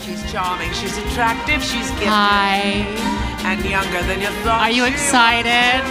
She's 0.00 0.32
charming, 0.32 0.72
she's 0.72 0.96
attractive, 0.96 1.62
she's 1.62 1.90
gifted. 1.90 2.08
Hi. 2.08 2.86
And 3.44 3.64
younger 3.64 4.02
than 4.08 4.20
you 4.20 4.28
thought. 4.42 4.60
Are 4.62 4.70
you 4.70 4.84
excited? 4.86 5.84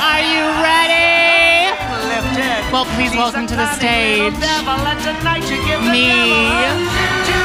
Are 0.00 0.24
you 0.24 0.44
ready? 0.64 1.32
lifted. 2.08 2.72
Well, 2.72 2.84
please 2.96 3.10
She's 3.10 3.18
welcome 3.18 3.46
to 3.46 3.56
the 3.56 3.68
stage. 3.74 4.32
Devil, 4.40 4.80
and 4.86 5.00
tonight 5.00 5.44
you 5.50 5.58
give 5.66 5.80
the 5.84 5.90
Me. 5.92 7.41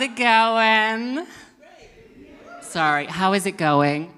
How's 0.00 0.08
it 0.08 0.16
going? 0.16 1.26
Sorry, 2.62 3.04
how 3.04 3.34
is 3.34 3.44
it 3.44 3.58
going? 3.58 4.10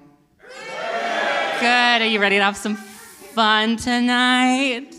Good. 1.59 2.01
Are 2.01 2.05
you 2.05 2.21
ready 2.21 2.37
to 2.37 2.41
have 2.41 2.55
some 2.55 2.77
fun 2.77 3.75
tonight? 3.75 4.95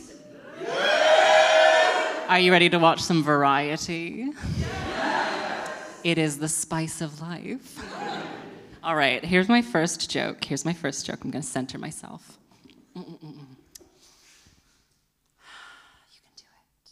Are 2.28 2.38
you 2.38 2.52
ready 2.52 2.68
to 2.68 2.78
watch 2.78 3.00
some 3.00 3.24
variety? 3.24 4.28
It 6.04 6.18
is 6.18 6.38
the 6.38 6.48
spice 6.48 7.00
of 7.00 7.18
life. 7.18 7.82
All 8.82 8.94
right, 8.94 9.24
here's 9.24 9.48
my 9.48 9.62
first 9.62 10.10
joke. 10.10 10.44
Here's 10.44 10.66
my 10.66 10.74
first 10.74 11.06
joke. 11.06 11.24
I'm 11.24 11.30
going 11.30 11.40
to 11.40 11.48
center 11.48 11.78
myself. 11.78 12.36
Mm-mm-mm. 12.94 13.22
You 13.22 13.38
can 16.20 16.34
do 16.36 16.44
it. 16.44 16.90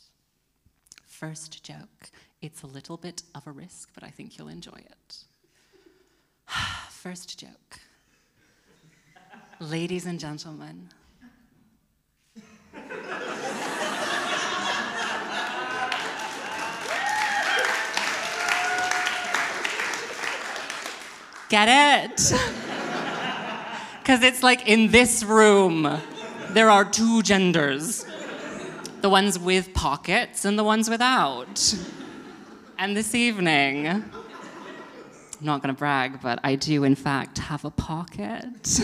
First 1.08 1.62
joke. 1.62 2.11
It's 2.42 2.62
a 2.62 2.66
little 2.66 2.96
bit 2.96 3.22
of 3.36 3.46
a 3.46 3.52
risk, 3.52 3.90
but 3.94 4.02
I 4.02 4.08
think 4.08 4.36
you'll 4.36 4.48
enjoy 4.48 4.76
it. 4.76 5.24
First 6.90 7.38
joke. 7.38 7.78
Ladies 9.60 10.06
and 10.06 10.18
gentlemen, 10.18 10.88
get 21.48 22.10
it? 22.10 22.32
Because 24.02 24.24
it's 24.24 24.42
like 24.42 24.66
in 24.66 24.90
this 24.90 25.22
room, 25.22 25.88
there 26.50 26.68
are 26.68 26.84
two 26.84 27.22
genders 27.22 28.04
the 29.00 29.08
ones 29.08 29.38
with 29.38 29.72
pockets 29.74 30.44
and 30.44 30.58
the 30.58 30.64
ones 30.64 30.90
without. 30.90 31.76
And 32.82 32.96
this 32.96 33.14
evening, 33.14 33.86
I'm 33.86 34.04
not 35.40 35.62
gonna 35.62 35.72
brag, 35.72 36.20
but 36.20 36.40
I 36.42 36.56
do 36.56 36.82
in 36.82 36.96
fact 36.96 37.38
have 37.38 37.64
a 37.64 37.70
pocket. 37.70 38.80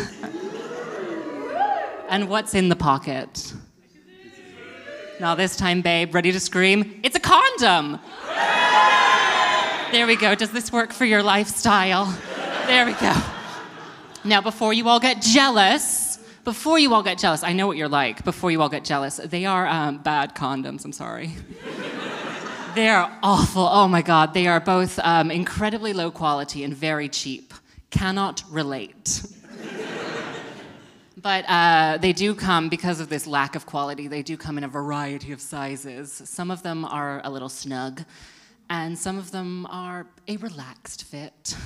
and 2.09 2.29
what's 2.29 2.55
in 2.55 2.69
the 2.69 2.77
pocket? 2.77 3.53
Now, 5.19 5.35
this 5.35 5.57
time, 5.57 5.83
babe, 5.83 6.15
ready 6.15 6.31
to 6.31 6.39
scream? 6.39 7.01
It's 7.03 7.17
a 7.17 7.21
condom! 7.21 7.99
There 9.91 10.07
we 10.07 10.15
go. 10.15 10.37
Does 10.37 10.53
this 10.53 10.71
work 10.71 10.93
for 10.93 11.05
your 11.05 11.25
lifestyle? 11.25 12.17
There 12.69 12.87
we 12.87 12.93
go. 12.93 13.21
Now, 14.23 14.41
before 14.41 14.73
you 14.73 14.87
all 14.89 15.01
get 15.01 15.23
jealous, 15.23 16.21
before 16.45 16.79
you 16.79 16.95
all 16.95 17.03
get 17.03 17.19
jealous, 17.19 17.43
I 17.43 17.53
know 17.53 17.67
what 17.67 17.77
you're 17.77 17.89
like. 17.89 18.23
Before 18.25 18.53
you 18.53 18.63
all 18.63 18.69
get 18.69 18.85
jealous, 18.85 19.17
they 19.17 19.45
are 19.45 19.67
um, 19.67 19.99
bad 19.99 20.37
condoms. 20.37 20.85
I'm 20.85 20.93
sorry. 20.93 21.35
They 22.75 22.89
are 22.89 23.11
awful. 23.23 23.69
Oh 23.71 23.89
my 23.89 24.03
God. 24.03 24.35
They 24.35 24.47
are 24.47 24.61
both 24.61 24.99
um, 25.01 25.31
incredibly 25.31 25.93
low 25.93 26.11
quality 26.11 26.65
and 26.65 26.75
very 26.75 27.09
cheap. 27.09 27.55
Cannot 27.91 28.43
relate. 28.51 29.23
But 31.21 31.45
uh, 31.49 31.99
they 31.99 32.13
do 32.13 32.33
come 32.35 32.69
because 32.69 33.01
of 33.01 33.09
this 33.09 33.27
lack 33.27 33.57
of 33.57 33.67
quality. 33.67 34.07
They 34.07 34.23
do 34.23 34.37
come 34.37 34.57
in 34.57 34.63
a 34.63 34.69
variety 34.69 35.33
of 35.33 35.41
sizes. 35.41 36.13
Some 36.13 36.51
of 36.51 36.63
them 36.63 36.85
are 36.85 37.21
a 37.25 37.31
little 37.31 37.49
snug, 37.49 38.05
and 38.71 38.97
some 38.97 39.19
of 39.19 39.33
them 39.33 39.67
are 39.67 40.07
a 40.29 40.37
relaxed 40.37 41.05
fit. 41.05 41.57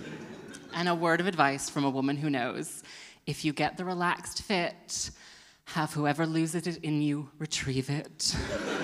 and 0.74 0.88
a 0.88 0.94
word 0.94 1.20
of 1.20 1.28
advice 1.28 1.70
from 1.70 1.84
a 1.84 1.90
woman 1.90 2.16
who 2.16 2.28
knows 2.28 2.82
if 3.24 3.44
you 3.44 3.52
get 3.52 3.76
the 3.76 3.84
relaxed 3.84 4.42
fit, 4.42 5.10
have 5.64 5.92
whoever 5.92 6.26
loses 6.26 6.66
it 6.66 6.78
in 6.78 7.02
you 7.02 7.30
retrieve 7.38 7.88
it. 7.88 8.34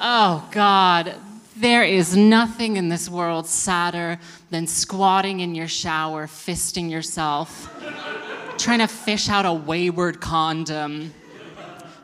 oh, 0.00 0.48
God. 0.50 1.14
There 1.56 1.84
is 1.84 2.16
nothing 2.16 2.76
in 2.76 2.88
this 2.88 3.08
world 3.08 3.46
sadder 3.46 4.18
than 4.50 4.66
squatting 4.66 5.40
in 5.40 5.54
your 5.54 5.68
shower, 5.68 6.26
fisting 6.26 6.90
yourself 6.90 7.70
trying 8.60 8.80
to 8.80 8.86
fish 8.86 9.30
out 9.30 9.46
a 9.46 9.52
wayward 9.52 10.20
condom 10.20 11.14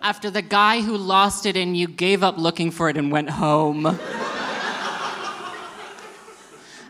after 0.00 0.30
the 0.30 0.40
guy 0.40 0.80
who 0.80 0.96
lost 0.96 1.44
it 1.44 1.54
in 1.54 1.74
you 1.74 1.86
gave 1.86 2.22
up 2.22 2.38
looking 2.38 2.70
for 2.70 2.88
it 2.88 2.96
and 2.96 3.12
went 3.12 3.28
home. 3.28 3.84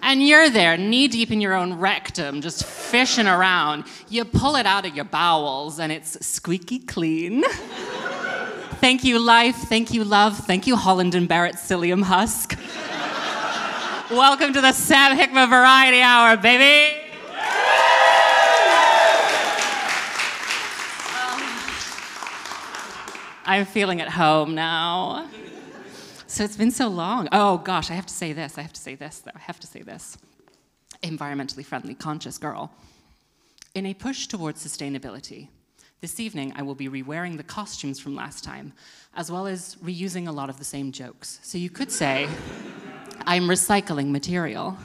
and 0.03 0.25
you're 0.25 0.49
there, 0.50 0.77
knee 0.77 1.09
deep 1.09 1.33
in 1.33 1.41
your 1.41 1.55
own 1.55 1.75
rectum, 1.75 2.41
just 2.41 2.65
fishing 2.65 3.27
around. 3.27 3.87
You 4.09 4.25
pull 4.25 4.55
it 4.55 4.67
out 4.67 4.87
of 4.87 4.94
your 4.94 5.05
bowels 5.05 5.81
and 5.81 5.91
it's 5.91 6.25
squeaky 6.25 6.78
clean. 6.78 7.43
Thank 8.86 9.02
you, 9.02 9.19
life. 9.19 9.56
Thank 9.56 9.92
you, 9.92 10.04
love. 10.04 10.38
Thank 10.38 10.69
you, 10.69 10.76
Holland 10.76 11.16
and 11.16 11.26
Barrett 11.26 11.56
psyllium 11.56 12.04
husk. 12.04 12.56
Welcome 14.12 14.52
to 14.52 14.60
the 14.60 14.70
Sam 14.70 15.16
Hickman 15.16 15.50
Variety 15.50 16.00
Hour, 16.02 16.36
baby. 16.36 16.96
Um, 21.19 21.42
I'm 23.44 23.64
feeling 23.64 24.00
at 24.00 24.10
home 24.10 24.54
now. 24.54 25.28
So 26.28 26.44
it's 26.44 26.56
been 26.56 26.70
so 26.70 26.86
long. 26.86 27.28
Oh 27.32 27.58
gosh, 27.58 27.91
I 27.91 27.94
have 27.94 28.06
to 28.06 28.14
say 28.14 28.32
this. 28.32 28.56
I 28.56 28.62
have 28.62 28.72
to 28.72 28.80
say 28.80 28.94
this, 28.94 29.19
though. 29.19 29.32
I 29.34 29.41
have 29.41 29.58
to 29.58 29.66
say 29.66 29.82
this. 29.82 30.16
Environmentally 31.02 31.64
friendly, 31.64 31.94
conscious 31.94 32.38
girl. 32.38 32.70
In 33.75 33.84
a 33.84 33.94
push 33.94 34.28
towards 34.28 34.64
sustainability, 34.64 35.48
this 36.00 36.20
evening 36.20 36.52
I 36.56 36.62
will 36.62 36.74
be 36.74 36.88
rewearing 36.88 37.36
the 37.36 37.42
costumes 37.42 37.98
from 37.98 38.14
last 38.14 38.44
time, 38.44 38.72
as 39.14 39.30
well 39.30 39.46
as 39.46 39.76
reusing 39.76 40.28
a 40.28 40.32
lot 40.32 40.50
of 40.50 40.58
the 40.58 40.64
same 40.64 40.92
jokes. 40.92 41.38
So 41.42 41.58
you 41.58 41.70
could 41.70 41.90
say, 41.90 42.28
I'm 43.26 43.44
recycling 43.44 44.10
material. 44.10 44.76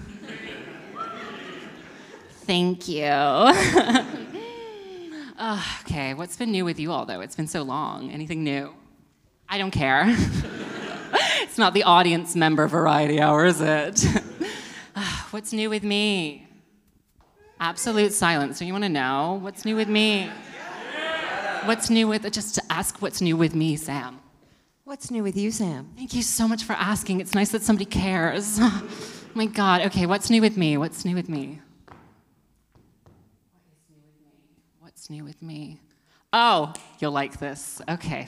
Thank 2.45 2.87
you. 2.87 3.03
Uh, 3.03 4.03
okay, 5.81 6.13
what's 6.13 6.37
been 6.37 6.51
new 6.51 6.65
with 6.65 6.79
you 6.79 6.91
all, 6.91 7.05
though? 7.05 7.21
It's 7.21 7.35
been 7.35 7.47
so 7.47 7.61
long. 7.61 8.09
Anything 8.11 8.43
new? 8.43 8.73
I 9.49 9.57
don't 9.57 9.71
care. 9.71 10.05
it's 11.41 11.57
not 11.57 11.73
the 11.73 11.83
audience 11.83 12.35
member 12.35 12.67
variety 12.67 13.19
hour, 13.19 13.45
is 13.45 13.61
it? 13.61 14.03
what's 15.31 15.53
new 15.53 15.69
with 15.69 15.83
me? 15.83 16.47
Absolute 17.59 18.13
silence. 18.13 18.59
Do 18.59 18.65
you 18.65 18.73
want 18.73 18.85
to 18.85 18.89
know 18.89 19.39
what's 19.41 19.65
new 19.65 19.75
with 19.75 19.87
me? 19.87 20.29
What's 21.65 21.91
new 21.91 22.07
with, 22.07 22.29
just 22.31 22.55
to 22.55 22.63
ask 22.71 23.03
what's 23.03 23.21
new 23.21 23.37
with 23.37 23.53
me, 23.53 23.75
Sam. 23.75 24.19
What's 24.83 25.11
new 25.11 25.21
with 25.21 25.37
you, 25.37 25.51
Sam? 25.51 25.91
Thank 25.95 26.15
you 26.15 26.23
so 26.23 26.47
much 26.47 26.63
for 26.63 26.73
asking. 26.73 27.21
It's 27.21 27.35
nice 27.35 27.51
that 27.51 27.61
somebody 27.61 27.85
cares. 27.85 28.59
My 29.35 29.45
God. 29.45 29.81
Okay, 29.81 30.07
what's 30.07 30.31
new 30.31 30.41
with 30.41 30.57
me? 30.57 30.77
What's 30.77 31.05
new 31.05 31.13
with 31.13 31.29
me? 31.29 31.61
What's 33.59 33.87
new 33.91 34.01
with 34.01 34.19
me? 34.23 34.39
What's 34.79 35.09
new 35.11 35.23
with 35.23 35.41
me? 35.43 35.79
Oh, 36.33 36.73
you'll 36.97 37.11
like 37.11 37.37
this. 37.37 37.79
Okay. 37.87 38.27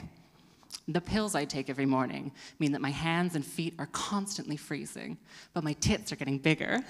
The 0.86 1.00
pills 1.00 1.34
I 1.34 1.44
take 1.44 1.68
every 1.68 1.86
morning 1.86 2.30
mean 2.60 2.70
that 2.70 2.80
my 2.80 2.90
hands 2.90 3.34
and 3.34 3.44
feet 3.44 3.74
are 3.80 3.88
constantly 3.90 4.56
freezing, 4.56 5.18
but 5.54 5.64
my 5.64 5.72
tits 5.72 6.12
are 6.12 6.16
getting 6.16 6.38
bigger. 6.38 6.84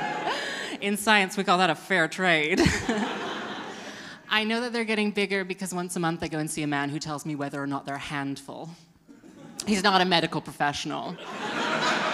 In 0.80 0.96
science, 0.96 1.36
we 1.36 1.42
call 1.42 1.58
that 1.58 1.70
a 1.70 1.74
fair 1.74 2.06
trade. 2.06 2.60
I 4.36 4.44
know 4.44 4.60
that 4.60 4.74
they're 4.74 4.84
getting 4.84 5.12
bigger 5.12 5.46
because 5.46 5.72
once 5.72 5.96
a 5.96 5.98
month 5.98 6.22
I 6.22 6.28
go 6.28 6.36
and 6.36 6.50
see 6.50 6.62
a 6.62 6.66
man 6.66 6.90
who 6.90 6.98
tells 6.98 7.24
me 7.24 7.34
whether 7.34 7.58
or 7.58 7.66
not 7.66 7.86
they're 7.86 7.94
a 7.94 7.98
handful. 7.98 8.68
He's 9.66 9.82
not 9.82 10.02
a 10.02 10.04
medical 10.04 10.42
professional, 10.42 11.16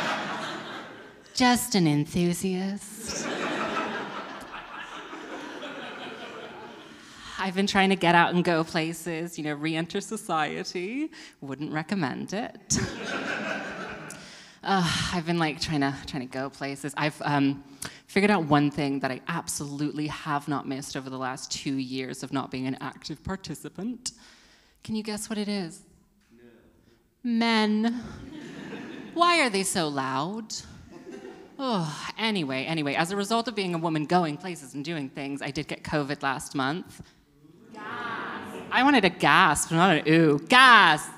just 1.35 1.75
an 1.75 1.89
enthusiast. 1.89 3.27
I've 7.41 7.57
been 7.57 7.67
trying 7.67 7.89
to 7.91 7.97
get 7.97 8.15
out 8.15 8.33
and 8.33 8.45
go 8.45 8.63
places, 8.63 9.37
you 9.37 9.43
know, 9.43 9.55
re 9.55 9.75
enter 9.75 10.01
society. 10.01 11.11
Wouldn't 11.41 11.73
recommend 11.73 12.35
it. 12.35 12.79
Uh, 14.65 14.89
I've 15.13 15.27
been 15.27 15.41
like 15.41 15.61
trying 15.61 15.81
to 15.81 15.93
trying 16.07 16.23
to 16.23 16.33
go 16.33 16.49
places. 16.49 16.95
I've 16.97 17.21
um, 17.23 17.65
figured 18.13 18.31
out 18.31 18.45
one 18.45 18.71
thing 18.71 19.01
that 19.01 19.11
I 19.11 19.23
absolutely 19.27 20.07
have 20.09 20.47
not 20.47 20.69
missed 20.69 20.99
over 20.99 21.09
the 21.09 21.17
last 21.17 21.51
two 21.51 21.77
years 21.77 22.23
of 22.23 22.31
not 22.31 22.51
being 22.51 22.67
an 22.67 22.77
active 22.83 23.25
participant. 23.25 24.13
Can 24.85 24.95
you 24.95 25.03
guess 25.03 25.31
what 25.31 25.39
it 25.39 25.49
is? 25.49 25.81
No. 26.31 26.43
Men. 27.25 28.03
Why 29.15 29.41
are 29.41 29.49
they 29.49 29.63
so 29.63 29.89
loud? 29.89 30.53
Oh, 31.59 32.13
anyway, 32.19 32.67
anyway, 32.67 32.97
as 32.97 33.13
a 33.13 33.17
result 33.17 33.49
of 33.49 33.55
being 33.55 33.75
a 33.75 33.79
woman 33.79 34.05
going 34.05 34.37
places 34.37 34.75
and 34.75 34.85
doing 34.85 35.09
things, 35.09 35.41
I 35.41 35.51
did 35.51 35.67
get 35.67 35.83
COVID 35.83 36.23
last 36.23 36.55
month. 36.55 37.01
Gas. 37.73 37.83
I 38.71 38.83
wanted 38.83 39.07
a 39.07 39.11
gasp, 39.11 39.73
not 39.73 39.97
an 39.97 40.09
ooh. 40.13 40.39
Gas. 40.39 41.09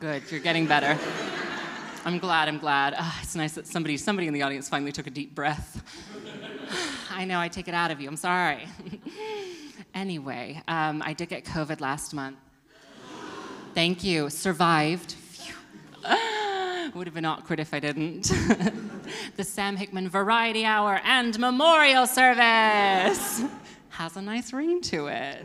Good, 0.00 0.22
you're 0.30 0.40
getting 0.40 0.66
better. 0.66 0.98
I'm 2.06 2.20
glad, 2.20 2.46
I'm 2.46 2.58
glad. 2.58 2.94
Ah, 2.96 3.18
it's 3.20 3.34
nice 3.34 3.54
that 3.54 3.66
somebody, 3.66 3.96
somebody 3.96 4.28
in 4.28 4.32
the 4.32 4.42
audience 4.42 4.68
finally 4.68 4.92
took 4.92 5.08
a 5.08 5.10
deep 5.10 5.34
breath. 5.34 5.82
I 7.10 7.24
know, 7.24 7.40
I 7.40 7.48
take 7.48 7.66
it 7.66 7.74
out 7.74 7.90
of 7.90 8.00
you, 8.00 8.08
I'm 8.08 8.16
sorry. 8.16 8.68
anyway, 9.92 10.62
um, 10.68 11.02
I 11.04 11.14
did 11.14 11.30
get 11.30 11.44
COVID 11.44 11.80
last 11.80 12.14
month. 12.14 12.36
Thank 13.74 14.04
you, 14.04 14.30
survived. 14.30 15.16
Would 16.94 17.08
have 17.08 17.14
been 17.14 17.24
awkward 17.24 17.58
if 17.58 17.74
I 17.74 17.80
didn't. 17.80 18.22
the 19.36 19.42
Sam 19.42 19.74
Hickman 19.74 20.08
Variety 20.08 20.64
Hour 20.64 21.00
and 21.02 21.36
Memorial 21.40 22.06
Service 22.06 23.42
has 23.88 24.16
a 24.16 24.22
nice 24.22 24.52
ring 24.52 24.80
to 24.82 25.08
it. 25.08 25.44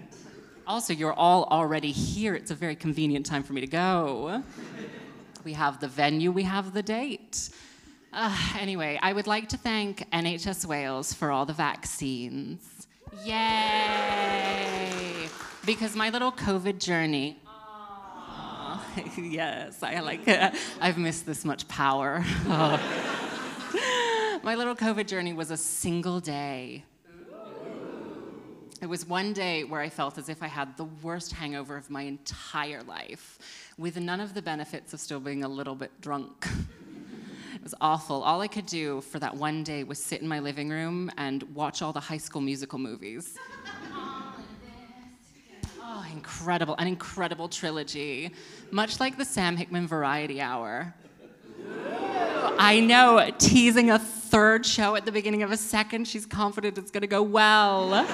Also, 0.67 0.93
you're 0.93 1.13
all 1.13 1.45
already 1.45 1.91
here. 1.91 2.35
It's 2.35 2.51
a 2.51 2.55
very 2.55 2.75
convenient 2.75 3.25
time 3.25 3.41
for 3.41 3.53
me 3.53 3.61
to 3.61 3.67
go. 3.67 4.43
We 5.43 5.53
have 5.53 5.79
the 5.79 5.87
venue, 5.87 6.31
we 6.31 6.43
have 6.43 6.73
the 6.73 6.83
date. 6.83 7.49
Uh, 8.13 8.35
anyway, 8.59 8.99
I 9.01 9.13
would 9.13 9.27
like 9.27 9.49
to 9.49 9.57
thank 9.57 10.09
NHS 10.11 10.65
Wales 10.65 11.13
for 11.13 11.31
all 11.31 11.45
the 11.45 11.53
vaccines. 11.53 12.87
Yay! 13.23 15.29
Because 15.65 15.95
my 15.95 16.09
little 16.09 16.31
COVID 16.31 16.79
journey. 16.79 17.37
yes, 19.17 19.83
I 19.83 19.99
like 19.99 20.27
it. 20.27 20.53
I've 20.79 20.97
missed 20.97 21.25
this 21.25 21.45
much 21.45 21.67
power. 21.67 22.23
My 24.43 24.55
little 24.55 24.75
COVID 24.75 25.07
journey 25.07 25.33
was 25.33 25.51
a 25.51 25.57
single 25.57 26.19
day. 26.19 26.83
It 28.81 28.89
was 28.89 29.05
one 29.05 29.31
day 29.31 29.63
where 29.63 29.79
I 29.79 29.89
felt 29.89 30.17
as 30.17 30.27
if 30.27 30.41
I 30.41 30.47
had 30.47 30.75
the 30.75 30.85
worst 31.03 31.33
hangover 31.33 31.77
of 31.77 31.91
my 31.91 32.01
entire 32.01 32.81
life, 32.81 33.37
with 33.77 33.99
none 33.99 34.19
of 34.19 34.33
the 34.33 34.41
benefits 34.41 34.91
of 34.91 34.99
still 34.99 35.19
being 35.19 35.43
a 35.43 35.47
little 35.47 35.75
bit 35.75 35.91
drunk. 36.01 36.47
it 37.53 37.61
was 37.61 37.75
awful. 37.79 38.23
All 38.23 38.41
I 38.41 38.47
could 38.47 38.65
do 38.65 39.01
for 39.01 39.19
that 39.19 39.37
one 39.37 39.63
day 39.63 39.83
was 39.83 40.03
sit 40.03 40.23
in 40.23 40.27
my 40.27 40.39
living 40.39 40.69
room 40.69 41.11
and 41.17 41.43
watch 41.53 41.83
all 41.83 41.93
the 41.93 41.99
high 41.99 42.17
school 42.17 42.41
musical 42.41 42.79
movies. 42.79 43.37
oh, 45.79 46.05
incredible. 46.11 46.73
An 46.79 46.87
incredible 46.87 47.49
trilogy. 47.49 48.31
Much 48.71 48.99
like 48.99 49.15
the 49.15 49.25
Sam 49.25 49.57
Hickman 49.57 49.85
Variety 49.85 50.41
Hour. 50.41 50.91
I 52.57 52.79
know, 52.79 53.29
teasing 53.37 53.91
a 53.91 53.99
third 53.99 54.65
show 54.65 54.95
at 54.95 55.05
the 55.05 55.11
beginning 55.11 55.43
of 55.43 55.51
a 55.51 55.57
second. 55.57 56.07
She's 56.07 56.25
confident 56.25 56.79
it's 56.79 56.89
to 56.89 57.05
go 57.05 57.21
well. 57.21 58.07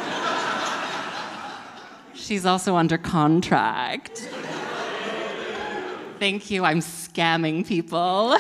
She's 2.18 2.46
also 2.46 2.76
under 2.76 2.98
contract. 2.98 4.28
Thank 6.20 6.50
you, 6.50 6.66
I'm 6.66 6.80
scamming 6.80 7.66
people. 7.66 8.36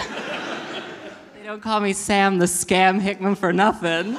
they 1.35 1.43
don't 1.43 1.61
call 1.61 1.79
me 1.79 1.93
Sam 1.93 2.39
the 2.39 2.45
Scam 2.45 2.99
Hickman 2.99 3.35
for 3.35 3.53
nothing. 3.53 4.17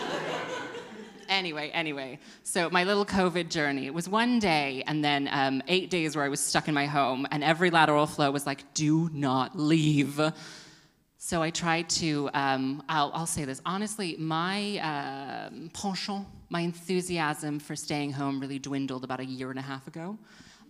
anyway, 1.28 1.70
anyway, 1.74 2.20
so 2.44 2.70
my 2.70 2.84
little 2.84 3.04
COVID 3.04 3.50
journey, 3.50 3.86
it 3.86 3.92
was 3.92 4.08
one 4.08 4.38
day 4.38 4.84
and 4.86 5.04
then 5.04 5.28
um, 5.32 5.60
eight 5.66 5.90
days 5.90 6.14
where 6.14 6.24
I 6.24 6.28
was 6.28 6.38
stuck 6.38 6.68
in 6.68 6.74
my 6.74 6.86
home, 6.86 7.26
and 7.32 7.42
every 7.42 7.70
lateral 7.70 8.06
flow 8.06 8.30
was 8.30 8.46
like, 8.46 8.62
do 8.74 9.10
not 9.12 9.58
leave. 9.58 10.20
So 11.20 11.42
I 11.42 11.50
tried 11.50 11.90
to, 11.90 12.30
um, 12.32 12.80
I'll, 12.88 13.10
I'll, 13.12 13.26
say 13.26 13.44
this 13.44 13.60
honestly, 13.66 14.14
my 14.20 14.78
uh, 14.78 15.50
penchant, 15.74 16.24
my 16.48 16.60
enthusiasm 16.60 17.58
for 17.58 17.74
staying 17.74 18.12
home 18.12 18.38
really 18.38 18.60
dwindled 18.60 19.02
about 19.02 19.18
a 19.18 19.24
year 19.24 19.50
and 19.50 19.58
a 19.58 19.62
half 19.62 19.88
ago. 19.88 20.16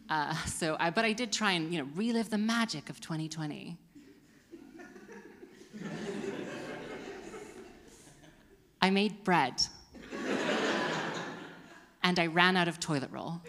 Uh, 0.09 0.35
so, 0.47 0.79
I, 0.81 0.89
but 0.89 1.05
I 1.05 1.13
did 1.13 1.33
try 1.33 1.53
and 1.53 1.71
you 1.71 1.81
know 1.81 1.89
relive 1.95 2.31
the 2.31 2.39
magic 2.39 2.89
of 2.89 2.99
2020. 2.99 3.77
I 8.81 8.91
made 8.91 9.23
bread, 9.25 9.61
and 12.03 12.19
I 12.19 12.27
ran 12.27 12.57
out 12.57 12.69
of 12.69 12.81
toilet 12.81 13.11
roll. 13.13 13.43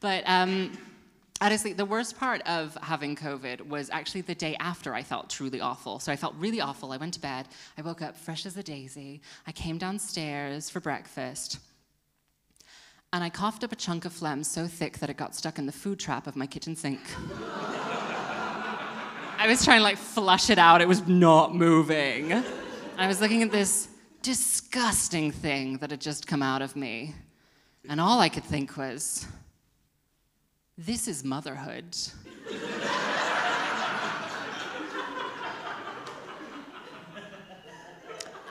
But 0.00 0.24
um, 0.26 0.76
honestly, 1.40 1.72
the 1.72 1.84
worst 1.84 2.18
part 2.18 2.42
of 2.42 2.76
having 2.82 3.16
COVID 3.16 3.66
was 3.66 3.90
actually 3.90 4.20
the 4.22 4.34
day 4.34 4.56
after 4.60 4.94
I 4.94 5.02
felt 5.02 5.30
truly 5.30 5.60
awful. 5.60 5.98
So 5.98 6.12
I 6.12 6.16
felt 6.16 6.34
really 6.38 6.60
awful. 6.60 6.92
I 6.92 6.96
went 6.96 7.14
to 7.14 7.20
bed. 7.20 7.48
I 7.78 7.82
woke 7.82 8.02
up 8.02 8.16
fresh 8.16 8.46
as 8.46 8.56
a 8.56 8.62
daisy. 8.62 9.22
I 9.46 9.52
came 9.52 9.78
downstairs 9.78 10.68
for 10.68 10.80
breakfast. 10.80 11.58
And 13.12 13.24
I 13.24 13.30
coughed 13.30 13.64
up 13.64 13.72
a 13.72 13.76
chunk 13.76 14.04
of 14.04 14.12
phlegm 14.12 14.44
so 14.44 14.66
thick 14.68 14.98
that 14.98 15.10
it 15.10 15.16
got 15.16 15.34
stuck 15.34 15.58
in 15.58 15.66
the 15.66 15.72
food 15.72 15.98
trap 15.98 16.26
of 16.26 16.36
my 16.36 16.46
kitchen 16.46 16.76
sink. 16.76 17.00
I 19.38 19.46
was 19.48 19.64
trying 19.64 19.78
to 19.78 19.84
like 19.84 19.96
flush 19.96 20.50
it 20.50 20.58
out. 20.58 20.80
It 20.80 20.88
was 20.88 21.08
not 21.08 21.54
moving. 21.54 22.32
I 22.98 23.06
was 23.08 23.20
looking 23.20 23.42
at 23.42 23.50
this 23.50 23.88
disgusting 24.22 25.32
thing 25.32 25.78
that 25.78 25.90
had 25.90 26.00
just 26.00 26.26
come 26.26 26.42
out 26.42 26.60
of 26.62 26.76
me. 26.76 27.14
And 27.88 28.00
all 28.00 28.20
I 28.20 28.28
could 28.28 28.44
think 28.44 28.76
was, 28.76 29.26
this 30.86 31.06
is 31.06 31.22
motherhood. 31.22 31.84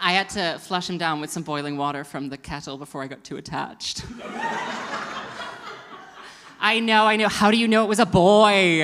I 0.02 0.14
had 0.14 0.30
to 0.30 0.60
flush 0.60 0.90
him 0.90 0.98
down 1.00 1.22
with 1.22 1.32
some 1.32 1.44
boiling 1.44 1.76
water 1.76 2.04
from 2.04 2.30
the 2.30 2.38
kettle 2.38 2.78
before 2.78 3.02
I 3.04 3.08
got 3.08 3.24
too 3.24 3.38
attached. 3.38 4.06
I 6.62 6.80
know, 6.80 7.06
I 7.06 7.16
know. 7.16 7.30
How 7.30 7.50
do 7.52 7.58
you 7.58 7.68
know 7.68 7.84
it 7.84 7.88
was 7.88 8.00
a 8.00 8.06
boy? 8.06 8.82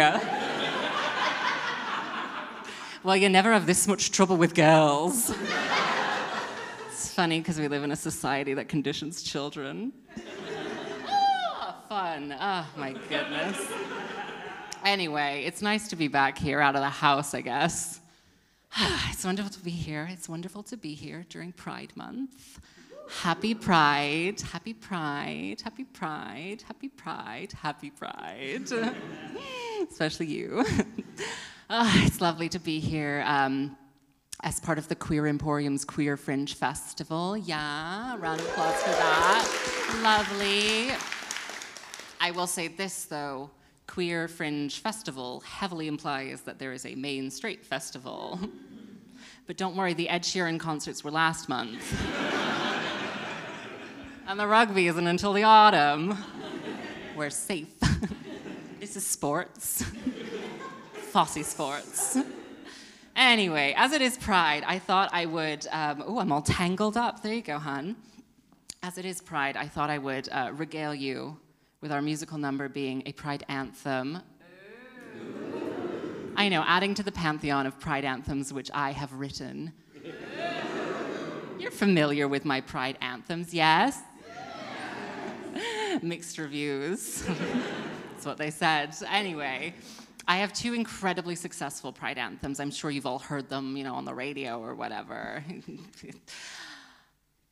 well, 3.03 3.15
you 3.15 3.29
never 3.29 3.53
have 3.53 3.67
this 3.67 3.87
much 3.87 4.11
trouble 4.11 4.37
with 4.37 4.55
girls. 4.55 5.31
it's 6.87 7.13
funny 7.13 7.39
because 7.41 7.59
we 7.59 7.67
live 7.67 7.83
in 7.83 7.91
a 7.91 7.95
society 7.95 8.55
that 8.55 8.67
conditions 8.69 9.21
children 9.21 9.93
fun. 11.95 12.35
Oh, 12.41 12.67
my 12.75 12.91
goodness. 13.07 13.57
Anyway, 14.83 15.43
it's 15.45 15.61
nice 15.61 15.87
to 15.87 15.95
be 15.95 16.09
back 16.09 16.37
here 16.37 16.59
out 16.59 16.75
of 16.75 16.81
the 16.81 16.89
house, 16.89 17.33
I 17.33 17.39
guess. 17.39 18.01
it's 19.09 19.23
wonderful 19.23 19.49
to 19.51 19.61
be 19.61 19.71
here. 19.71 20.05
It's 20.11 20.27
wonderful 20.27 20.61
to 20.63 20.75
be 20.75 20.93
here 20.93 21.25
during 21.29 21.53
Pride 21.53 21.93
Month. 21.95 22.59
Happy 23.21 23.55
Pride, 23.55 24.41
happy 24.41 24.73
Pride, 24.73 25.61
happy 25.63 25.85
Pride, 25.85 26.63
happy 26.67 26.89
Pride, 26.89 27.53
happy 27.53 27.91
Pride. 27.91 28.69
Especially 29.89 30.25
you. 30.25 30.65
oh, 31.69 32.03
it's 32.03 32.19
lovely 32.19 32.49
to 32.49 32.59
be 32.59 32.81
here 32.81 33.23
um, 33.25 33.77
as 34.43 34.59
part 34.59 34.77
of 34.77 34.89
the 34.89 34.95
Queer 34.95 35.27
Emporium's 35.27 35.85
Queer 35.85 36.17
Fringe 36.17 36.55
Festival. 36.55 37.37
Yeah, 37.37 38.17
round 38.19 38.41
of 38.41 38.47
applause 38.47 38.83
for 38.83 38.89
that. 38.89 40.01
Lovely. 40.03 40.91
I 42.25 42.31
will 42.31 42.47
say 42.47 42.67
this 42.67 43.05
though 43.05 43.51
Queer 43.85 44.27
Fringe 44.27 44.79
Festival 44.79 45.41
heavily 45.41 45.85
implies 45.85 46.41
that 46.41 46.57
there 46.57 46.73
is 46.73 46.83
a 46.83 46.95
main 46.95 47.29
straight 47.29 47.63
festival. 47.63 48.39
but 49.45 49.57
don't 49.57 49.75
worry, 49.75 49.93
the 49.93 50.09
Ed 50.09 50.23
Sheeran 50.23 50.59
concerts 50.59 51.03
were 51.03 51.11
last 51.11 51.47
month. 51.47 51.83
and 54.27 54.39
the 54.39 54.47
rugby 54.47 54.87
isn't 54.87 55.05
until 55.05 55.33
the 55.33 55.43
autumn. 55.43 56.17
We're 57.15 57.29
safe. 57.29 57.67
this 58.79 58.95
is 58.95 59.05
sports. 59.05 59.85
Fossy 61.11 61.43
sports. 61.43 62.17
Anyway, 63.15 63.75
as 63.77 63.91
it 63.91 64.01
is 64.01 64.17
Pride, 64.17 64.63
I 64.65 64.79
thought 64.79 65.11
I 65.13 65.27
would. 65.27 65.67
Um, 65.71 66.03
oh, 66.07 66.17
I'm 66.17 66.31
all 66.31 66.41
tangled 66.41 66.97
up. 66.97 67.21
There 67.21 67.35
you 67.35 67.43
go, 67.43 67.59
hun. 67.59 67.95
As 68.81 68.97
it 68.97 69.05
is 69.05 69.21
Pride, 69.21 69.55
I 69.55 69.67
thought 69.67 69.91
I 69.91 69.99
would 69.99 70.27
uh, 70.31 70.49
regale 70.55 70.95
you 70.95 71.37
with 71.85 71.91
our 71.91 72.01
musical 72.01 72.39
number 72.39 72.67
being 72.67 73.03
a 73.05 73.11
Pride 73.11 73.45
anthem. 73.47 74.17
I 76.35 76.49
know, 76.49 76.63
adding 76.65 76.95
to 76.95 77.03
the 77.03 77.11
pantheon 77.11 77.67
of 77.67 77.79
Pride 77.79 78.03
anthems 78.03 78.51
which 78.51 78.71
I 78.73 78.89
have 78.89 79.13
written. 79.13 79.71
You're 81.59 81.69
familiar 81.69 82.27
with 82.27 82.43
my 82.43 82.59
Pride 82.59 82.97
anthems, 83.01 83.53
yes? 83.53 84.01
Mixed 86.01 86.39
reviews. 86.39 87.21
That's 87.21 88.25
what 88.25 88.39
they 88.39 88.49
said. 88.49 88.95
Anyway, 89.07 89.75
I 90.27 90.37
have 90.37 90.53
two 90.53 90.73
incredibly 90.73 91.35
successful 91.35 91.93
Pride 91.93 92.17
anthems. 92.17 92.59
I'm 92.59 92.71
sure 92.71 92.89
you've 92.89 93.05
all 93.05 93.19
heard 93.19 93.47
them, 93.47 93.77
you 93.77 93.83
know, 93.83 93.93
on 93.93 94.05
the 94.05 94.15
radio 94.15 94.59
or 94.59 94.73
whatever. 94.73 95.43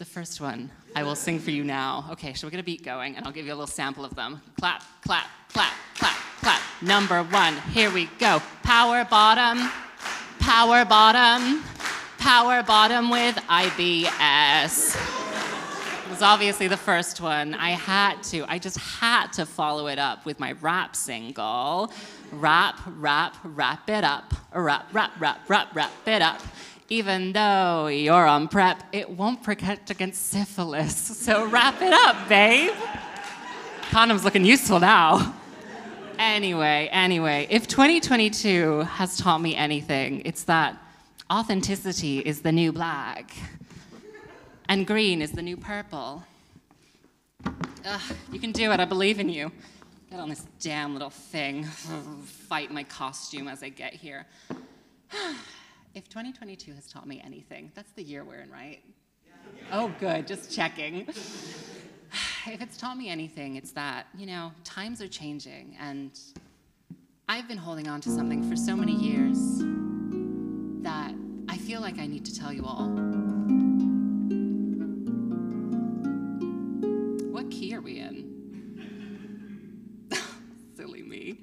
the 0.03 0.09
first 0.09 0.41
one 0.41 0.69
I 0.97 1.03
will 1.03 1.15
sing 1.15 1.39
for 1.39 1.51
you 1.51 1.63
now. 1.63 2.09
Okay, 2.11 2.33
so 2.33 2.45
we 2.45 2.51
get 2.51 2.59
a 2.59 2.63
beat 2.63 2.83
going, 2.83 3.15
and 3.15 3.25
I'll 3.25 3.31
give 3.31 3.45
you 3.45 3.53
a 3.53 3.55
little 3.55 3.67
sample 3.67 4.03
of 4.03 4.13
them. 4.15 4.41
Clap, 4.59 4.83
clap, 5.01 5.27
clap, 5.47 5.71
clap, 5.95 6.17
clap. 6.41 6.61
Number 6.81 7.23
one, 7.23 7.55
here 7.71 7.89
we 7.89 8.09
go. 8.19 8.41
Power 8.63 9.05
bottom, 9.05 9.71
power 10.39 10.83
bottom, 10.83 11.63
power 12.17 12.61
bottom 12.63 13.09
with 13.09 13.35
IBS. 13.47 14.95
It 16.05 16.09
was 16.09 16.21
obviously 16.21 16.67
the 16.67 16.75
first 16.75 17.21
one. 17.21 17.53
I 17.53 17.69
had 17.69 18.21
to, 18.23 18.43
I 18.49 18.59
just 18.59 18.77
had 18.77 19.27
to 19.33 19.45
follow 19.45 19.87
it 19.87 19.99
up 19.99 20.25
with 20.25 20.37
my 20.37 20.51
rap 20.59 20.97
single. 20.97 21.93
Rap, 22.33 22.77
rap, 22.97 23.37
wrap 23.45 23.89
it 23.89 24.03
up. 24.03 24.33
Rap, 24.53 24.85
rap, 24.91 25.11
rap, 25.17 25.49
rap, 25.49 25.73
wrap 25.73 25.91
it 26.05 26.21
up. 26.21 26.41
Even 26.89 27.31
though 27.31 27.87
you're 27.87 28.25
on 28.25 28.47
PrEP, 28.47 28.83
it 28.91 29.09
won't 29.09 29.41
protect 29.41 29.89
against 29.89 30.27
syphilis. 30.27 30.95
So 30.95 31.47
wrap 31.47 31.81
it 31.81 31.93
up, 31.93 32.27
babe. 32.27 32.71
Condom's 33.89 34.25
looking 34.25 34.43
useful 34.43 34.79
now. 34.79 35.33
Anyway, 36.19 36.89
anyway, 36.91 37.47
if 37.49 37.67
2022 37.67 38.81
has 38.81 39.17
taught 39.17 39.39
me 39.39 39.55
anything, 39.55 40.21
it's 40.25 40.43
that 40.43 40.77
authenticity 41.31 42.19
is 42.19 42.41
the 42.41 42.51
new 42.51 42.71
black 42.71 43.33
and 44.67 44.85
green 44.85 45.21
is 45.21 45.31
the 45.31 45.41
new 45.41 45.57
purple. 45.57 46.23
Ugh, 47.85 48.01
you 48.31 48.39
can 48.39 48.51
do 48.51 48.71
it, 48.71 48.79
I 48.79 48.85
believe 48.85 49.19
in 49.19 49.29
you. 49.29 49.51
Get 50.11 50.19
on 50.19 50.29
this 50.29 50.45
damn 50.59 50.93
little 50.93 51.09
thing, 51.09 51.63
fight 51.63 52.71
my 52.71 52.83
costume 52.83 53.47
as 53.47 53.63
I 53.63 53.69
get 53.69 53.93
here. 53.93 54.25
if 55.95 56.09
2022 56.09 56.73
has 56.73 56.87
taught 56.87 57.07
me 57.07 57.21
anything, 57.23 57.71
that's 57.75 57.91
the 57.91 58.01
year 58.01 58.23
we're 58.23 58.39
in, 58.39 58.49
right? 58.49 58.79
Oh, 59.71 59.93
good, 59.99 60.25
just 60.27 60.51
checking. 60.53 61.01
if 61.07 62.61
it's 62.61 62.77
taught 62.77 62.97
me 62.97 63.09
anything, 63.09 63.55
it's 63.57 63.71
that, 63.71 64.07
you 64.17 64.25
know, 64.25 64.51
times 64.63 65.01
are 65.01 65.07
changing, 65.07 65.77
and 65.79 66.19
I've 67.29 67.47
been 67.47 67.57
holding 67.57 67.87
on 67.87 68.01
to 68.01 68.09
something 68.09 68.47
for 68.49 68.55
so 68.55 68.75
many 68.75 68.93
years 68.93 69.37
that 70.83 71.13
I 71.47 71.57
feel 71.57 71.79
like 71.79 71.99
I 71.99 72.07
need 72.07 72.25
to 72.25 72.35
tell 72.35 72.51
you 72.51 72.65
all. 72.65 72.89
What 77.31 77.51
key 77.51 77.75
are 77.75 77.81
we 77.81 77.99
in? 77.99 78.29
Silly 80.75 81.03
me. 81.03 81.39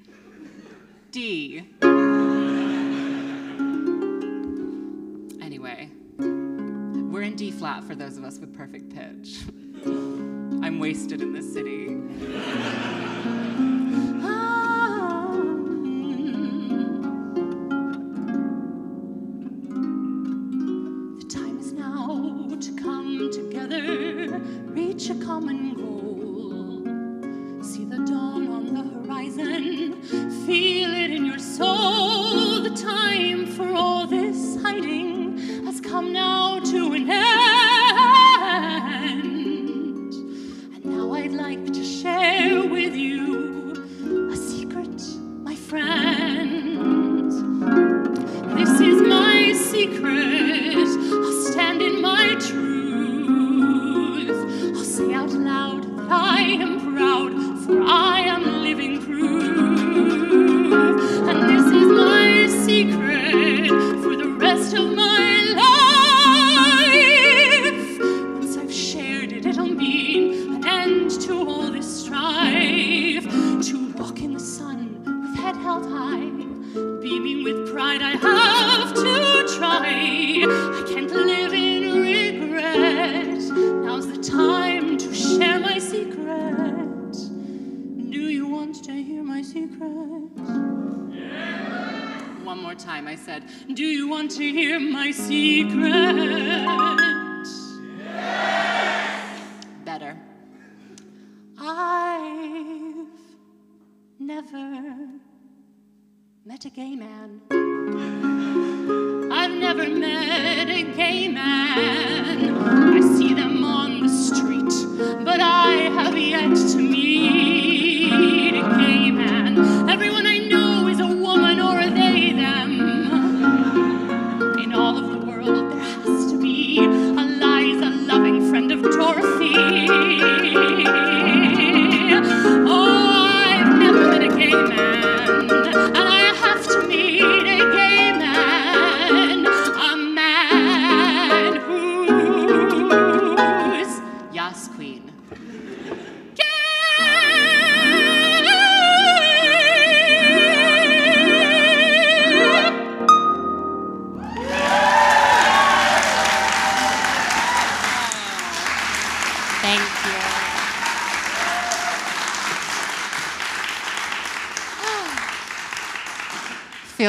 D. 1.11 1.67
flat 7.61 7.83
for 7.83 7.93
those 7.93 8.17
of 8.17 8.23
us 8.23 8.39
with 8.39 8.51
perfect 8.57 8.89
pitch. 8.89 9.41
I'm 9.85 10.79
wasted 10.79 11.21
in 11.21 11.31
this 11.31 11.53
city. 11.53 11.89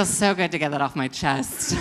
Feels 0.03 0.19
so 0.19 0.35
good 0.35 0.51
to 0.51 0.59
get 0.59 0.73
that 0.73 0.81
off 0.81 0.97
my 0.97 1.07
chest. 1.07 1.77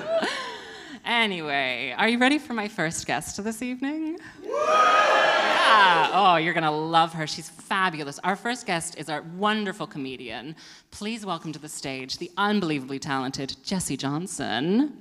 anyway, 1.04 1.94
are 1.94 2.08
you 2.08 2.16
ready 2.16 2.38
for 2.38 2.54
my 2.54 2.68
first 2.68 3.06
guest 3.06 3.44
this 3.44 3.60
evening? 3.60 4.18
Yeah. 4.42 6.10
Oh, 6.14 6.36
you're 6.36 6.54
going 6.54 6.64
to 6.64 6.70
love 6.70 7.12
her. 7.12 7.26
She's 7.26 7.50
fabulous. 7.50 8.18
Our 8.20 8.34
first 8.34 8.64
guest 8.64 8.96
is 8.96 9.10
our 9.10 9.20
wonderful 9.36 9.86
comedian. 9.86 10.56
Please 10.90 11.26
welcome 11.26 11.52
to 11.52 11.58
the 11.58 11.68
stage 11.68 12.16
the 12.16 12.30
unbelievably 12.38 13.00
talented 13.00 13.56
Jessie 13.62 13.98
Johnson. 13.98 14.96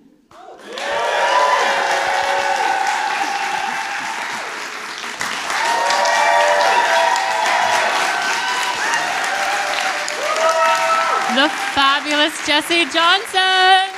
The 11.36 11.50
fabulous 11.50 12.46
Jessie 12.46 12.86
Johnson. 12.86 13.90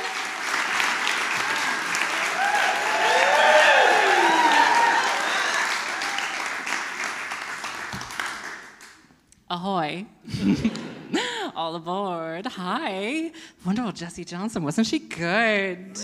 Ahoy. 9.50 10.06
All 11.54 11.76
aboard. 11.76 12.46
Hi. 12.46 13.30
Wonderful 13.66 13.92
Jesse 13.92 14.24
Johnson. 14.24 14.64
Wasn't 14.64 14.86
she 14.86 15.00
good? 15.00 15.98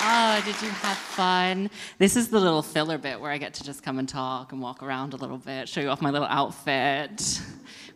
Oh, 0.00 0.42
did 0.46 0.62
you 0.62 0.70
have 0.70 0.96
fun? 0.96 1.68
This 1.98 2.16
is 2.16 2.30
the 2.30 2.40
little 2.40 2.62
filler 2.62 2.96
bit 2.96 3.20
where 3.20 3.30
I 3.30 3.36
get 3.36 3.52
to 3.54 3.64
just 3.64 3.82
come 3.82 3.98
and 3.98 4.08
talk 4.08 4.52
and 4.52 4.62
walk 4.62 4.82
around 4.82 5.12
a 5.12 5.16
little 5.18 5.36
bit, 5.36 5.68
show 5.68 5.82
you 5.82 5.90
off 5.90 6.00
my 6.00 6.10
little 6.10 6.26
outfit 6.26 7.42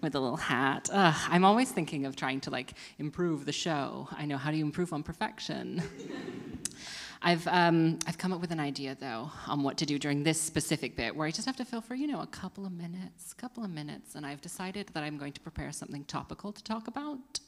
with 0.03 0.15
a 0.15 0.21
little 0.21 0.37
hat. 0.37 0.91
Ugh, 0.93 1.15
I'm 1.29 1.45
always 1.45 1.71
thinking 1.71 2.05
of 2.05 2.17
trying 2.17 2.41
to 2.43 2.51
like 2.51 2.75
improve 2.99 3.47
the 3.47 3.53
show. 3.53 4.09
I 4.13 4.27
know 4.27 4.37
how 4.37 4.51
do 4.51 4.57
you 4.57 4.65
improve 4.65 4.93
on 4.93 5.03
perfection? 5.03 5.83
I've, 7.25 7.47
um, 7.47 8.01
I've 8.07 8.19
come 8.19 8.33
up 8.33 8.41
with 8.41 8.51
an 8.51 8.59
idea 8.59 8.97
though 8.99 9.31
on 9.47 9.63
what 9.63 9.77
to 9.77 9.87
do 9.87 9.97
during 9.97 10.25
this 10.25 10.41
specific 10.41 10.97
bit 10.97 11.15
where 11.15 11.27
I 11.27 11.31
just 11.31 11.47
have 11.47 11.57
to 11.57 11.65
fill 11.65 11.81
for, 11.81 11.95
you 11.95 12.09
know, 12.09 12.21
a 12.21 12.27
couple 12.27 12.67
of 12.67 12.73
minutes, 12.73 13.33
couple 13.33 13.65
of 13.65 13.71
minutes, 13.71 14.17
and 14.17 14.27
I've 14.27 14.41
decided 14.41 14.89
that 14.95 15.05
I'm 15.05 15.19
going 15.19 15.33
to 15.33 15.41
prepare 15.41 15.71
something 15.71 16.05
topical 16.05 16.53
to 16.53 16.65
talk 16.65 16.89
about. 16.89 17.41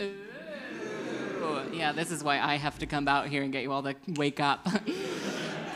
Ooh. 0.00 0.14
Yeah, 1.72 1.92
this 1.92 2.10
is 2.10 2.24
why 2.24 2.40
I 2.40 2.56
have 2.56 2.78
to 2.78 2.86
come 2.86 3.06
out 3.06 3.28
here 3.28 3.42
and 3.42 3.52
get 3.52 3.62
you 3.62 3.72
all 3.72 3.82
to 3.82 3.94
wake 4.16 4.40
up. 4.40 4.66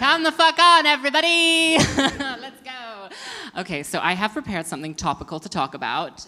come 0.03 0.25
the 0.25 0.33
fuck 0.33 0.59
on, 0.59 0.85
everybody! 0.85 1.77
Let's 1.97 2.61
go. 2.65 3.09
Okay, 3.61 3.85
so 3.85 4.01
I 4.01 4.15
have 4.15 4.33
prepared 4.33 4.67
something 4.67 4.97
topical 4.97 5.39
to 5.39 5.49
talk 5.49 5.75
about. 5.75 6.27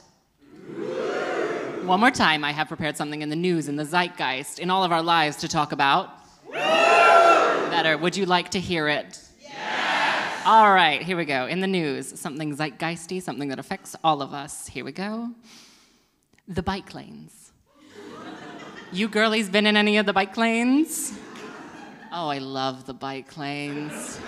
One 1.83 1.99
more 1.99 2.13
time, 2.13 2.45
I 2.45 2.53
have 2.53 2.69
prepared 2.69 2.97
something 2.97 3.21
in 3.21 3.31
the 3.31 3.37
news, 3.49 3.67
in 3.67 3.75
the 3.75 3.85
zeitgeist, 3.85 4.61
in 4.61 4.71
all 4.71 4.85
of 4.85 4.93
our 4.93 5.03
lives 5.03 5.39
to 5.39 5.49
talk 5.49 5.73
about. 5.73 6.09
Better. 6.53 7.99
Would 7.99 8.17
you 8.17 8.27
like 8.27 8.51
to 8.51 8.61
hear 8.61 8.87
it? 8.87 9.19
Yes. 9.43 10.43
All 10.47 10.73
right, 10.73 11.03
here 11.03 11.17
we 11.17 11.25
go. 11.25 11.47
In 11.47 11.59
the 11.59 11.67
news, 11.67 12.17
something 12.17 12.57
zeitgeisty, 12.57 13.21
something 13.21 13.49
that 13.49 13.59
affects 13.59 13.97
all 14.05 14.23
of 14.23 14.33
us. 14.33 14.69
Here 14.69 14.85
we 14.85 14.93
go. 14.93 15.31
The 16.47 16.63
bike 16.63 16.95
lanes. 16.95 17.51
You 18.93 19.09
girlies 19.09 19.49
been 19.49 19.67
in 19.67 19.77
any 19.77 19.97
of 19.97 20.07
the 20.07 20.13
bike 20.13 20.37
lanes? 20.37 21.19
Oh, 22.17 22.29
I 22.29 22.39
love 22.39 22.87
the 22.87 22.95
bike 22.95 23.37
lanes. 23.37 24.21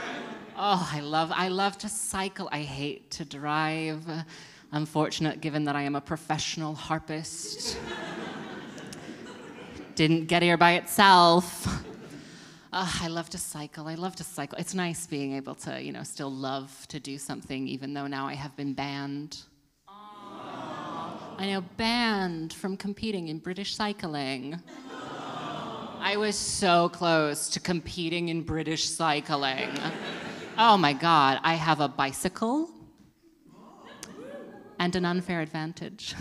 Oh, 0.57 0.90
I 0.93 0.99
love 0.99 1.31
I 1.33 1.47
love 1.47 1.78
to 1.78 1.88
cycle. 1.88 2.49
I 2.50 2.62
hate 2.62 3.12
to 3.12 3.25
drive. 3.25 4.05
Unfortunate 4.73 5.40
given 5.40 5.62
that 5.66 5.76
I 5.76 5.83
am 5.83 5.95
a 5.95 6.00
professional 6.00 6.75
harpist. 6.75 7.78
Didn't 9.95 10.25
get 10.26 10.43
here 10.43 10.57
by 10.57 10.73
itself. 10.73 11.64
Uh, 12.73 12.93
I 13.02 13.07
love 13.07 13.31
to 13.31 13.38
cycle. 13.38 13.87
I 13.87 13.95
love 13.95 14.16
to 14.16 14.25
cycle. 14.25 14.59
It's 14.59 14.75
nice 14.75 15.07
being 15.07 15.35
able 15.35 15.55
to, 15.55 15.81
you 15.81 15.93
know, 15.93 16.02
still 16.02 16.33
love 16.33 16.88
to 16.88 16.99
do 16.99 17.19
something 17.19 17.69
even 17.69 17.95
though 17.95 18.09
now 18.09 18.26
I 18.26 18.35
have 18.35 18.57
been 18.57 18.75
banned. 18.75 19.38
I 21.38 21.47
know, 21.50 21.61
banned 21.76 22.52
from 22.52 22.76
competing 22.76 23.28
in 23.28 23.38
British 23.38 23.76
cycling. 23.76 24.61
I 26.00 26.16
was 26.16 26.36
so 26.36 26.88
close 26.88 27.48
to 27.50 27.60
competing 27.60 28.28
in 28.28 28.42
British 28.42 28.88
cycling. 28.88 29.70
Oh 30.58 30.76
my 30.76 30.92
God, 30.92 31.40
I 31.42 31.54
have 31.54 31.80
a 31.80 31.88
bicycle 31.88 32.70
and 34.78 34.94
an 34.94 35.04
unfair 35.04 35.40
advantage. 35.40 36.14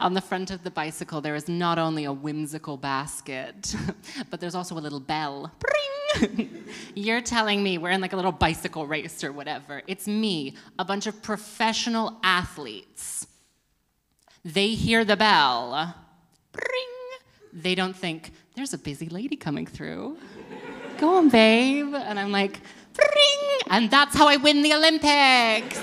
On 0.00 0.14
the 0.14 0.20
front 0.20 0.50
of 0.50 0.64
the 0.64 0.70
bicycle, 0.70 1.20
there 1.20 1.34
is 1.34 1.48
not 1.48 1.78
only 1.78 2.04
a 2.04 2.12
whimsical 2.12 2.76
basket, 2.76 3.74
but 4.30 4.40
there's 4.40 4.54
also 4.54 4.76
a 4.76 4.80
little 4.80 5.00
bell. 5.00 5.52
You're 6.94 7.20
telling 7.20 7.62
me 7.62 7.78
we're 7.78 7.90
in 7.90 8.00
like 8.00 8.12
a 8.12 8.16
little 8.16 8.32
bicycle 8.32 8.86
race 8.86 9.22
or 9.22 9.32
whatever. 9.32 9.82
It's 9.86 10.06
me, 10.06 10.56
a 10.78 10.84
bunch 10.84 11.06
of 11.06 11.22
professional 11.22 12.18
athletes. 12.22 13.26
They 14.44 14.68
hear 14.68 15.04
the 15.04 15.16
bell. 15.16 15.94
Bring! 16.52 16.99
They 17.52 17.74
don't 17.74 17.96
think, 17.96 18.32
there's 18.54 18.72
a 18.72 18.78
busy 18.78 19.08
lady 19.08 19.36
coming 19.36 19.66
through. 19.66 20.18
Go 20.98 21.16
on, 21.16 21.28
babe. 21.28 21.94
And 21.94 22.18
I'm 22.18 22.32
like, 22.32 22.60
Bring! 22.94 23.60
And 23.70 23.90
that's 23.90 24.16
how 24.16 24.28
I 24.28 24.36
win 24.36 24.62
the 24.62 24.74
Olympics. 24.74 25.78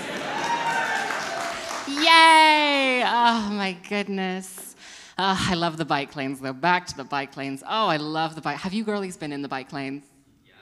Yay! 1.88 3.02
Oh 3.04 3.50
my 3.50 3.76
goodness. 3.88 4.76
Oh, 5.18 5.46
I 5.50 5.54
love 5.54 5.78
the 5.78 5.84
bike 5.84 6.14
lanes 6.14 6.40
though. 6.40 6.52
Back 6.52 6.86
to 6.88 6.96
the 6.96 7.04
bike 7.04 7.36
lanes. 7.36 7.62
Oh, 7.66 7.88
I 7.88 7.96
love 7.96 8.34
the 8.34 8.40
bike. 8.40 8.58
Have 8.58 8.72
you 8.72 8.84
girlies 8.84 9.16
been 9.16 9.32
in 9.32 9.42
the 9.42 9.48
bike 9.48 9.72
lanes? 9.72 10.04
Yeah. 10.46 10.52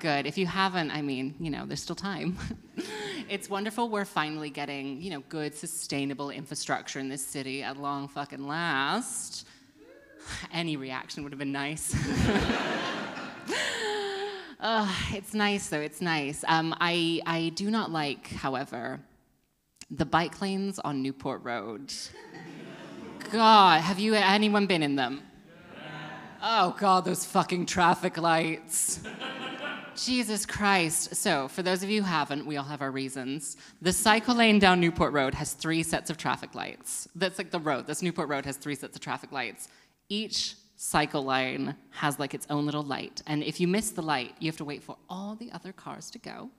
Good. 0.00 0.26
If 0.26 0.36
you 0.36 0.46
haven't, 0.46 0.90
I 0.90 1.02
mean, 1.02 1.34
you 1.38 1.50
know, 1.50 1.64
there's 1.64 1.82
still 1.82 1.96
time. 1.96 2.36
it's 3.28 3.48
wonderful 3.48 3.88
we're 3.88 4.04
finally 4.04 4.50
getting, 4.50 5.00
you 5.00 5.10
know, 5.10 5.20
good, 5.28 5.54
sustainable 5.54 6.30
infrastructure 6.30 6.98
in 6.98 7.08
this 7.08 7.24
city 7.24 7.62
at 7.62 7.76
long 7.76 8.08
fucking 8.08 8.46
last. 8.46 9.46
Any 10.52 10.76
reaction 10.76 11.22
would 11.22 11.32
have 11.32 11.38
been 11.38 11.52
nice. 11.52 11.94
uh, 14.60 14.92
it's 15.12 15.34
nice 15.34 15.68
though, 15.68 15.80
it's 15.80 16.00
nice. 16.00 16.44
Um, 16.48 16.74
I, 16.80 17.20
I 17.26 17.50
do 17.54 17.70
not 17.70 17.90
like, 17.90 18.28
however, 18.28 19.00
the 19.90 20.06
bike 20.06 20.40
lanes 20.40 20.78
on 20.78 21.02
Newport 21.02 21.42
Road. 21.42 21.92
God, 23.30 23.80
have 23.80 23.98
you 23.98 24.14
anyone 24.14 24.66
been 24.66 24.82
in 24.82 24.96
them? 24.96 25.22
Oh 26.42 26.74
God, 26.78 27.04
those 27.04 27.24
fucking 27.24 27.66
traffic 27.66 28.16
lights. 28.16 29.00
Jesus 29.96 30.46
Christ. 30.46 31.14
So, 31.14 31.48
for 31.48 31.62
those 31.62 31.82
of 31.82 31.90
you 31.90 32.02
who 32.02 32.08
haven't, 32.08 32.46
we 32.46 32.56
all 32.56 32.64
have 32.64 32.80
our 32.80 32.90
reasons. 32.90 33.56
The 33.82 33.92
cycle 33.92 34.34
lane 34.34 34.58
down 34.58 34.80
Newport 34.80 35.12
Road 35.12 35.34
has 35.34 35.52
three 35.52 35.82
sets 35.82 36.08
of 36.08 36.16
traffic 36.16 36.54
lights. 36.54 37.08
That's 37.14 37.36
like 37.38 37.50
the 37.50 37.60
road. 37.60 37.86
This 37.86 38.00
Newport 38.00 38.28
Road 38.28 38.46
has 38.46 38.56
three 38.56 38.74
sets 38.74 38.96
of 38.96 39.02
traffic 39.02 39.32
lights. 39.32 39.68
Each 40.10 40.56
cycle 40.76 41.22
line 41.22 41.74
has 41.92 42.18
like 42.18 42.34
its 42.34 42.46
own 42.50 42.66
little 42.66 42.82
light. 42.82 43.22
And 43.26 43.42
if 43.42 43.58
you 43.60 43.66
miss 43.66 43.90
the 43.92 44.02
light, 44.02 44.34
you 44.38 44.48
have 44.48 44.58
to 44.58 44.64
wait 44.66 44.82
for 44.82 44.96
all 45.08 45.34
the 45.36 45.50
other 45.52 45.72
cars 45.72 46.10
to 46.10 46.18
go 46.18 46.50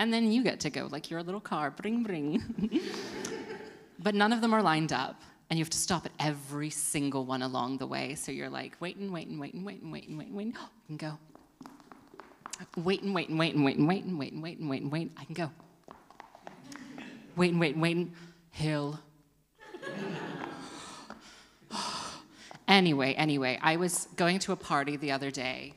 and 0.00 0.10
then 0.12 0.32
you 0.32 0.42
get 0.42 0.58
to 0.60 0.70
go 0.70 0.88
like 0.90 1.10
your 1.10 1.22
little 1.22 1.42
car, 1.42 1.70
bring, 1.70 2.02
bring. 2.02 2.42
but 3.98 4.14
none 4.14 4.32
of 4.32 4.40
them 4.40 4.54
are 4.54 4.62
lined 4.62 4.94
up, 4.94 5.20
and 5.50 5.58
you 5.58 5.62
have 5.62 5.70
to 5.70 5.78
stop 5.78 6.06
at 6.06 6.12
every 6.18 6.70
single 6.70 7.26
one 7.26 7.42
along 7.42 7.76
the 7.76 7.86
way. 7.86 8.14
So 8.14 8.32
you're 8.32 8.48
like 8.48 8.76
waiting, 8.80 9.12
waiting, 9.12 9.38
waiting, 9.38 9.62
waiting, 9.62 9.92
waiting, 9.92 10.16
waiting, 10.16 10.34
waiting. 10.34 10.54
Oh, 10.58 10.64
I 10.64 10.86
can 10.86 10.96
go. 10.96 11.18
Waiting, 12.76 13.12
waiting, 13.12 13.36
waiting, 13.36 13.62
waiting, 13.62 13.86
waiting, 13.86 14.16
waiting, 14.16 14.40
waiting, 14.40 14.68
waiting, 14.70 14.90
waiting. 14.90 15.10
I 15.18 15.24
can 15.24 15.34
go. 15.34 15.50
Waiting, 17.36 17.58
waiting, 17.58 17.80
waiting. 17.80 18.12
Hill. 18.52 18.98
Anyway, 22.80 23.12
anyway, 23.14 23.58
I 23.60 23.76
was 23.76 24.08
going 24.16 24.38
to 24.40 24.52
a 24.52 24.56
party 24.56 24.96
the 24.96 25.12
other 25.12 25.30
day 25.30 25.74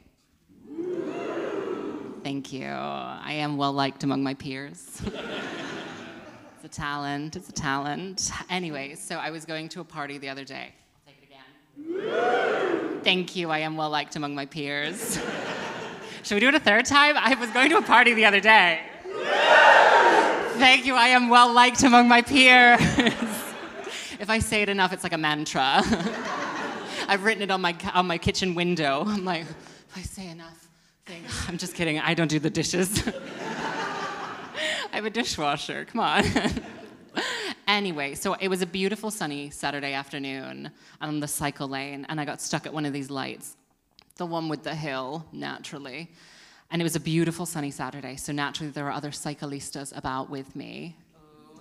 Thank 2.23 2.53
you. 2.53 2.65
I 2.65 3.33
am 3.33 3.57
well 3.57 3.73
liked 3.73 4.05
among 4.05 4.23
my 4.23 4.33
peers. 4.33 5.01
it's 5.05 6.63
a 6.63 6.69
talent. 6.69 7.35
It's 7.35 7.49
a 7.49 7.51
talent. 7.51 8.31
Anyway, 8.49 8.95
so 8.95 9.17
I 9.17 9.29
was 9.29 9.43
going 9.43 9.67
to 9.69 9.81
a 9.81 9.83
party 9.83 10.17
the 10.19 10.29
other 10.29 10.45
day. 10.45 10.71
I'll 10.73 11.13
take 11.13 11.17
it 11.21 11.99
again. 11.99 13.01
Thank 13.03 13.35
you. 13.35 13.49
I 13.49 13.59
am 13.59 13.75
well 13.75 13.89
liked 13.89 14.15
among 14.15 14.35
my 14.35 14.45
peers. 14.45 15.19
Should 16.23 16.35
we 16.35 16.39
do 16.39 16.47
it 16.47 16.55
a 16.55 16.61
third 16.61 16.85
time? 16.85 17.17
I 17.17 17.35
was 17.35 17.49
going 17.49 17.69
to 17.71 17.77
a 17.77 17.81
party 17.81 18.13
the 18.13 18.23
other 18.23 18.39
day. 18.39 18.79
Thank 20.55 20.85
you. 20.85 20.95
I 20.95 21.07
am 21.07 21.27
well 21.27 21.51
liked 21.51 21.83
among 21.83 22.07
my 22.07 22.21
peers. 22.21 22.79
if 24.21 24.29
I 24.29 24.39
say 24.39 24.61
it 24.61 24.69
enough, 24.69 24.93
it's 24.93 25.03
like 25.03 25.11
a 25.11 25.17
mantra. 25.17 25.83
I've 27.07 27.23
written 27.23 27.43
it 27.43 27.51
on 27.51 27.61
my 27.61 27.75
on 27.93 28.07
my 28.07 28.17
kitchen 28.17 28.55
window. 28.55 29.03
I'm 29.07 29.25
like, 29.25 29.41
if 29.41 29.97
I 29.97 30.01
say 30.01 30.29
enough 30.29 30.67
thing. 31.05 31.23
I'm 31.47 31.57
just 31.57 31.75
kidding. 31.75 31.99
I 31.99 32.13
don't 32.13 32.27
do 32.27 32.39
the 32.39 32.49
dishes. 32.49 33.07
I 33.07 34.97
have 34.97 35.05
a 35.05 35.09
dishwasher. 35.09 35.85
Come 35.85 36.01
on. 36.01 36.23
anyway, 37.67 38.15
so 38.15 38.33
it 38.35 38.47
was 38.47 38.61
a 38.61 38.65
beautiful 38.65 39.11
sunny 39.11 39.49
Saturday 39.49 39.93
afternoon 39.93 40.71
on 41.01 41.19
the 41.19 41.27
cycle 41.27 41.67
lane, 41.67 42.05
and 42.09 42.21
I 42.21 42.25
got 42.25 42.41
stuck 42.41 42.65
at 42.65 42.73
one 42.73 42.85
of 42.85 42.93
these 42.93 43.09
lights, 43.09 43.55
the 44.17 44.25
one 44.25 44.49
with 44.49 44.63
the 44.63 44.75
hill, 44.75 45.25
naturally. 45.31 46.11
And 46.69 46.81
it 46.81 46.85
was 46.85 46.95
a 46.95 46.99
beautiful 46.99 47.45
sunny 47.45 47.71
Saturday, 47.71 48.15
so 48.15 48.31
naturally 48.31 48.71
there 48.71 48.83
were 48.83 48.91
other 48.91 49.11
cyclistas 49.11 49.95
about 49.97 50.29
with 50.29 50.55
me, 50.55 50.95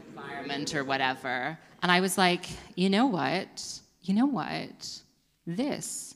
environment 0.07 0.75
or 0.75 0.85
whatever. 0.85 1.59
And 1.83 1.91
I 1.91 2.01
was 2.01 2.17
like, 2.17 2.47
you 2.77 2.91
know 2.91 3.07
what? 3.07 3.81
You 4.03 4.15
know 4.15 4.27
what? 4.27 5.03
This 5.47 6.15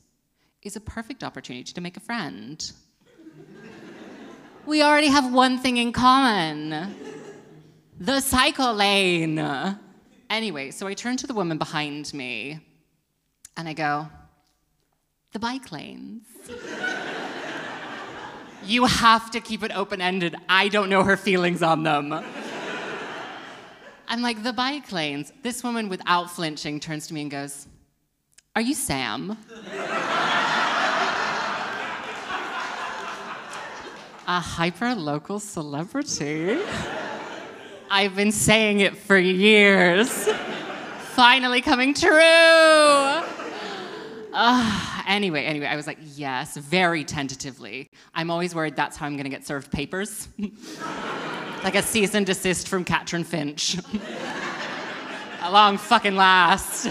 is 0.62 0.76
a 0.76 0.80
perfect 0.80 1.24
opportunity 1.24 1.72
to 1.72 1.80
make 1.80 1.96
a 1.96 2.00
friend 2.00 2.72
we 4.66 4.82
already 4.82 5.06
have 5.06 5.32
one 5.32 5.58
thing 5.58 5.76
in 5.76 5.92
common 5.92 6.94
the 7.98 8.20
cycle 8.20 8.74
lane. 8.74 9.38
Anyway, 10.28 10.70
so 10.72 10.86
I 10.86 10.94
turn 10.94 11.16
to 11.18 11.26
the 11.26 11.34
woman 11.34 11.56
behind 11.56 12.12
me 12.12 12.60
and 13.56 13.68
I 13.68 13.72
go, 13.72 14.08
the 15.32 15.38
bike 15.38 15.70
lanes. 15.70 16.24
you 18.64 18.84
have 18.86 19.30
to 19.30 19.40
keep 19.40 19.62
it 19.62 19.74
open 19.74 20.00
ended. 20.00 20.34
I 20.48 20.68
don't 20.68 20.90
know 20.90 21.04
her 21.04 21.16
feelings 21.16 21.62
on 21.62 21.84
them. 21.84 22.12
I'm 24.08 24.22
like, 24.22 24.42
the 24.42 24.52
bike 24.52 24.92
lanes. 24.92 25.32
This 25.42 25.64
woman, 25.64 25.88
without 25.88 26.30
flinching, 26.30 26.80
turns 26.80 27.06
to 27.06 27.14
me 27.14 27.22
and 27.22 27.30
goes, 27.30 27.66
Are 28.56 28.62
you 28.62 28.72
Sam? 28.72 29.36
A 34.26 34.40
hyper 34.40 34.94
local 34.94 35.38
celebrity? 35.38 36.58
I've 37.90 38.16
been 38.16 38.32
saying 38.32 38.80
it 38.80 38.96
for 38.96 39.18
years. 39.18 40.26
Finally 41.10 41.60
coming 41.60 41.92
true. 41.92 42.10
Uh, 44.32 45.02
anyway, 45.06 45.44
anyway, 45.44 45.66
I 45.66 45.76
was 45.76 45.86
like, 45.86 45.98
yes, 46.14 46.56
very 46.56 47.04
tentatively. 47.04 47.90
I'm 48.14 48.30
always 48.30 48.54
worried 48.54 48.74
that's 48.74 48.96
how 48.96 49.04
I'm 49.04 49.18
gonna 49.18 49.28
get 49.28 49.46
served 49.46 49.70
papers. 49.70 50.28
like 51.62 51.74
a 51.74 51.82
cease 51.82 52.14
and 52.14 52.24
desist 52.24 52.68
from 52.68 52.86
Catrin 52.86 53.26
Finch. 53.26 53.76
a 55.42 55.52
long 55.52 55.76
fucking 55.76 56.16
last. 56.16 56.88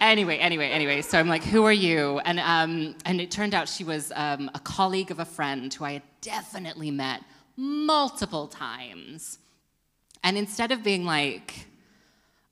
Anyway, 0.00 0.38
anyway, 0.38 0.68
anyway. 0.70 1.02
So 1.02 1.18
I'm 1.18 1.28
like, 1.28 1.44
who 1.44 1.64
are 1.64 1.72
you? 1.72 2.18
And 2.20 2.40
um, 2.40 2.94
and 3.04 3.20
it 3.20 3.30
turned 3.30 3.54
out 3.54 3.68
she 3.68 3.84
was 3.84 4.12
um, 4.14 4.50
a 4.54 4.60
colleague 4.60 5.10
of 5.10 5.18
a 5.18 5.24
friend 5.24 5.72
who 5.72 5.84
I 5.84 5.92
had 5.92 6.02
definitely 6.20 6.90
met 6.90 7.22
multiple 7.56 8.46
times. 8.46 9.38
And 10.22 10.36
instead 10.36 10.72
of 10.72 10.82
being 10.82 11.04
like, 11.04 11.66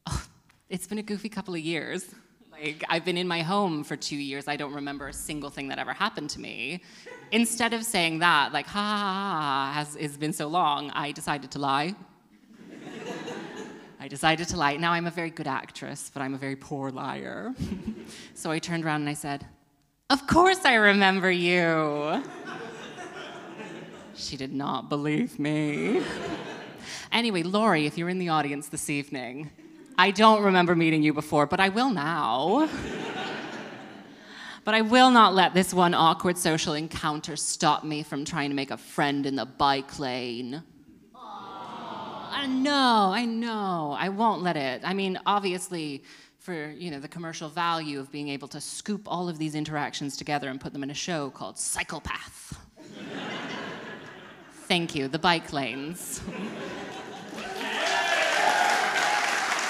oh, 0.07 0.27
it's 0.69 0.87
been 0.87 0.99
a 0.99 1.03
goofy 1.03 1.29
couple 1.29 1.55
of 1.55 1.61
years. 1.61 2.15
Like, 2.51 2.83
I've 2.89 3.05
been 3.05 3.19
in 3.19 3.29
my 3.29 3.43
home 3.43 3.85
for 3.85 3.97
two 3.97 4.17
years. 4.17 4.49
I 4.49 4.57
don't 4.57 4.73
remember 4.73 5.09
a 5.09 5.13
single 5.13 5.51
thing 5.51 5.69
that 5.69 5.79
ever 5.79 5.93
happened 5.93 6.31
to 6.31 6.41
me. 6.41 6.83
Instead 7.31 7.75
of 7.75 7.85
saying 7.85 8.21
that, 8.21 8.53
like, 8.53 8.67
ha 8.67 8.81
ha 8.81 8.97
ha, 8.97 9.31
ha 9.41 9.73
has, 9.75 9.95
it's 9.97 10.17
been 10.17 10.33
so 10.33 10.47
long, 10.47 10.91
I 10.93 11.13
decided 11.13 11.51
to 11.51 11.59
lie. 11.59 11.95
I 14.07 14.09
decided 14.09 14.47
to 14.51 14.57
lie. 14.57 14.77
Now, 14.77 14.93
I'm 14.93 15.09
a 15.09 15.11
very 15.11 15.31
good 15.31 15.49
actress, 15.49 16.13
but 16.15 16.23
I'm 16.23 16.33
a 16.33 16.39
very 16.39 16.55
poor 16.55 16.93
liar. 16.93 17.53
so 18.35 18.53
I 18.53 18.61
turned 18.61 18.85
around 18.85 19.01
and 19.01 19.11
I 19.11 19.15
said, 19.15 19.45
Of 20.11 20.29
course 20.29 20.65
I 20.65 20.75
remember 20.75 21.29
you. 21.29 22.23
she 24.15 24.37
did 24.37 24.53
not 24.53 24.89
believe 24.89 25.41
me. 25.41 26.03
Anyway, 27.11 27.43
Laurie, 27.43 27.87
if 27.87 27.99
you're 27.99 28.09
in 28.09 28.19
the 28.19 28.29
audience 28.29 28.69
this 28.69 28.91
evening, 28.91 29.51
I 29.99 30.11
don't 30.13 30.43
remember 30.43 30.77
meeting 30.77 31.03
you 31.03 31.13
before, 31.13 31.47
but 31.47 31.59
I 31.59 31.69
will 31.71 31.91
now. 31.91 32.69
but 34.65 34.75
I 34.75 34.83
will 34.83 35.11
not 35.11 35.35
let 35.35 35.53
this 35.53 35.75
one 35.75 35.95
awkward 35.95 36.39
social 36.39 36.75
encounter 36.75 37.35
stop 37.37 37.83
me 37.83 38.03
from 38.05 38.25
trying 38.25 38.51
to 38.51 38.55
make 38.55 38.71
a 38.71 38.77
friend 38.77 39.27
in 39.27 39.35
the 39.35 39.47
bike 39.47 39.99
lane. 39.99 40.63
I 42.37 42.45
know, 42.47 43.13
I 43.15 43.25
know. 43.25 43.97
I 43.99 44.11
won't 44.11 44.43
let 44.43 44.59
it. 44.59 44.83
I 44.85 44.93
mean, 44.93 45.19
obviously, 45.25 46.05
for 46.39 46.71
you 46.71 46.91
know 46.91 47.01
the 47.01 47.09
commercial 47.09 47.49
value 47.49 47.99
of 47.99 48.13
being 48.13 48.29
able 48.29 48.47
to 48.49 48.61
scoop 48.61 49.09
all 49.11 49.31
of 49.31 49.39
these 49.39 49.55
interactions 49.55 50.19
together 50.19 50.51
and 50.51 50.61
put 50.61 50.75
them 50.75 50.83
in 50.83 50.91
a 50.91 50.95
show 50.95 51.31
called 51.31 51.59
Psychopath. 51.59 52.59
Thank 54.69 54.95
you. 54.95 55.09
The 55.09 55.19
bike 55.19 55.51
lanes. 55.55 56.19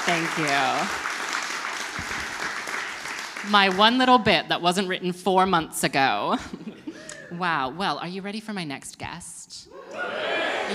Thank 0.05 0.39
you. 0.39 0.45
My 3.49 3.69
one 3.69 3.97
little 3.97 4.19
bit 4.19 4.49
that 4.49 4.61
wasn't 4.61 4.89
written 4.89 5.13
four 5.13 5.47
months 5.47 5.85
ago. 5.85 6.37
wow. 7.39 7.71
Well, 7.71 7.99
are 7.99 8.09
you 8.09 8.23
ready 8.23 8.41
for 8.41 8.53
my 8.53 8.65
next 8.65 8.99
guest? 8.99 9.69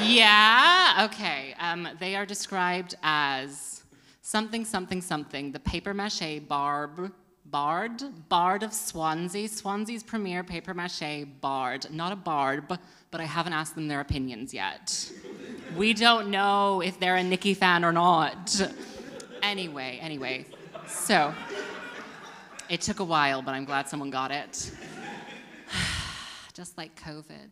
Yeah? 0.03 1.07
Okay. 1.11 1.53
Um, 1.59 1.87
they 1.99 2.15
are 2.15 2.25
described 2.25 2.95
as 3.03 3.83
something, 4.21 4.65
something, 4.65 5.01
something. 5.01 5.51
The 5.51 5.59
paper 5.59 5.93
mache 5.93 6.41
barb. 6.47 7.11
Bard? 7.45 8.01
Bard 8.29 8.63
of 8.63 8.73
Swansea. 8.73 9.49
Swansea's 9.49 10.03
premier 10.03 10.43
paper 10.43 10.73
mache 10.73 11.25
bard. 11.41 11.87
Not 11.91 12.13
a 12.13 12.15
barb, 12.15 12.79
but 13.11 13.19
I 13.19 13.25
haven't 13.25 13.53
asked 13.53 13.75
them 13.75 13.87
their 13.89 13.99
opinions 13.99 14.53
yet. 14.53 15.11
we 15.75 15.93
don't 15.93 16.29
know 16.29 16.81
if 16.81 16.99
they're 16.99 17.17
a 17.17 17.23
Nicki 17.23 17.53
fan 17.53 17.83
or 17.83 17.91
not. 17.91 18.61
Anyway, 19.43 19.99
anyway. 20.01 20.45
So, 20.87 21.33
it 22.69 22.79
took 22.79 22.99
a 22.99 23.03
while, 23.03 23.41
but 23.41 23.53
I'm 23.53 23.65
glad 23.65 23.89
someone 23.89 24.11
got 24.11 24.31
it. 24.31 24.71
Just 26.61 26.77
like 26.77 26.95
COVID. 27.03 27.49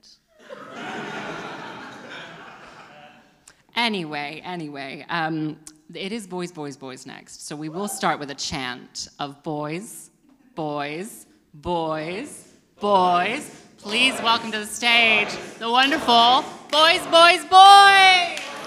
Anyway, 3.76 4.40
anyway, 4.46 5.04
um, 5.10 5.58
it 5.96 6.12
is 6.12 6.28
boys, 6.28 6.52
boys, 6.52 6.78
boys 6.78 7.08
next. 7.08 7.48
So 7.48 7.56
we 7.56 7.70
will 7.70 7.88
start 7.88 8.20
with 8.20 8.30
a 8.30 8.36
chant 8.36 9.08
of 9.18 9.42
boys, 9.42 10.12
boys, 10.54 11.26
boys, 11.56 12.50
boys. 12.80 13.50
Please 13.80 14.14
welcome 14.22 14.52
to 14.52 14.60
the 14.60 14.68
stage 14.68 15.30
the 15.58 15.72
wonderful 15.72 16.46
boys, 16.70 17.02
boys, 17.08 17.44
boys. 17.46 18.59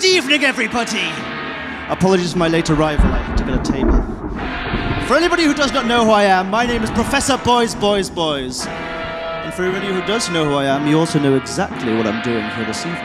Good 0.00 0.16
evening, 0.16 0.44
everybody. 0.44 1.12
Apologies 1.90 2.32
for 2.32 2.38
my 2.38 2.48
late 2.48 2.70
arrival. 2.70 3.04
I 3.04 3.18
had 3.18 3.36
to 3.36 3.44
get 3.44 3.52
a 3.60 3.62
table. 3.70 3.92
For 5.06 5.14
anybody 5.14 5.44
who 5.44 5.52
does 5.52 5.74
not 5.74 5.84
know 5.84 6.06
who 6.06 6.10
I 6.10 6.22
am, 6.22 6.48
my 6.48 6.64
name 6.64 6.82
is 6.82 6.90
Professor 6.92 7.36
Boys, 7.36 7.74
Boys, 7.74 8.08
Boys. 8.08 8.66
And 8.66 9.52
for 9.52 9.64
anybody 9.64 9.88
who 9.88 10.00
does 10.06 10.30
know 10.30 10.46
who 10.46 10.54
I 10.54 10.64
am, 10.64 10.86
you 10.86 10.98
also 10.98 11.18
know 11.18 11.36
exactly 11.36 11.94
what 11.94 12.06
I'm 12.06 12.22
doing 12.22 12.42
here 12.56 12.64
this 12.64 12.78
evening. 12.78 12.96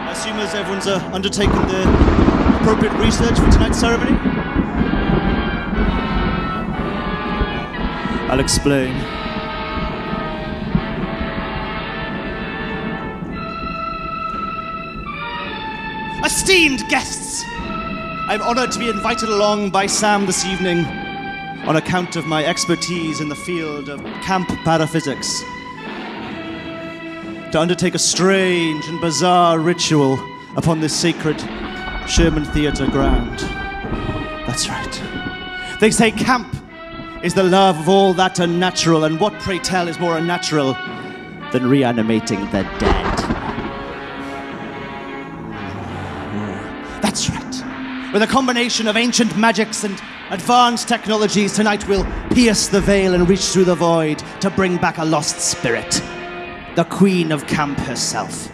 I 0.00 0.12
assume 0.12 0.38
as 0.38 0.54
everyone's 0.54 0.86
uh, 0.86 1.06
undertaken 1.12 1.68
the 1.68 1.82
appropriate 2.62 2.94
research 2.94 3.38
for 3.38 3.50
tonight's 3.50 3.78
ceremony, 3.78 4.16
I'll 8.30 8.40
explain. 8.40 9.15
Esteemed 16.36 16.86
guests, 16.90 17.44
I'm 17.48 18.42
honored 18.42 18.70
to 18.72 18.78
be 18.78 18.90
invited 18.90 19.30
along 19.30 19.70
by 19.70 19.86
Sam 19.86 20.26
this 20.26 20.44
evening 20.44 20.84
on 21.64 21.76
account 21.76 22.14
of 22.14 22.26
my 22.26 22.44
expertise 22.44 23.22
in 23.22 23.30
the 23.30 23.34
field 23.34 23.88
of 23.88 24.04
camp 24.20 24.46
paraphysics. 24.62 25.40
To 27.52 27.58
undertake 27.58 27.94
a 27.94 27.98
strange 27.98 28.86
and 28.86 29.00
bizarre 29.00 29.58
ritual 29.58 30.20
upon 30.58 30.80
this 30.80 30.94
sacred 30.94 31.40
Sherman 32.06 32.44
Theatre 32.44 32.86
ground. 32.86 33.38
That's 34.46 34.68
right. 34.68 35.78
They 35.80 35.90
say 35.90 36.10
camp 36.10 36.54
is 37.24 37.32
the 37.32 37.44
love 37.44 37.80
of 37.80 37.88
all 37.88 38.12
that 38.12 38.40
unnatural, 38.40 39.04
and 39.04 39.18
what, 39.18 39.32
pray 39.40 39.58
tell, 39.58 39.88
is 39.88 39.98
more 39.98 40.18
unnatural 40.18 40.74
than 41.52 41.66
reanimating 41.66 42.40
the 42.50 42.62
dead? 42.78 43.15
With 48.16 48.22
a 48.22 48.26
combination 48.26 48.88
of 48.88 48.96
ancient 48.96 49.36
magics 49.36 49.84
and 49.84 50.00
advanced 50.30 50.88
technologies, 50.88 51.52
tonight 51.52 51.86
we'll 51.86 52.06
pierce 52.30 52.66
the 52.66 52.80
veil 52.80 53.12
and 53.12 53.28
reach 53.28 53.44
through 53.44 53.64
the 53.64 53.74
void 53.74 54.20
to 54.40 54.48
bring 54.48 54.78
back 54.78 54.96
a 54.96 55.04
lost 55.04 55.38
spirit. 55.38 56.02
The 56.76 56.86
Queen 56.88 57.30
of 57.30 57.46
Camp 57.46 57.76
herself. 57.80 58.50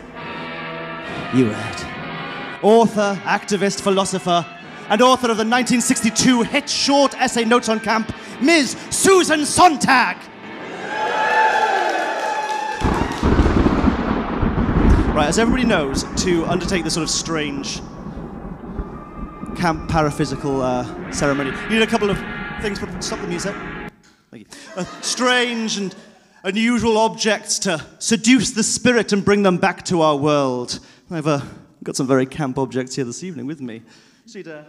You 1.33 1.53
heard. 1.53 2.64
Author, 2.64 3.16
activist, 3.22 3.83
philosopher, 3.83 4.44
and 4.88 5.01
author 5.01 5.31
of 5.31 5.37
the 5.37 5.46
1962 5.46 6.42
hit 6.42 6.68
short 6.68 7.14
essay 7.14 7.44
Notes 7.44 7.68
on 7.68 7.79
Camp, 7.79 8.12
Ms. 8.40 8.77
Susan 8.90 9.46
Sontag. 9.46 10.16
Right, 15.14 15.29
as 15.29 15.38
everybody 15.38 15.66
knows, 15.66 16.03
to 16.25 16.44
undertake 16.46 16.83
this 16.83 16.94
sort 16.94 17.05
of 17.05 17.11
strange 17.11 17.81
camp 19.62 19.88
paraphysical 19.88 20.61
uh, 20.61 21.12
ceremony, 21.12 21.51
you 21.51 21.79
need 21.79 21.83
a 21.83 21.87
couple 21.87 22.11
of 22.11 22.18
things. 22.61 22.81
For 22.81 22.88
stop 23.01 23.20
the 23.20 23.29
music. 23.29 23.55
Thank 24.29 24.48
you. 24.48 24.72
Uh, 24.75 24.85
strange 25.03 25.77
and 25.77 25.94
unusual 26.42 26.98
objects 26.98 27.61
to 27.61 27.81
seduce 28.01 28.51
the 28.51 28.64
spirit 28.64 29.12
and 29.12 29.25
bring 29.25 29.44
them 29.44 29.59
back 29.59 29.85
to 29.85 30.01
our 30.01 30.16
world. 30.16 30.81
I've 31.12 31.29
uh, 31.29 31.42
got 31.85 31.94
some 31.94 32.09
very 32.09 32.27
camp 32.27 32.59
objects 32.59 32.96
here 32.96 33.05
this 33.05 33.22
evening 33.22 33.46
with 33.46 33.61
me. 33.61 33.83
See, 34.27 34.42
uh, 34.42 34.64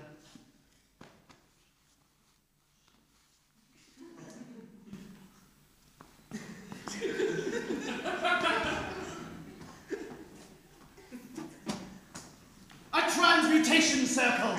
A 12.95 13.01
transmutation 13.11 14.05
circle. 14.05 14.55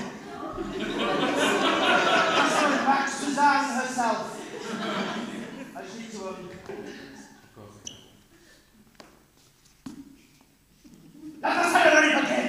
Max 2.86 3.14
Suzanne 3.14 3.64
herself. 3.76 4.40
I 5.74 5.82
need 5.98 6.10
to 6.12 6.28
um, 6.28 6.48
Let 11.42 11.54
the 11.62 11.72
ceremony 11.72 12.08
begin! 12.20 12.44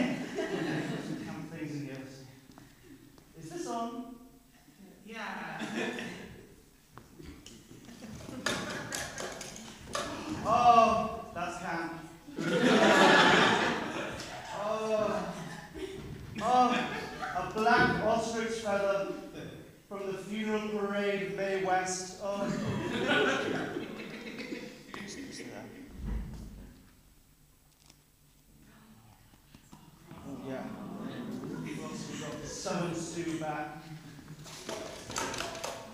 Some 1.26 1.42
things 1.52 1.72
in 1.74 1.82
here. 1.86 2.06
Is 3.40 3.50
this 3.50 3.68
on? 3.68 4.16
Yeah. 5.06 5.62
oh, 10.46 11.26
that's 11.34 11.58
camp. 11.58 11.94
oh, 14.64 15.34
oh, 16.42 16.90
a 17.38 17.54
black 17.54 18.04
ostrich 18.04 18.62
feather 18.62 19.14
from 19.90 20.08
the 20.08 20.18
funeral 20.18 20.70
parade, 20.70 21.36
Mae 21.36 21.64
West. 21.64 22.20
Oh. 22.24 22.52
Oh, 30.28 30.50
yeah. 30.50 30.64
We've 31.64 31.84
also 31.84 32.26
got 32.26 32.46
Summon 32.46 32.96
Sue 32.96 33.40
back. 33.40 33.84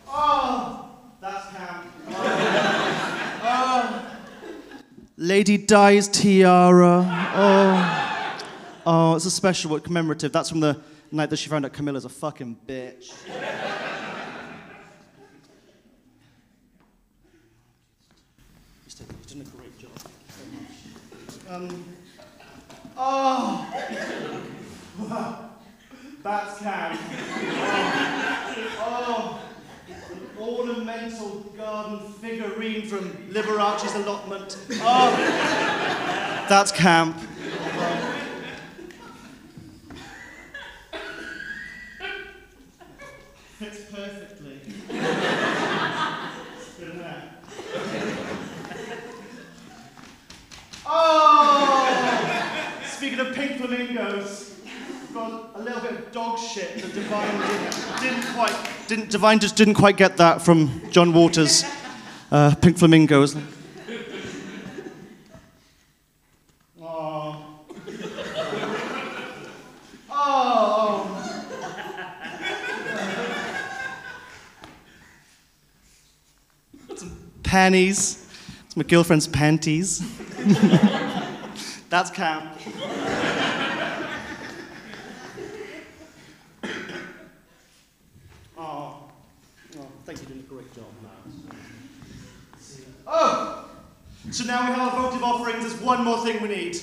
Oh, 0.07 0.89
that's 1.19 1.55
camp. 1.55 1.85
Oh. 2.09 3.41
oh. 3.43 4.17
Lady 5.41 5.57
Di's 5.57 6.07
tiara. 6.07 7.03
Oh. 7.33 8.37
Oh, 8.85 9.15
it's 9.15 9.25
a 9.25 9.31
special 9.31 9.71
one, 9.71 9.79
commemorative. 9.79 10.31
That's 10.31 10.51
from 10.51 10.59
the 10.59 10.79
night 11.11 11.31
that 11.31 11.37
she 11.37 11.49
found 11.49 11.65
out 11.65 11.73
Camilla's 11.73 12.05
a 12.05 12.09
fucking 12.09 12.59
bitch. 12.67 13.11
You're 18.99 19.07
doing 19.25 19.41
a 19.41 19.45
great 19.57 19.79
job. 19.79 19.89
Um, 21.49 21.85
oh! 22.95 23.67
That's 26.21 26.59
camp. 26.59 26.99
Oh, 28.77 29.41
an 29.87 30.19
ornamental 30.39 31.39
garden 31.57 32.13
figurine 32.13 32.85
from 32.85 33.31
Liberace's 33.31 33.95
allotment. 33.95 34.57
That's 36.51 36.73
camp. 36.73 37.15
Fits 43.57 43.79
perfectly. 43.89 44.59
Oh! 50.85 52.81
Speaking 52.83 53.19
of 53.21 53.33
pink 53.33 53.55
flamingos, 53.55 54.59
we've 54.65 55.13
got 55.13 55.51
a 55.55 55.61
little 55.61 55.79
bit 55.79 55.91
of 55.91 56.11
dog 56.11 56.37
shit 56.37 56.81
that 56.81 56.93
Divine 56.93 57.39
didn't, 57.47 58.01
didn't 58.01 58.33
quite, 58.33 58.69
didn't, 58.89 59.09
Divine 59.09 59.39
just 59.39 59.55
didn't 59.55 59.75
quite 59.75 59.95
get 59.95 60.17
that 60.17 60.41
from 60.41 60.81
John 60.91 61.13
Waters' 61.13 61.63
uh, 62.29 62.53
Pink 62.55 62.77
Flamingos. 62.77 63.37
Oh. 66.83 67.45
Oh. 70.09 71.07
Some 76.95 77.17
panties. 77.71 78.27
It's 78.65 78.75
my 78.75 78.83
girlfriend's 78.83 79.27
panties. 79.27 79.99
That's 81.89 82.11
camp. 82.11 82.53
oh. 88.57 88.59
oh, 88.59 89.07
thank 90.05 90.19
you, 90.19 90.25
doing 90.27 90.39
a 90.41 90.43
great 90.43 90.75
job, 90.75 90.83
man. 91.01 91.11
Oh! 93.07 93.69
So 94.31 94.43
now 94.43 94.67
we 94.67 94.73
have 94.75 94.93
our 94.93 95.01
votive 95.01 95.23
offerings. 95.23 95.61
There's 95.61 95.79
one 95.81 96.03
more 96.03 96.17
thing 96.25 96.41
we 96.41 96.49
need 96.49 96.77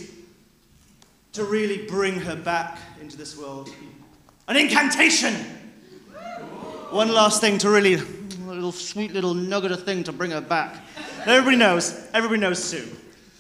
to 1.34 1.44
really 1.44 1.86
bring 1.86 2.18
her 2.20 2.34
back 2.34 2.78
into 2.98 3.18
this 3.18 3.36
world 3.36 3.68
an 4.46 4.56
incantation! 4.56 5.34
One 6.90 7.12
last 7.12 7.42
thing 7.42 7.58
to 7.58 7.68
really, 7.68 7.92
a 7.94 8.17
little 8.68 8.80
sweet 8.80 9.14
little 9.14 9.32
nugget 9.32 9.72
of 9.72 9.82
thing 9.82 10.04
to 10.04 10.12
bring 10.12 10.30
her 10.30 10.42
back. 10.42 10.76
Everybody 11.26 11.56
knows, 11.56 12.06
everybody 12.12 12.40
knows 12.40 12.62
Sue. 12.62 12.86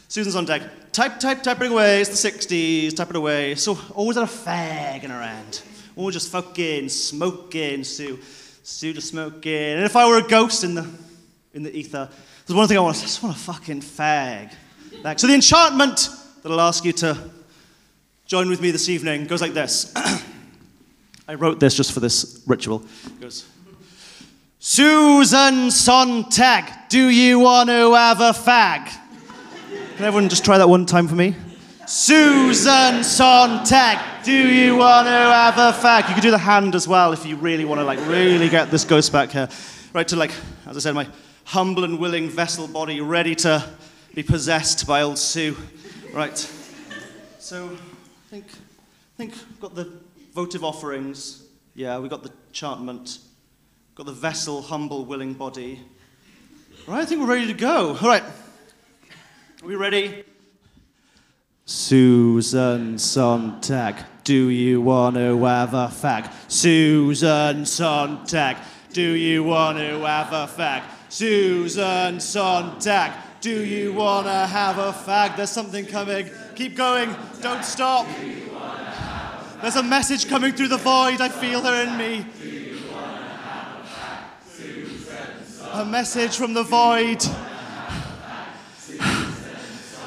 Susan's 0.08 0.36
on 0.36 0.46
deck. 0.46 0.62
Type, 0.90 1.20
type, 1.20 1.20
type, 1.20 1.42
typing 1.42 1.70
away. 1.70 2.00
It's 2.00 2.22
the 2.22 2.30
60s, 2.30 2.96
type 2.96 3.10
it 3.10 3.16
away. 3.16 3.54
So 3.54 3.78
always 3.94 4.16
had 4.16 4.24
a 4.24 4.26
fag 4.26 5.04
in 5.04 5.10
her 5.10 5.20
hand. 5.20 5.60
Always 5.96 6.14
just 6.14 6.30
fucking 6.32 6.88
smoking, 6.88 7.84
Sue. 7.84 8.18
Sue 8.62 8.94
just 8.94 9.08
smoking. 9.08 9.52
And 9.52 9.84
if 9.84 9.96
I 9.96 10.08
were 10.08 10.18
a 10.18 10.26
ghost 10.26 10.64
in 10.64 10.74
the, 10.74 10.88
in 11.52 11.62
the 11.62 11.76
ether, 11.76 12.08
there's 12.46 12.56
one 12.56 12.66
thing 12.66 12.78
I 12.78 12.80
want. 12.80 12.96
I 12.96 13.02
just 13.02 13.22
want 13.22 13.36
a 13.36 13.38
fucking 13.38 13.82
fag. 13.82 14.52
Back. 15.02 15.18
So 15.18 15.26
the 15.26 15.34
enchantment 15.34 16.08
that 16.42 16.50
I'll 16.50 16.60
ask 16.60 16.84
you 16.86 16.92
to 16.94 17.18
join 18.24 18.48
with 18.48 18.62
me 18.62 18.70
this 18.70 18.88
evening 18.88 19.26
goes 19.26 19.42
like 19.42 19.52
this. 19.52 19.92
I 21.28 21.34
wrote 21.34 21.60
this 21.60 21.74
just 21.74 21.92
for 21.92 22.00
this 22.00 22.42
ritual. 22.46 22.82
It 23.06 23.20
goes, 23.20 23.46
Susan 24.60 25.70
Sontag, 25.70 26.88
do 26.88 27.08
you 27.08 27.38
want 27.38 27.68
to 27.68 27.94
have 27.94 28.20
a 28.20 28.32
fag? 28.32 28.88
Can 29.96 30.04
everyone 30.04 30.28
just 30.28 30.44
try 30.44 30.58
that 30.58 30.68
one 30.68 30.84
time 30.84 31.06
for 31.06 31.14
me? 31.14 31.36
Susan 31.86 33.04
Sontag, 33.04 34.24
do 34.24 34.32
you 34.32 34.74
want 34.74 35.06
to 35.06 35.12
have 35.12 35.56
a 35.58 35.78
fag? 35.78 36.08
You 36.08 36.14
could 36.14 36.24
do 36.24 36.32
the 36.32 36.38
hand 36.38 36.74
as 36.74 36.88
well 36.88 37.12
if 37.12 37.24
you 37.24 37.36
really 37.36 37.64
want 37.64 37.80
to 37.80 37.84
like 37.84 38.00
really 38.08 38.48
get 38.48 38.68
this 38.72 38.84
ghost 38.84 39.12
back 39.12 39.30
here. 39.30 39.48
Right 39.92 40.08
to 40.08 40.16
like, 40.16 40.32
as 40.66 40.76
I 40.76 40.80
said, 40.80 40.94
my 40.96 41.06
humble 41.44 41.84
and 41.84 42.00
willing 42.00 42.28
vessel 42.28 42.66
body 42.66 43.00
ready 43.00 43.36
to 43.36 43.64
be 44.12 44.24
possessed 44.24 44.88
by 44.88 45.02
old 45.02 45.18
Sue. 45.18 45.56
Right. 46.12 46.36
So 47.38 47.66
I 47.66 48.30
think 48.30 48.46
I 48.50 49.16
think 49.18 49.34
we've 49.34 49.60
got 49.60 49.76
the 49.76 49.88
votive 50.34 50.64
offerings. 50.64 51.44
Yeah, 51.76 52.00
we've 52.00 52.10
got 52.10 52.24
the 52.24 52.32
enchantment. 52.48 53.18
Got 53.98 54.06
the 54.06 54.12
vessel, 54.12 54.62
humble, 54.62 55.04
willing 55.04 55.34
body. 55.34 55.80
All 56.86 56.94
right, 56.94 57.02
I 57.02 57.04
think 57.04 57.20
we're 57.20 57.26
ready 57.26 57.48
to 57.48 57.52
go. 57.52 57.96
All 58.00 58.08
right. 58.08 58.22
Are 58.22 59.66
we 59.66 59.74
ready? 59.74 60.22
Susan 61.64 62.96
Sontag, 62.96 63.96
do 64.22 64.50
you 64.50 64.80
want 64.80 65.16
to 65.16 65.36
have 65.38 65.74
a 65.74 65.88
fag? 65.88 66.32
Susan 66.46 67.66
Sontag, 67.66 68.58
do 68.92 69.02
you 69.02 69.42
want 69.42 69.78
to 69.78 69.98
have 70.06 70.32
a 70.32 70.46
fag? 70.46 70.84
Susan 71.08 72.20
Sontag, 72.20 73.12
do 73.40 73.64
you 73.64 73.92
want 73.94 74.28
to 74.28 74.46
have 74.46 74.78
a 74.78 74.92
fag? 74.92 75.34
There's 75.34 75.50
something 75.50 75.84
coming. 75.84 76.30
Keep 76.54 76.76
going. 76.76 77.16
Don't 77.40 77.64
stop. 77.64 78.06
There's 79.60 79.74
a 79.74 79.82
message 79.82 80.28
coming 80.28 80.52
through 80.52 80.68
the 80.68 80.76
void. 80.76 81.20
I 81.20 81.28
feel 81.30 81.62
her 81.62 81.82
in 81.82 81.96
me. 81.98 82.67
A 85.78 85.84
message 85.84 86.36
from 86.36 86.54
the 86.54 86.64
void. 86.64 87.24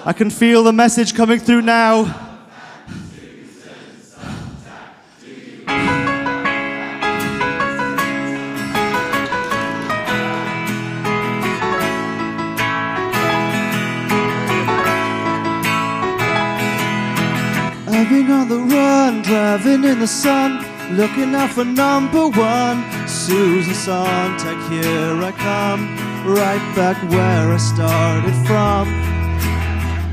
I 0.06 0.12
can 0.12 0.30
feel 0.30 0.64
the 0.64 0.74
message 0.74 1.16
coming 1.16 1.40
through 1.40 1.62
now. 1.62 2.02
I've 17.88 18.10
been 18.10 18.30
on 18.30 18.50
the 18.50 18.60
run, 18.60 19.22
driving 19.22 19.86
in 19.86 20.00
the 20.02 20.08
sun, 20.08 20.66
looking 20.98 21.34
out 21.34 21.52
for 21.52 21.64
number 21.64 22.28
one. 22.28 22.91
Susan 23.12 23.74
Sontag, 23.74 24.58
here 24.72 25.22
I 25.22 25.34
come, 25.38 25.86
right 26.26 26.64
back 26.76 26.96
where 27.12 27.52
I 27.52 27.58
started 27.58 28.34
from. 28.48 28.88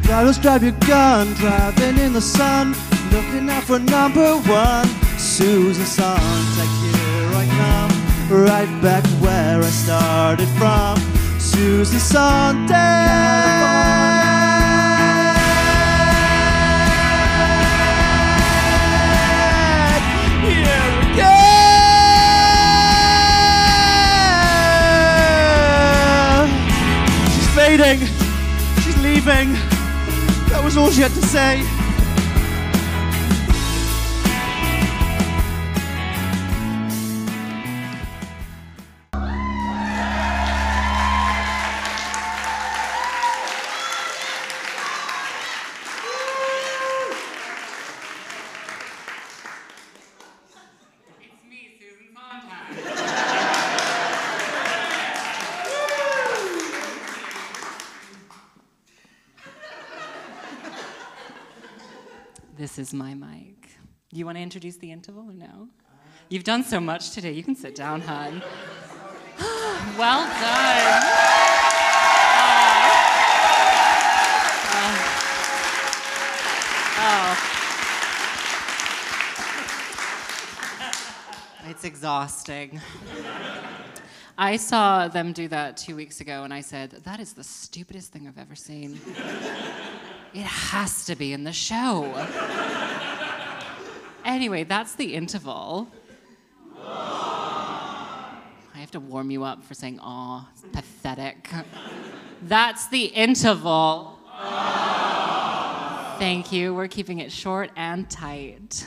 Brothers, 0.02 0.38
drive 0.38 0.64
your 0.64 0.74
gun, 0.86 1.32
driving 1.34 1.96
in 1.98 2.12
the 2.12 2.20
sun, 2.20 2.74
looking 3.12 3.48
out 3.48 3.62
for 3.62 3.78
number 3.78 4.34
one. 4.36 4.88
Susan 5.16 5.86
Sontag, 5.86 6.68
here 6.82 7.30
I 7.42 7.46
come, 7.60 7.92
right 8.44 8.82
back 8.82 9.04
where 9.22 9.62
I 9.62 9.70
started 9.70 10.48
from. 10.58 10.98
Susan 11.38 12.00
Sontag, 12.00 14.07
She's 27.78 28.98
leaving. 29.04 29.52
That 30.50 30.62
was 30.64 30.76
all 30.76 30.90
she 30.90 31.02
had 31.02 31.12
to 31.12 31.22
say. 31.22 31.77
Is 62.88 62.94
my 62.94 63.12
mic. 63.12 63.68
You 64.12 64.24
want 64.24 64.38
to 64.38 64.42
introduce 64.42 64.76
the 64.76 64.90
interval 64.90 65.28
or 65.28 65.34
no? 65.34 65.68
You've 66.30 66.44
done 66.44 66.64
so 66.64 66.80
much 66.80 67.10
today. 67.10 67.32
You 67.32 67.42
can 67.42 67.54
sit 67.54 67.74
down, 67.74 68.00
hon. 68.00 68.40
well 69.98 70.24
done. 70.24 71.02
Uh, 74.72 74.96
uh, 76.96 76.96
uh. 76.96 77.36
It's 81.68 81.84
exhausting. 81.84 82.80
I 84.38 84.56
saw 84.56 85.08
them 85.08 85.34
do 85.34 85.48
that 85.48 85.76
two 85.76 85.94
weeks 85.94 86.22
ago 86.22 86.44
and 86.44 86.54
I 86.54 86.62
said, 86.62 86.92
that 87.04 87.20
is 87.20 87.34
the 87.34 87.44
stupidest 87.44 88.12
thing 88.12 88.26
I've 88.26 88.38
ever 88.38 88.54
seen. 88.54 88.98
it 90.32 90.46
has 90.46 91.04
to 91.04 91.16
be 91.16 91.34
in 91.34 91.44
the 91.44 91.52
show. 91.52 92.14
Anyway, 94.28 94.64
that's 94.64 94.94
the 94.94 95.14
interval. 95.14 95.88
I 96.86 98.40
have 98.74 98.90
to 98.92 99.00
warm 99.00 99.30
you 99.30 99.44
up 99.44 99.64
for 99.64 99.74
saying, 99.74 99.98
aw, 100.00 100.48
it's 100.52 100.62
pathetic. 100.72 101.48
That's 102.42 102.88
the 102.88 103.04
interval. 103.06 104.18
Thank 106.18 106.52
you. 106.52 106.74
We're 106.74 106.88
keeping 106.88 107.18
it 107.18 107.32
short 107.32 107.70
and 107.76 108.08
tight. 108.08 108.84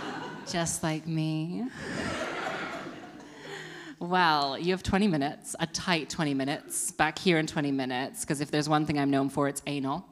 Just 0.50 0.82
like 0.82 1.06
me. 1.06 1.66
Well, 4.00 4.56
you 4.56 4.72
have 4.72 4.82
20 4.82 5.08
minutes, 5.08 5.56
a 5.58 5.66
tight 5.66 6.08
20 6.08 6.32
minutes, 6.32 6.92
back 6.92 7.18
here 7.18 7.38
in 7.38 7.46
20 7.48 7.72
minutes, 7.72 8.20
because 8.20 8.40
if 8.40 8.50
there's 8.50 8.68
one 8.68 8.86
thing 8.86 8.96
I'm 8.98 9.10
known 9.10 9.28
for, 9.28 9.48
it's 9.48 9.60
anal. 9.66 10.06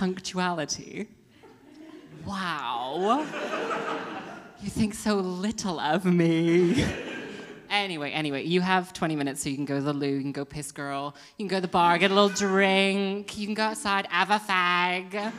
Punctuality. 0.00 1.08
Wow. 2.24 3.26
You 4.62 4.70
think 4.70 4.94
so 4.94 5.16
little 5.16 5.78
of 5.78 6.06
me. 6.06 6.86
Anyway, 7.68 8.10
anyway, 8.10 8.44
you 8.44 8.62
have 8.62 8.94
20 8.94 9.14
minutes 9.14 9.42
so 9.42 9.50
you 9.50 9.56
can 9.56 9.66
go 9.66 9.74
to 9.74 9.82
the 9.82 9.92
loo, 9.92 10.08
you 10.08 10.22
can 10.22 10.32
go 10.32 10.46
piss 10.46 10.72
girl, 10.72 11.14
you 11.36 11.44
can 11.44 11.48
go 11.48 11.58
to 11.58 11.60
the 11.60 11.68
bar, 11.68 11.98
get 11.98 12.10
a 12.10 12.14
little 12.14 12.30
drink, 12.30 13.36
you 13.36 13.44
can 13.44 13.52
go 13.52 13.64
outside, 13.64 14.06
have 14.06 14.30
a 14.30 14.38
fag. 14.38 15.34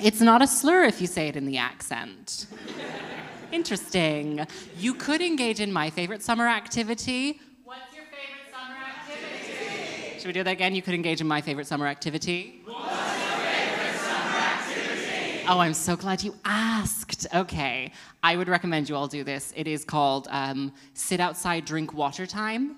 It's 0.00 0.20
not 0.20 0.42
a 0.42 0.48
slur 0.48 0.82
if 0.82 1.00
you 1.00 1.06
say 1.06 1.28
it 1.28 1.36
in 1.36 1.46
the 1.46 1.58
accent. 1.58 2.48
Interesting. 3.52 4.44
You 4.76 4.94
could 4.94 5.20
engage 5.20 5.60
in 5.60 5.72
my 5.72 5.88
favorite 5.88 6.20
summer 6.20 6.48
activity. 6.48 7.38
What's 7.62 7.94
your 7.94 8.06
favorite 8.06 8.50
summer 8.52 8.74
activity? 8.74 10.18
Should 10.18 10.26
we 10.26 10.32
do 10.32 10.42
that 10.42 10.50
again? 10.50 10.74
You 10.74 10.82
could 10.82 10.94
engage 10.94 11.20
in 11.20 11.28
my 11.28 11.40
favorite 11.40 11.68
summer 11.68 11.86
activity. 11.86 12.63
Oh, 15.46 15.58
I'm 15.58 15.74
so 15.74 15.94
glad 15.94 16.22
you 16.22 16.34
asked. 16.44 17.26
Okay. 17.34 17.92
I 18.22 18.36
would 18.36 18.48
recommend 18.48 18.88
you 18.88 18.96
all 18.96 19.08
do 19.08 19.24
this. 19.24 19.52
It 19.54 19.66
is 19.66 19.84
called 19.84 20.26
um, 20.30 20.72
Sit 20.94 21.20
Outside, 21.20 21.66
Drink 21.66 21.92
Water 21.92 22.26
Time. 22.26 22.76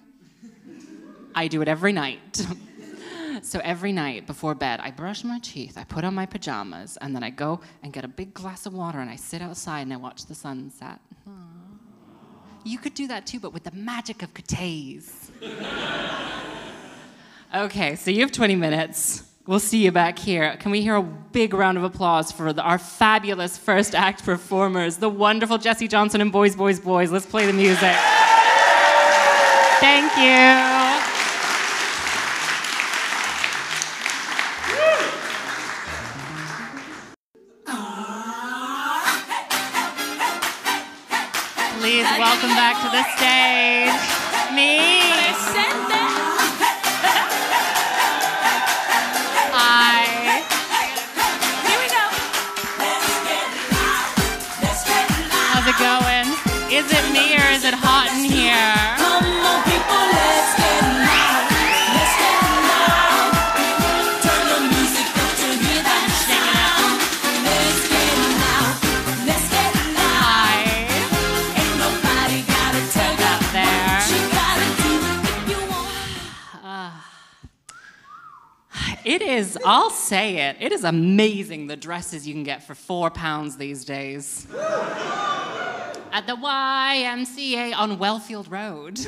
I 1.34 1.46
do 1.46 1.62
it 1.62 1.68
every 1.68 1.92
night. 1.92 2.44
so 3.42 3.60
every 3.62 3.92
night 3.92 4.26
before 4.26 4.54
bed, 4.56 4.80
I 4.82 4.90
brush 4.90 5.22
my 5.22 5.38
teeth, 5.40 5.78
I 5.78 5.84
put 5.84 6.04
on 6.04 6.14
my 6.14 6.26
pajamas, 6.26 6.98
and 7.00 7.14
then 7.14 7.22
I 7.22 7.30
go 7.30 7.60
and 7.82 7.92
get 7.92 8.04
a 8.04 8.08
big 8.08 8.34
glass 8.34 8.66
of 8.66 8.74
water 8.74 8.98
and 8.98 9.10
I 9.10 9.16
sit 9.16 9.42
outside 9.42 9.82
and 9.82 9.92
I 9.92 9.96
watch 9.96 10.26
the 10.26 10.34
sunset. 10.34 10.98
Aw. 11.28 11.30
You 12.64 12.78
could 12.78 12.94
do 12.94 13.06
that 13.06 13.26
too, 13.26 13.38
but 13.38 13.52
with 13.52 13.62
the 13.62 13.72
magic 13.72 14.24
of 14.24 14.34
Cathays. 14.34 15.30
okay, 17.54 17.94
so 17.94 18.10
you 18.10 18.22
have 18.22 18.32
20 18.32 18.56
minutes. 18.56 19.22
We'll 19.46 19.60
see 19.60 19.84
you 19.84 19.92
back 19.92 20.18
here. 20.18 20.56
Can 20.56 20.72
we 20.72 20.82
hear 20.82 20.96
a 20.96 21.02
big 21.04 21.54
round 21.54 21.78
of 21.78 21.84
applause 21.84 22.32
for 22.32 22.52
the, 22.52 22.62
our 22.62 22.78
fabulous 22.78 23.56
first 23.56 23.94
act 23.94 24.24
performers, 24.24 24.96
the 24.96 25.08
wonderful 25.08 25.56
Jesse 25.56 25.86
Johnson 25.86 26.20
and 26.20 26.32
Boys, 26.32 26.56
Boys, 26.56 26.80
Boys? 26.80 27.12
Let's 27.12 27.26
play 27.26 27.46
the 27.46 27.52
music. 27.52 27.94
Thank 29.78 30.10
you. 30.16 30.66
Please 41.78 42.04
welcome 42.18 42.50
back 42.56 42.82
to 42.82 42.90
the 42.90 43.04
stage 43.16 43.55
is, 79.26 79.58
I'll 79.64 79.90
say 79.90 80.48
it, 80.48 80.56
it 80.60 80.72
is 80.72 80.84
amazing 80.84 81.66
the 81.66 81.76
dresses 81.76 82.26
you 82.26 82.34
can 82.34 82.44
get 82.44 82.62
for 82.62 82.74
four 82.74 83.10
pounds 83.10 83.56
these 83.56 83.84
days. 83.84 84.46
At 86.12 86.26
the 86.26 86.34
YMCA 86.34 87.76
on 87.76 87.98
Wellfield 87.98 88.50
Road. 88.50 89.00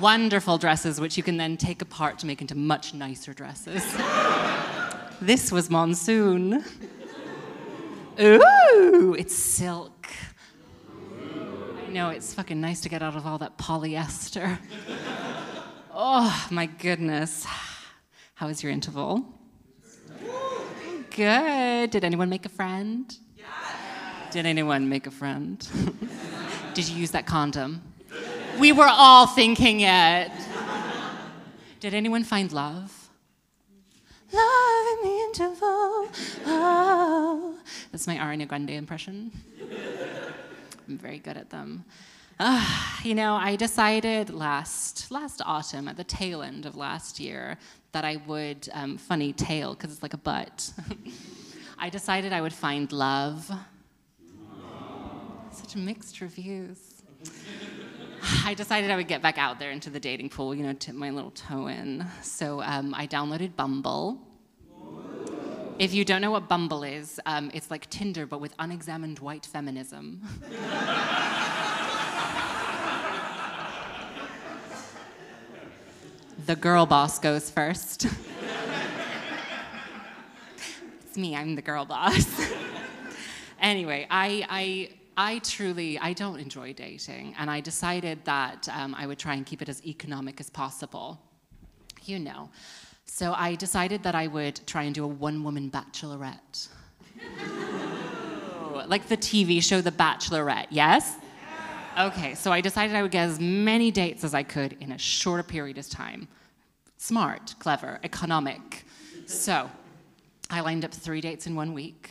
Wonderful 0.00 0.58
dresses, 0.58 1.00
which 1.00 1.16
you 1.16 1.22
can 1.22 1.36
then 1.36 1.56
take 1.56 1.82
apart 1.82 2.18
to 2.20 2.26
make 2.26 2.40
into 2.40 2.54
much 2.54 2.94
nicer 2.94 3.34
dresses. 3.34 3.84
this 5.20 5.52
was 5.52 5.68
Monsoon. 5.68 6.64
Ooh, 8.20 9.14
it's 9.18 9.34
silk. 9.34 10.08
I 11.86 11.90
know, 11.90 12.10
it's 12.10 12.32
fucking 12.32 12.60
nice 12.60 12.80
to 12.82 12.88
get 12.88 13.02
out 13.02 13.16
of 13.16 13.26
all 13.26 13.38
that 13.38 13.58
polyester. 13.58 14.58
Oh, 15.92 16.46
my 16.50 16.66
goodness. 16.66 17.46
How 18.40 18.46
was 18.46 18.62
your 18.62 18.72
interval? 18.72 19.22
Good. 21.14 21.90
Did 21.90 22.04
anyone 22.04 22.30
make 22.30 22.46
a 22.46 22.48
friend? 22.48 23.14
Yes. 23.36 23.46
Did 24.30 24.46
anyone 24.46 24.88
make 24.88 25.06
a 25.06 25.10
friend? 25.10 25.58
Did 26.74 26.88
you 26.88 26.96
use 26.96 27.10
that 27.10 27.26
condom? 27.26 27.82
We 28.58 28.72
were 28.72 28.88
all 28.88 29.26
thinking 29.26 29.80
it. 29.82 30.32
Did 31.80 31.92
anyone 31.92 32.24
find 32.24 32.50
love? 32.50 33.10
Love 34.32 34.86
in 34.94 35.10
the 35.10 35.16
interval. 35.26 36.08
Oh. 36.46 37.58
That's 37.92 38.06
my 38.06 38.16
Ariana 38.16 38.48
Grande 38.48 38.70
impression. 38.70 39.32
I'm 40.88 40.96
very 40.96 41.18
good 41.18 41.36
at 41.36 41.50
them. 41.50 41.84
Ah, 42.42 42.98
you 43.04 43.14
know, 43.14 43.34
I 43.34 43.54
decided 43.56 44.30
last 44.30 45.10
last 45.10 45.42
autumn, 45.44 45.88
at 45.88 45.98
the 45.98 46.04
tail 46.04 46.40
end 46.40 46.64
of 46.64 46.74
last 46.74 47.20
year, 47.20 47.58
that 47.92 48.04
I 48.04 48.16
would 48.26 48.68
um, 48.72 48.98
funny 48.98 49.32
tail 49.32 49.74
because 49.74 49.92
it's 49.92 50.02
like 50.02 50.14
a 50.14 50.18
butt. 50.18 50.72
I 51.78 51.88
decided 51.88 52.32
I 52.32 52.40
would 52.40 52.52
find 52.52 52.90
love. 52.92 53.50
Such 55.50 55.76
mixed 55.76 56.20
reviews. 56.20 57.02
I 58.44 58.54
decided 58.54 58.90
I 58.90 58.96
would 58.96 59.08
get 59.08 59.22
back 59.22 59.38
out 59.38 59.58
there 59.58 59.70
into 59.70 59.90
the 59.90 60.00
dating 60.00 60.28
pool, 60.28 60.54
you 60.54 60.62
know, 60.62 60.72
tip 60.74 60.94
my 60.94 61.10
little 61.10 61.30
toe 61.30 61.68
in. 61.68 62.06
So 62.22 62.62
um, 62.62 62.94
I 62.94 63.06
downloaded 63.06 63.56
Bumble. 63.56 64.20
If 65.78 65.94
you 65.94 66.04
don't 66.04 66.20
know 66.20 66.30
what 66.30 66.46
Bumble 66.46 66.82
is, 66.82 67.18
um, 67.24 67.50
it's 67.54 67.70
like 67.70 67.88
Tinder 67.88 68.26
but 68.26 68.40
with 68.42 68.54
unexamined 68.58 69.18
white 69.18 69.46
feminism. 69.46 70.20
the 76.46 76.56
girl 76.56 76.86
boss 76.86 77.18
goes 77.18 77.50
first. 77.50 78.06
it's 81.06 81.16
me, 81.16 81.36
I'm 81.36 81.54
the 81.54 81.62
girl 81.62 81.84
boss. 81.84 82.26
anyway, 83.60 84.06
I, 84.10 84.46
I, 84.48 84.90
I 85.16 85.38
truly, 85.40 85.98
I 85.98 86.12
don't 86.12 86.38
enjoy 86.38 86.72
dating, 86.72 87.34
and 87.38 87.50
I 87.50 87.60
decided 87.60 88.24
that 88.24 88.68
um, 88.72 88.94
I 88.94 89.06
would 89.06 89.18
try 89.18 89.34
and 89.34 89.44
keep 89.44 89.60
it 89.62 89.68
as 89.68 89.84
economic 89.84 90.40
as 90.40 90.50
possible. 90.50 91.20
You 92.04 92.18
know. 92.18 92.50
So 93.04 93.34
I 93.36 93.56
decided 93.56 94.02
that 94.04 94.14
I 94.14 94.26
would 94.28 94.60
try 94.66 94.84
and 94.84 94.94
do 94.94 95.04
a 95.04 95.08
one-woman 95.08 95.70
bachelorette. 95.70 96.68
like 98.86 99.08
the 99.08 99.16
TV 99.16 99.62
show 99.62 99.80
The 99.80 99.90
Bachelorette, 99.90 100.68
yes? 100.70 101.16
Okay, 101.98 102.34
so 102.34 102.52
I 102.52 102.60
decided 102.60 102.94
I 102.94 103.02
would 103.02 103.10
get 103.10 103.28
as 103.28 103.40
many 103.40 103.90
dates 103.90 104.22
as 104.22 104.32
I 104.32 104.42
could 104.42 104.76
in 104.80 104.92
a 104.92 104.98
shorter 104.98 105.42
period 105.42 105.76
of 105.76 105.88
time. 105.88 106.28
Smart, 106.96 107.54
clever, 107.58 107.98
economic. 108.04 108.84
So 109.26 109.68
I 110.48 110.60
lined 110.60 110.84
up 110.84 110.92
three 110.92 111.20
dates 111.20 111.46
in 111.46 111.56
one 111.56 111.74
week. 111.74 112.10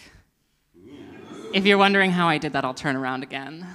If 1.54 1.66
you're 1.66 1.78
wondering 1.78 2.12
how 2.12 2.28
I 2.28 2.38
did 2.38 2.54
that, 2.54 2.66
I'll 2.66 2.74
turn 2.74 2.96
around 2.96 3.24
again. 3.24 3.66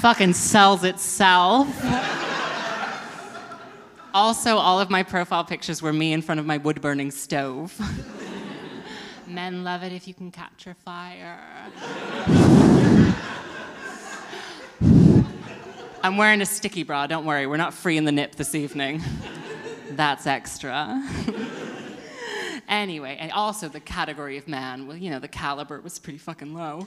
Fucking 0.00 0.34
sells 0.34 0.84
itself. 0.84 2.25
Also, 4.16 4.56
all 4.56 4.80
of 4.80 4.88
my 4.88 5.02
profile 5.02 5.44
pictures 5.44 5.82
were 5.82 5.92
me 5.92 6.14
in 6.14 6.22
front 6.22 6.40
of 6.40 6.46
my 6.46 6.56
wood 6.56 6.80
burning 6.80 7.10
stove. 7.10 7.78
Men 9.26 9.62
love 9.62 9.82
it 9.82 9.92
if 9.92 10.08
you 10.08 10.14
can 10.14 10.30
capture 10.30 10.72
fire. 10.72 11.38
I'm 16.02 16.16
wearing 16.16 16.40
a 16.40 16.46
sticky 16.46 16.82
bra, 16.82 17.06
don't 17.06 17.26
worry, 17.26 17.46
we're 17.46 17.58
not 17.58 17.74
free 17.74 17.98
in 17.98 18.06
the 18.06 18.12
nip 18.12 18.36
this 18.36 18.54
evening. 18.54 19.02
That's 19.90 20.26
extra. 20.26 21.06
anyway, 22.68 23.18
and 23.20 23.30
also 23.32 23.68
the 23.68 23.80
category 23.80 24.38
of 24.38 24.48
man, 24.48 24.86
well, 24.86 24.96
you 24.96 25.10
know, 25.10 25.18
the 25.18 25.28
caliber 25.28 25.78
was 25.82 25.98
pretty 25.98 26.18
fucking 26.18 26.54
low. 26.54 26.86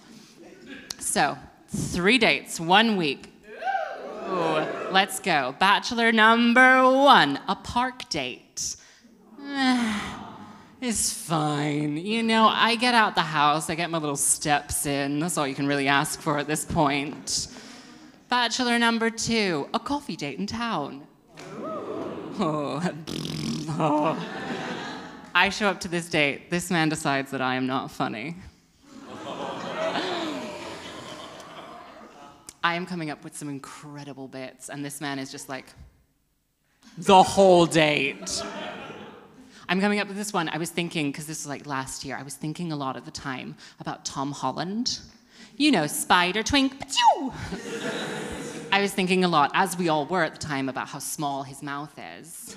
So, 0.97 1.37
three 1.67 2.17
dates, 2.17 2.59
one 2.59 2.97
week. 2.97 3.28
Ooh, 4.29 4.91
let's 4.91 5.19
go. 5.19 5.55
Bachelor 5.59 6.11
number 6.11 6.83
one, 6.83 7.39
a 7.47 7.55
park 7.55 8.07
date. 8.09 8.75
It's 10.81 11.11
fine. 11.11 11.97
You 11.97 12.23
know, 12.23 12.47
I 12.47 12.77
get 12.77 12.93
out 12.93 13.13
the 13.13 13.21
house, 13.21 13.69
I 13.69 13.75
get 13.75 13.89
my 13.89 13.97
little 13.97 14.15
steps 14.15 14.85
in. 14.85 15.19
That's 15.19 15.37
all 15.37 15.45
you 15.45 15.53
can 15.53 15.67
really 15.67 15.89
ask 15.89 16.21
for 16.21 16.37
at 16.37 16.47
this 16.47 16.63
point. 16.63 17.49
Bachelor 18.29 18.79
number 18.79 19.09
two, 19.09 19.67
a 19.73 19.79
coffee 19.79 20.15
date 20.15 20.39
in 20.39 20.47
town. 20.47 21.05
Oh. 22.39 22.81
oh. 23.71 24.17
I 25.35 25.49
show 25.49 25.67
up 25.67 25.81
to 25.81 25.89
this 25.89 26.07
date. 26.07 26.49
This 26.49 26.71
man 26.71 26.87
decides 26.87 27.31
that 27.31 27.41
I 27.41 27.55
am 27.55 27.67
not 27.67 27.91
funny. 27.91 28.37
I 32.63 32.75
am 32.75 32.85
coming 32.85 33.09
up 33.09 33.23
with 33.23 33.37
some 33.37 33.49
incredible 33.49 34.27
bits, 34.27 34.69
and 34.69 34.83
this 34.83 34.99
man 34.99 35.19
is 35.19 35.31
just 35.31 35.47
like, 35.49 35.65
the 36.97 37.23
whole 37.23 37.65
date. 37.65 38.43
I'm 39.69 39.79
coming 39.79 39.99
up 39.99 40.07
with 40.07 40.17
this 40.17 40.33
one. 40.33 40.49
I 40.49 40.57
was 40.57 40.69
thinking, 40.69 41.11
because 41.11 41.27
this 41.27 41.45
was 41.45 41.47
like 41.47 41.65
last 41.65 42.03
year, 42.03 42.17
I 42.17 42.23
was 42.23 42.35
thinking 42.35 42.71
a 42.71 42.75
lot 42.75 42.97
at 42.97 43.05
the 43.05 43.11
time 43.11 43.55
about 43.79 44.03
Tom 44.03 44.31
Holland. 44.31 44.99
You 45.55 45.71
know, 45.71 45.87
Spider 45.87 46.43
Twink. 46.43 46.73
I 48.71 48.81
was 48.81 48.93
thinking 48.93 49.23
a 49.23 49.27
lot, 49.27 49.51
as 49.53 49.77
we 49.77 49.89
all 49.89 50.05
were 50.05 50.23
at 50.23 50.33
the 50.33 50.39
time, 50.39 50.69
about 50.69 50.87
how 50.87 50.99
small 50.99 51.43
his 51.43 51.63
mouth 51.63 51.93
is. 52.19 52.55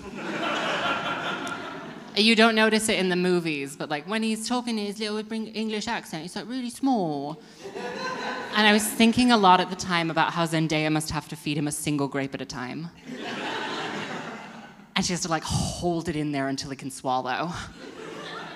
You 2.17 2.37
don't 2.37 2.55
notice 2.55 2.89
it 2.89 2.99
in 2.99 3.09
the 3.09 3.17
movies, 3.17 3.77
but 3.77 3.89
like 3.89 4.07
when 4.07 4.23
he's 4.23 4.47
talking 4.49 4.79
in 4.79 4.87
his 4.87 4.99
little 4.99 5.19
English 5.33 5.89
accent, 5.89 6.23
he's 6.23 6.37
like 6.37 6.49
really 6.49 6.71
small. 6.71 7.41
And 8.55 8.67
I 8.67 8.73
was 8.73 8.87
thinking 8.87 9.33
a 9.33 9.37
lot 9.37 9.61
at 9.61 9.71
the 9.71 9.77
time 9.77 10.11
about 10.11 10.33
how 10.33 10.45
Zendaya 10.45 10.93
must 10.93 11.11
have 11.11 11.29
to 11.29 11.37
feed 11.37 11.57
him 11.57 11.67
a 11.67 11.73
single 11.73 12.09
grape 12.09 12.35
at 12.35 12.43
a 12.43 12.45
time. 12.45 12.91
and 14.95 15.05
she 15.05 15.13
has 15.13 15.23
to 15.23 15.29
like 15.29 15.43
hold 15.43 16.09
it 16.09 16.17
in 16.17 16.33
there 16.33 16.49
until 16.49 16.71
he 16.71 16.77
can 16.77 16.91
swallow. 16.91 17.51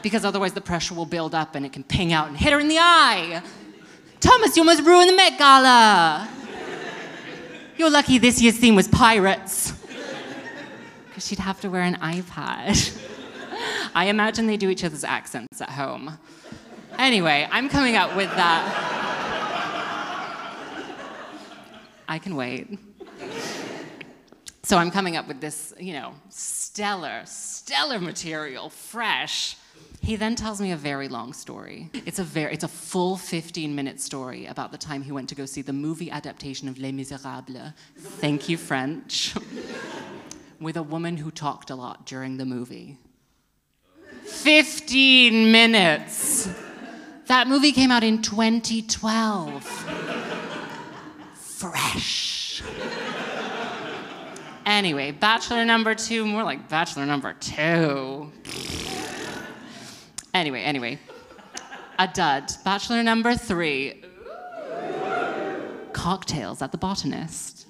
Because 0.03 0.25
otherwise 0.25 0.53
the 0.53 0.61
pressure 0.61 0.95
will 0.95 1.07
build 1.07 1.35
up 1.35 1.55
and 1.55 1.65
it 1.65 1.73
can 1.73 1.83
ping 1.83 2.13
out 2.13 2.29
and 2.29 2.37
hit 2.37 2.53
her 2.53 2.61
in 2.61 2.69
the 2.69 2.79
eye. 2.79 3.43
Thomas, 4.21 4.57
you 4.57 4.63
almost 4.63 4.83
ruined 4.83 5.11
the 5.11 5.17
Met 5.17 5.39
Gala. 5.39 6.29
You're 7.79 7.91
lucky 7.91 8.19
this 8.19 8.41
year's 8.41 8.57
theme 8.57 8.75
was 8.75 8.89
pirates. 8.89 9.73
Because 11.09 11.27
she'd 11.27 11.39
have 11.39 11.61
to 11.63 11.71
wear 11.71 11.83
an 11.83 11.97
iPad. 11.97 13.03
I 13.95 14.07
imagine 14.09 14.47
they 14.47 14.57
do 14.57 14.69
each 14.71 14.85
other's 14.85 15.05
accents 15.05 15.61
at 15.61 15.71
home. 15.71 16.19
Anyway, 16.99 17.49
I'm 17.51 17.69
coming 17.69 17.97
up 17.97 18.17
with 18.17 18.31
that. 18.37 18.97
I 22.09 22.19
can 22.19 22.37
wait. 22.37 22.79
So 24.63 24.79
I'm 24.79 24.91
coming 24.91 25.17
up 25.17 25.29
with 25.29 25.41
this, 25.41 25.73
you 25.79 25.93
know, 25.93 26.15
stellar, 26.29 27.23
stellar 27.25 28.01
material, 28.01 28.69
fresh. 28.69 29.57
He 30.01 30.17
then 30.17 30.37
tells 30.37 30.61
me 30.61 30.73
a 30.73 30.77
very 30.77 31.09
long 31.09 31.33
story. 31.33 31.91
It's 32.05 32.19
a 32.19 32.25
very, 32.25 32.53
it's 32.53 32.65
a 32.65 32.69
full 32.69 33.17
15 33.17 33.75
minute 33.75 34.01
story 34.01 34.47
about 34.47 34.73
the 34.73 34.79
time 34.79 35.03
he 35.03 35.13
went 35.13 35.29
to 35.29 35.35
go 35.35 35.47
see 35.47 35.63
the 35.63 35.73
movie 35.73 36.11
adaptation 36.11 36.69
of 36.69 36.79
Les 36.79 36.93
Miserables. 36.93 37.73
Thank 37.97 38.49
you, 38.49 38.57
French. 38.57 39.35
with 40.61 40.77
a 40.77 40.83
woman 40.83 41.19
who 41.19 41.31
talked 41.31 41.71
a 41.71 41.75
lot 41.75 42.07
during 42.07 42.37
the 42.37 42.45
movie. 42.45 42.99
15 44.27 45.51
minutes. 45.51 46.49
That 47.27 47.49
movie 47.49 47.73
came 47.73 47.91
out 47.91 48.05
in 48.05 48.23
2012 48.23 50.17
fresh. 51.57 52.63
anyway, 54.67 55.11
bachelor 55.11 55.65
number 55.65 55.95
two, 55.95 56.27
more 56.27 56.45
like 56.45 56.69
bachelor 56.69 57.07
number 57.07 57.33
two. 57.33 58.31
anyway, 60.35 60.63
anyway. 60.63 60.99
A 61.99 62.07
dud. 62.07 62.53
Bachelor 62.63 63.03
number 63.03 63.35
three. 63.35 64.05
Cocktails 65.95 66.61
at 66.61 66.73
the 66.73 66.79
botanist. 66.79 67.67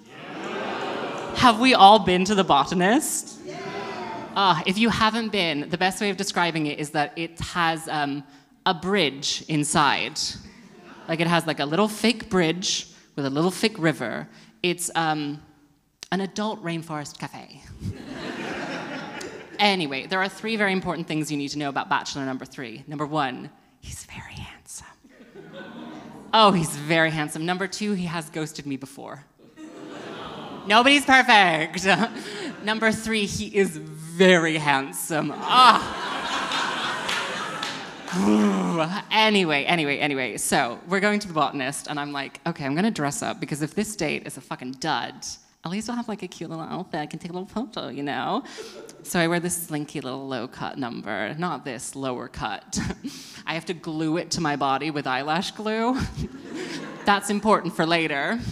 Have 1.36 1.61
we 1.61 1.74
all 1.74 2.00
been 2.00 2.24
to 2.24 2.34
the 2.34 2.42
botanist? 2.42 3.38
Ah, 4.39 4.62
if 4.66 4.76
you 4.76 4.91
haven't 4.91 5.30
been, 5.30 5.70
the 5.70 5.78
best 5.78 5.99
way 5.99 6.11
of 6.11 6.18
describing 6.18 6.66
it 6.66 6.78
is 6.78 6.91
that 6.91 7.14
it 7.16 7.41
has 7.41 7.89
um, 7.89 8.22
a 8.66 8.74
bridge 8.74 9.43
inside. 9.49 10.20
Like 11.09 11.20
it 11.20 11.26
has 11.26 11.47
like 11.47 11.59
a 11.59 11.64
little 11.64 11.89
fake 11.89 12.28
bridge 12.28 12.89
with 13.14 13.24
a 13.24 13.30
little 13.30 13.51
fake 13.51 13.78
river. 13.78 14.28
It's 14.62 14.91
um, 14.95 15.43
an 16.12 16.20
adult 16.20 16.62
rainforest 16.62 17.18
cafe. 17.18 17.62
anyway, 19.59 20.07
there 20.07 20.20
are 20.20 20.28
three 20.28 20.57
very 20.57 20.74
important 20.74 21.09
things 21.09 21.30
you 21.30 21.39
need 21.39 21.49
to 21.49 21.59
know 21.59 21.70
about 21.70 21.89
Bachelor 21.89 22.26
number 22.26 22.45
three. 22.45 22.84
Number 22.87 23.07
one, 23.07 23.49
he's 23.80 24.05
very 24.05 24.34
handsome. 24.34 24.87
Oh, 26.34 26.53
he's 26.53 26.76
very 26.76 27.11
handsome. 27.11 27.47
Number 27.47 27.66
two, 27.66 27.93
he 27.93 28.05
has 28.05 28.28
ghosted 28.28 28.66
me 28.66 28.76
before. 28.76 29.24
Nobody's 30.66 31.07
perfect. 31.07 31.87
number 32.64 32.91
three, 32.93 33.24
he 33.24 33.57
is 33.57 33.78
very 34.16 34.56
handsome. 34.56 35.30
Ah. 35.34 36.06
anyway, 39.10 39.64
anyway, 39.64 39.98
anyway. 39.98 40.38
So 40.38 40.80
we're 40.88 41.00
going 41.00 41.20
to 41.20 41.28
the 41.28 41.34
botanist, 41.34 41.88
and 41.88 42.00
I'm 42.00 42.12
like, 42.12 42.40
okay, 42.46 42.64
I'm 42.64 42.74
gonna 42.74 42.90
dress 42.90 43.22
up 43.22 43.40
because 43.40 43.60
if 43.60 43.74
this 43.74 43.94
date 43.94 44.26
is 44.26 44.38
a 44.38 44.40
fucking 44.40 44.72
dud, 44.72 45.14
at 45.66 45.70
least 45.70 45.90
I'll 45.90 45.96
have 45.96 46.08
like 46.08 46.22
a 46.22 46.28
cute 46.28 46.48
little 46.48 46.64
outfit. 46.64 47.00
I 47.00 47.06
can 47.06 47.18
take 47.18 47.30
a 47.30 47.34
little 47.34 47.48
photo, 47.48 47.88
you 47.88 48.02
know? 48.02 48.44
So 49.02 49.20
I 49.20 49.28
wear 49.28 49.40
this 49.40 49.66
slinky 49.66 50.00
little 50.00 50.26
low 50.26 50.48
cut 50.48 50.78
number, 50.78 51.34
not 51.34 51.64
this 51.64 51.94
lower 51.94 52.28
cut. 52.28 52.78
I 53.46 53.52
have 53.54 53.66
to 53.66 53.74
glue 53.74 54.16
it 54.16 54.30
to 54.32 54.40
my 54.40 54.56
body 54.56 54.90
with 54.90 55.06
eyelash 55.06 55.50
glue. 55.50 56.00
That's 57.04 57.28
important 57.28 57.74
for 57.76 57.84
later. 57.84 58.38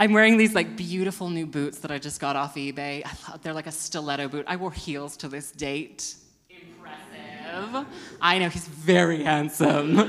I'm 0.00 0.12
wearing 0.12 0.36
these 0.36 0.54
like 0.54 0.76
beautiful 0.76 1.28
new 1.28 1.44
boots 1.44 1.80
that 1.80 1.90
I 1.90 1.98
just 1.98 2.20
got 2.20 2.36
off 2.36 2.54
eBay. 2.54 3.02
They're 3.42 3.52
like 3.52 3.66
a 3.66 3.72
stiletto 3.72 4.28
boot. 4.28 4.44
I 4.46 4.54
wore 4.54 4.70
heels 4.70 5.16
to 5.18 5.28
this 5.28 5.50
date. 5.50 6.14
Impressive. 6.48 7.84
I 8.20 8.38
know 8.38 8.48
he's 8.48 8.68
very 8.68 9.24
handsome. 9.24 10.08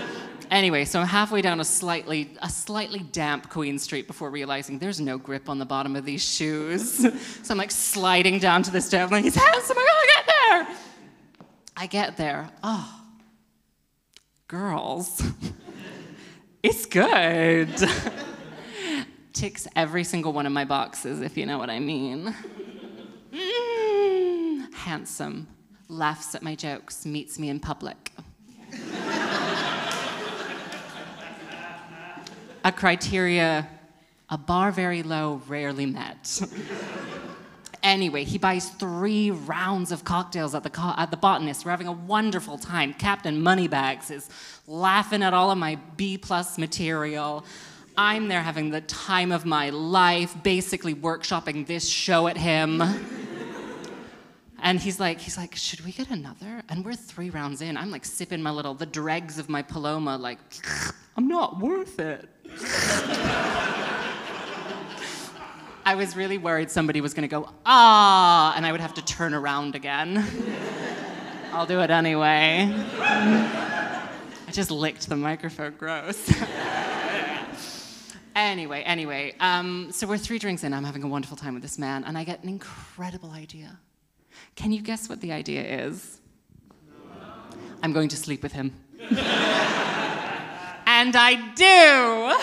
anyway, 0.50 0.84
so 0.84 1.00
I'm 1.00 1.06
halfway 1.06 1.40
down 1.40 1.58
a 1.58 1.64
slightly 1.64 2.36
a 2.42 2.50
slightly 2.50 2.98
damp 2.98 3.48
Queen 3.48 3.78
Street 3.78 4.06
before 4.06 4.30
realizing 4.30 4.78
there's 4.78 5.00
no 5.00 5.16
grip 5.16 5.48
on 5.48 5.58
the 5.58 5.64
bottom 5.64 5.96
of 5.96 6.04
these 6.04 6.22
shoes. 6.22 6.96
so 7.42 7.52
I'm 7.52 7.56
like 7.56 7.70
sliding 7.70 8.40
down 8.40 8.62
to 8.64 8.70
this 8.70 8.84
step. 8.84 9.06
I'm 9.06 9.10
like, 9.10 9.24
he's 9.24 9.36
handsome. 9.36 9.78
I 9.78 9.86
gotta 9.86 10.12
get 10.14 10.34
there. 10.66 10.76
I 11.78 11.86
get 11.86 12.16
there. 12.18 12.50
Oh, 12.62 13.00
girls, 14.48 15.22
it's 16.62 16.84
good 16.84 17.70
ticks 19.40 19.66
every 19.74 20.04
single 20.04 20.34
one 20.34 20.44
of 20.44 20.52
my 20.52 20.66
boxes, 20.66 21.22
if 21.22 21.34
you 21.38 21.46
know 21.46 21.56
what 21.56 21.70
I 21.70 21.80
mean. 21.80 22.34
Mm, 23.32 24.70
handsome, 24.74 25.48
laughs 25.88 26.34
at 26.34 26.42
my 26.42 26.54
jokes, 26.54 27.06
meets 27.06 27.38
me 27.38 27.48
in 27.48 27.58
public. 27.58 28.12
a 32.64 32.70
criteria, 32.70 33.66
a 34.28 34.36
bar 34.36 34.72
very 34.72 35.02
low, 35.02 35.40
rarely 35.48 35.86
met. 35.86 36.42
Anyway, 37.82 38.24
he 38.24 38.36
buys 38.36 38.68
three 38.68 39.30
rounds 39.30 39.90
of 39.90 40.04
cocktails 40.04 40.54
at 40.54 40.62
the, 40.62 40.68
co- 40.68 40.92
at 40.98 41.10
the 41.10 41.16
botanist. 41.16 41.64
We're 41.64 41.70
having 41.70 41.86
a 41.86 41.92
wonderful 41.92 42.58
time. 42.58 42.92
Captain 42.92 43.40
Moneybags 43.40 44.10
is 44.10 44.28
laughing 44.66 45.22
at 45.22 45.32
all 45.32 45.50
of 45.50 45.56
my 45.56 45.76
B 45.96 46.18
plus 46.18 46.58
material. 46.58 47.42
I'm 48.02 48.28
there 48.28 48.40
having 48.40 48.70
the 48.70 48.80
time 48.80 49.30
of 49.30 49.44
my 49.44 49.68
life, 49.68 50.34
basically 50.42 50.94
workshopping 50.94 51.66
this 51.66 51.86
show 51.86 52.28
at 52.28 52.38
him. 52.38 52.82
And 54.62 54.80
he's 54.80 54.98
like, 54.98 55.20
he's 55.20 55.36
like, 55.36 55.54
should 55.54 55.84
we 55.84 55.92
get 55.92 56.08
another? 56.08 56.62
And 56.70 56.82
we're 56.82 56.94
three 56.94 57.28
rounds 57.28 57.60
in. 57.60 57.76
I'm 57.76 57.90
like 57.90 58.06
sipping 58.06 58.40
my 58.40 58.52
little, 58.52 58.72
the 58.72 58.86
dregs 58.86 59.38
of 59.38 59.50
my 59.50 59.60
Paloma, 59.60 60.16
like, 60.16 60.38
I'm 61.18 61.28
not 61.28 61.60
worth 61.60 62.00
it. 62.00 62.26
I 65.84 65.94
was 65.94 66.16
really 66.16 66.38
worried 66.38 66.70
somebody 66.70 67.02
was 67.02 67.12
gonna 67.12 67.28
go, 67.28 67.50
ah, 67.66 68.54
and 68.56 68.64
I 68.64 68.72
would 68.72 68.80
have 68.80 68.94
to 68.94 69.04
turn 69.04 69.34
around 69.34 69.74
again. 69.74 70.24
I'll 71.52 71.66
do 71.66 71.80
it 71.80 71.90
anyway. 71.90 72.72
I 72.98 74.52
just 74.52 74.70
licked 74.70 75.06
the 75.06 75.16
microphone, 75.16 75.74
gross. 75.76 76.32
Anyway, 78.36 78.82
anyway, 78.82 79.34
um, 79.40 79.90
so 79.90 80.06
we're 80.06 80.18
three 80.18 80.38
drinks 80.38 80.62
in. 80.62 80.72
I'm 80.72 80.84
having 80.84 81.02
a 81.02 81.08
wonderful 81.08 81.36
time 81.36 81.54
with 81.54 81.62
this 81.62 81.78
man, 81.78 82.04
and 82.04 82.16
I 82.16 82.24
get 82.24 82.42
an 82.42 82.48
incredible 82.48 83.32
idea. 83.32 83.78
Can 84.54 84.72
you 84.72 84.82
guess 84.82 85.08
what 85.08 85.20
the 85.20 85.32
idea 85.32 85.62
is? 85.86 86.20
I'm 87.82 87.92
going 87.92 88.08
to 88.10 88.16
sleep 88.16 88.42
with 88.42 88.52
him. 88.52 88.72
and 89.10 89.16
I 91.16 91.34
do! 91.54 92.36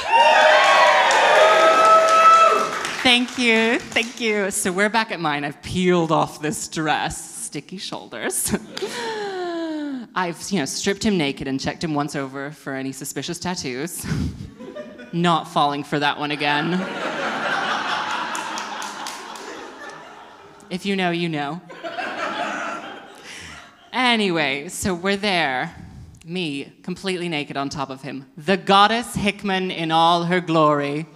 Thank 3.03 3.38
you, 3.38 3.79
thank 3.79 4.19
you. 4.19 4.51
So 4.51 4.71
we're 4.71 4.89
back 4.89 5.11
at 5.11 5.19
mine. 5.21 5.45
I've 5.45 5.61
peeled 5.61 6.11
off 6.11 6.41
this 6.41 6.67
dress, 6.67 7.45
sticky 7.45 7.77
shoulders. 7.77 8.53
I've, 10.15 10.49
you 10.49 10.59
know, 10.59 10.65
stripped 10.65 11.05
him 11.05 11.17
naked 11.17 11.47
and 11.47 11.59
checked 11.59 11.83
him 11.83 11.93
once 11.93 12.15
over 12.15 12.49
for 12.51 12.73
any 12.73 12.91
suspicious 12.91 13.38
tattoos 13.38 14.03
not 15.13 15.47
falling 15.47 15.83
for 15.83 15.99
that 15.99 16.19
one 16.19 16.31
again. 16.31 16.73
if 20.69 20.85
you 20.85 20.95
know, 20.95 21.11
you 21.11 21.29
know. 21.29 21.61
Anyway, 23.93 24.67
so 24.69 24.93
we're 24.93 25.17
there. 25.17 25.75
Me, 26.25 26.73
completely 26.83 27.29
naked 27.29 27.57
on 27.57 27.69
top 27.69 27.89
of 27.89 28.01
him. 28.01 28.25
The 28.37 28.57
goddess 28.57 29.15
Hickman 29.15 29.71
in 29.71 29.91
all 29.91 30.25
her 30.25 30.41
glory. 30.41 31.07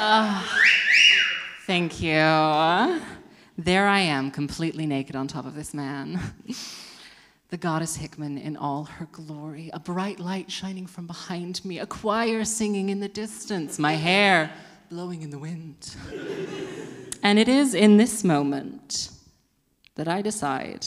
Uh, 0.00 0.42
thank 1.66 2.00
you. 2.00 2.12
There 3.58 3.88
I 3.88 3.98
am, 3.98 4.30
completely 4.30 4.86
naked 4.86 5.16
on 5.16 5.26
top 5.26 5.44
of 5.44 5.54
this 5.54 5.74
man 5.74 6.20
the 7.50 7.56
goddess 7.56 7.96
Hickman 7.96 8.36
in 8.36 8.56
all 8.56 8.84
her 8.84 9.06
glory, 9.10 9.70
a 9.72 9.80
bright 9.80 10.20
light 10.20 10.50
shining 10.50 10.86
from 10.86 11.06
behind 11.06 11.64
me, 11.64 11.78
a 11.78 11.86
choir 11.86 12.44
singing 12.44 12.90
in 12.90 13.00
the 13.00 13.08
distance, 13.08 13.78
my 13.78 13.94
hair 13.94 14.50
blowing 14.90 15.22
in 15.22 15.30
the 15.30 15.38
wind. 15.38 15.96
and 17.22 17.38
it 17.38 17.48
is 17.48 17.74
in 17.74 17.96
this 17.96 18.22
moment 18.22 19.10
that 19.94 20.08
I 20.08 20.20
decide 20.22 20.86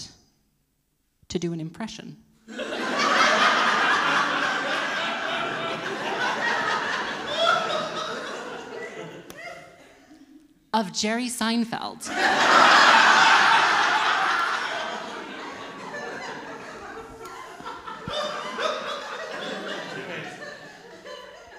to 1.30 1.40
do 1.40 1.52
an 1.52 1.60
impression. 1.60 2.18
of 10.74 10.94
Jerry 10.94 11.28
Seinfeld. 11.28 12.08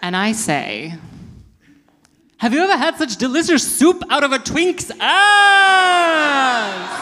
And 0.02 0.16
I 0.16 0.32
say, 0.32 0.94
Have 2.38 2.52
you 2.52 2.60
ever 2.60 2.76
had 2.76 2.96
such 2.96 3.16
delicious 3.16 3.78
soup 3.78 4.02
out 4.10 4.24
of 4.24 4.32
a 4.32 4.40
twink's 4.40 4.90
ass? 5.00 6.98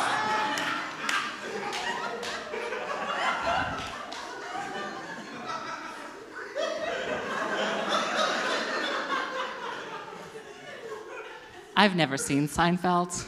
I've 11.74 11.96
never 11.96 12.18
seen 12.18 12.46
Seinfeld. 12.46 13.26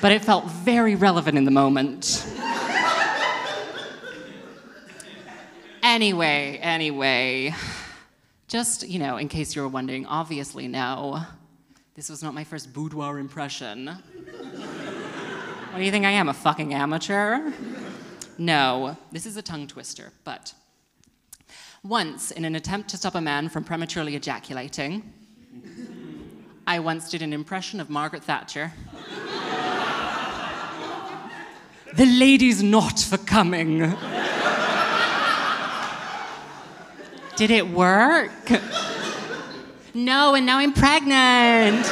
but 0.00 0.10
it 0.12 0.22
felt 0.22 0.44
very 0.46 0.96
relevant 0.96 1.38
in 1.38 1.44
the 1.44 1.52
moment. 1.52 2.23
Anyway, 5.94 6.58
anyway, 6.60 7.54
just, 8.48 8.88
you 8.88 8.98
know, 8.98 9.16
in 9.16 9.28
case 9.28 9.54
you 9.54 9.62
were 9.62 9.68
wondering, 9.68 10.04
obviously, 10.06 10.66
no. 10.66 11.22
This 11.94 12.08
was 12.08 12.20
not 12.20 12.34
my 12.34 12.42
first 12.42 12.72
boudoir 12.72 13.20
impression. 13.20 13.86
what 13.86 15.78
do 15.78 15.84
you 15.84 15.92
think 15.92 16.04
I 16.04 16.10
am, 16.10 16.28
a 16.28 16.34
fucking 16.34 16.74
amateur? 16.74 17.52
No, 18.38 18.96
this 19.12 19.24
is 19.24 19.36
a 19.36 19.42
tongue 19.42 19.68
twister, 19.68 20.12
but 20.24 20.52
once, 21.84 22.32
in 22.32 22.44
an 22.44 22.56
attempt 22.56 22.90
to 22.90 22.96
stop 22.96 23.14
a 23.14 23.20
man 23.20 23.48
from 23.48 23.62
prematurely 23.62 24.16
ejaculating, 24.16 25.12
I 26.66 26.80
once 26.80 27.08
did 27.08 27.22
an 27.22 27.32
impression 27.32 27.78
of 27.78 27.88
Margaret 27.88 28.24
Thatcher. 28.24 28.72
the 31.94 32.06
lady's 32.06 32.64
not 32.64 32.98
for 32.98 33.16
coming. 33.16 33.96
Did 37.36 37.50
it 37.50 37.68
work? 37.68 38.30
no, 39.94 40.34
and 40.34 40.46
now 40.46 40.58
I'm 40.58 40.72
pregnant. 40.72 41.84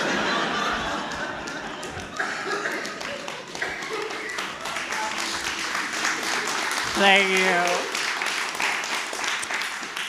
Thank 6.95 7.28
you. 7.38 7.88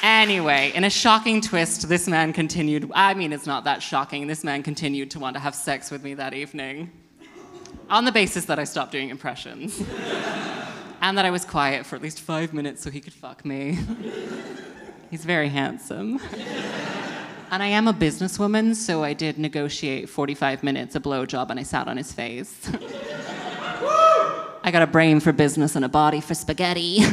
Anyway, 0.04 0.72
in 0.76 0.84
a 0.84 0.90
shocking 0.90 1.42
twist, 1.42 1.90
this 1.90 2.08
man 2.08 2.34
continued. 2.34 2.92
I 2.94 3.14
mean, 3.14 3.34
it's 3.34 3.48
not 3.48 3.64
that 3.64 3.82
shocking. 3.82 4.28
This 4.28 4.44
man 4.44 4.62
continued 4.62 5.10
to 5.12 5.20
want 5.20 5.34
to 5.36 5.40
have 5.40 5.56
sex 5.56 5.90
with 5.90 6.04
me 6.04 6.14
that 6.14 6.34
evening 6.34 6.92
on 7.90 8.06
the 8.06 8.12
basis 8.12 8.46
that 8.46 8.60
I 8.60 8.66
stopped 8.66 8.92
doing 8.92 9.10
impressions 9.10 9.80
and 11.02 11.18
that 11.18 11.26
I 11.26 11.32
was 11.32 11.46
quiet 11.46 11.86
for 11.86 11.96
at 11.96 12.02
least 12.02 12.20
five 12.20 12.54
minutes 12.54 12.84
so 12.84 12.92
he 12.92 13.02
could 13.02 13.14
fuck 13.14 13.44
me. 13.46 13.80
He's 15.14 15.26
very 15.26 15.50
handsome. 15.50 16.20
And 17.52 17.62
I 17.62 17.68
am 17.68 17.88
a 17.88 17.94
businesswoman, 17.94 18.74
so 18.74 19.04
I 19.04 19.14
did 19.14 19.38
negotiate 19.38 20.10
45 20.10 20.64
minutes 20.64 20.96
a 20.96 21.00
blowjob 21.00 21.52
and 21.52 21.60
I 21.60 21.62
sat 21.62 21.88
on 21.88 21.98
his 21.98 22.12
face. 22.12 22.68
I 24.64 24.72
got 24.72 24.82
a 24.82 24.88
brain 24.88 25.20
for 25.20 25.32
business 25.32 25.76
and 25.76 25.86
a 25.86 25.88
body 25.88 26.20
for 26.20 26.34
spaghetti. 26.34 27.04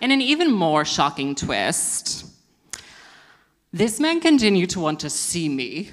In 0.00 0.10
an 0.10 0.22
even 0.22 0.50
more 0.50 0.86
shocking 0.86 1.34
twist, 1.34 2.24
this 3.74 4.00
man 4.00 4.20
continued 4.20 4.70
to 4.70 4.80
want 4.80 5.00
to 5.00 5.10
see 5.10 5.50
me, 5.50 5.90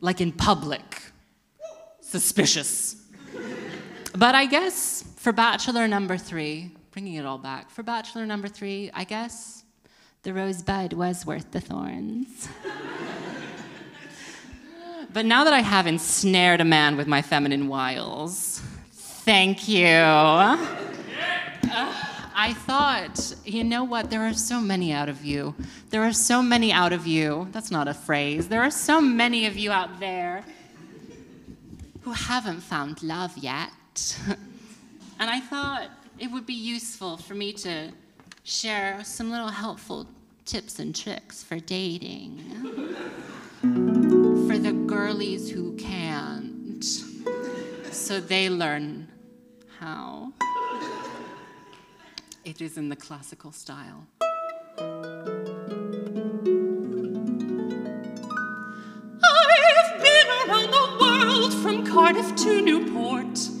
like 0.00 0.20
in 0.20 0.30
public. 0.30 1.02
Suspicious. 2.00 2.94
But 4.16 4.36
I 4.36 4.46
guess 4.46 5.02
for 5.16 5.32
bachelor 5.32 5.88
number 5.88 6.16
three, 6.16 6.76
bringing 6.92 7.14
it 7.14 7.24
all 7.24 7.38
back, 7.38 7.70
for 7.70 7.82
bachelor 7.82 8.26
number 8.26 8.48
three, 8.48 8.90
I 8.92 9.04
guess 9.04 9.64
the 10.24 10.34
rosebud 10.34 10.92
was 10.92 11.24
worth 11.24 11.50
the 11.50 11.60
thorns. 11.60 12.48
but 15.12 15.24
now 15.24 15.44
that 15.44 15.54
I 15.54 15.60
have 15.60 15.86
ensnared 15.86 16.60
a 16.60 16.66
man 16.66 16.98
with 16.98 17.06
my 17.06 17.22
feminine 17.22 17.68
wiles, 17.68 18.60
thank 18.92 19.68
you. 19.68 19.86
Uh, 19.86 20.58
I 22.34 22.52
thought, 22.52 23.36
you 23.46 23.64
know 23.64 23.84
what? 23.84 24.10
There 24.10 24.20
are 24.20 24.34
so 24.34 24.60
many 24.60 24.92
out 24.92 25.08
of 25.08 25.24
you. 25.24 25.54
There 25.88 26.02
are 26.02 26.12
so 26.12 26.42
many 26.42 26.72
out 26.72 26.92
of 26.92 27.06
you. 27.06 27.48
That's 27.52 27.70
not 27.70 27.88
a 27.88 27.94
phrase. 27.94 28.48
There 28.48 28.62
are 28.62 28.70
so 28.70 29.00
many 29.00 29.46
of 29.46 29.56
you 29.56 29.72
out 29.72 29.98
there 29.98 30.44
who 32.02 32.12
haven't 32.12 32.60
found 32.60 33.02
love 33.02 33.38
yet. 33.38 33.70
and 35.18 35.30
I 35.30 35.40
thought 35.40 35.88
it 36.22 36.30
would 36.30 36.46
be 36.46 36.54
useful 36.54 37.16
for 37.16 37.34
me 37.34 37.52
to 37.52 37.90
share 38.44 39.02
some 39.02 39.28
little 39.28 39.48
helpful 39.48 40.06
tips 40.44 40.78
and 40.78 40.94
tricks 40.94 41.42
for 41.42 41.58
dating. 41.58 42.38
for 44.46 44.56
the 44.56 44.72
girlies 44.86 45.50
who 45.50 45.74
can't, 45.74 46.84
so 47.90 48.20
they 48.20 48.48
learn 48.48 49.08
how. 49.80 50.32
It 52.44 52.60
is 52.60 52.78
in 52.78 52.88
the 52.88 52.96
classical 52.96 53.50
style. 53.50 54.06
I've 59.24 60.00
been 60.00 60.28
around 60.46 60.70
the 60.70 60.98
world 61.00 61.52
from 61.54 61.84
Cardiff 61.84 62.36
to 62.44 62.60
Newport. 62.60 63.51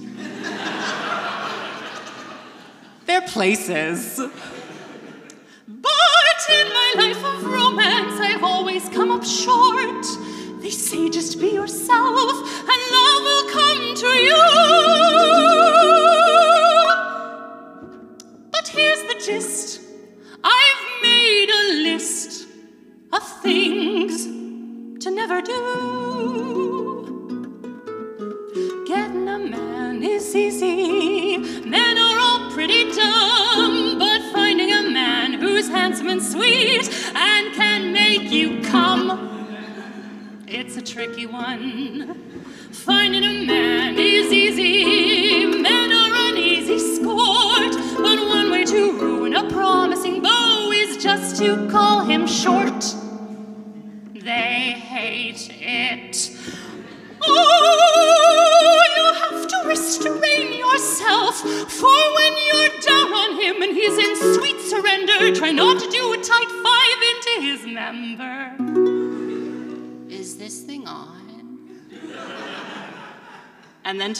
They're 3.22 3.32
places. 3.32 4.20
But 5.68 6.50
in 6.50 6.68
my 6.68 6.94
life 6.96 7.24
of 7.24 7.44
romance, 7.44 8.20
I've 8.20 8.42
always 8.42 8.88
come 8.88 9.10
up 9.10 9.24
short. 9.24 10.06
They 10.60 10.70
say 10.70 11.08
just 11.08 11.40
be 11.40 11.48
yourself, 11.50 12.32
and 12.68 12.82
love 12.92 13.22
will 13.22 13.50
come 13.50 13.94
to 13.94 14.06
you. 14.06 15.31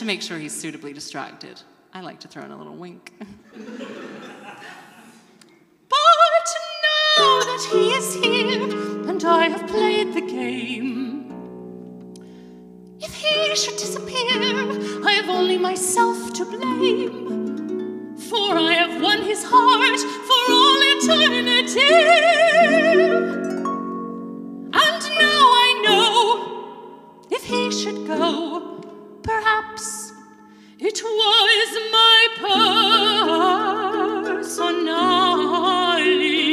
To 0.02 0.06
make 0.06 0.20
sure 0.20 0.36
he's 0.36 0.58
suitably 0.60 0.92
distracted, 0.92 1.62
I 1.94 2.00
like 2.00 2.18
to 2.20 2.28
throw 2.28 2.42
in 2.42 2.50
a 2.50 2.56
little 2.56 2.74
wink. 2.74 3.12
But 5.88 6.48
now 7.16 7.40
that 7.40 7.68
he 7.70 7.90
is 7.92 8.14
here 8.14 8.62
and 9.08 9.24
I 9.24 9.48
have 9.48 9.68
played 9.68 10.12
the 10.12 10.22
game, 10.22 11.30
if 12.98 13.14
he 13.14 13.54
should 13.54 13.76
disappear, 13.76 15.04
I 15.06 15.12
have 15.12 15.28
only 15.28 15.56
myself 15.56 16.32
to 16.32 16.44
blame. 16.46 18.16
For 18.16 18.56
I 18.56 18.72
have 18.72 19.00
won 19.00 19.22
his 19.22 19.44
heart 19.44 20.00
for 20.28 20.52
all 20.58 20.80
eternity. 20.96 21.94
And 24.82 25.02
now 25.20 25.42
I 25.66 25.80
know 25.84 27.26
if 27.30 27.44
he 27.44 27.70
should 27.70 28.06
go, 28.06 28.81
perhaps 29.22 30.12
it 30.78 31.02
was 31.02 31.78
my 31.92 32.28
personality. 34.42 36.52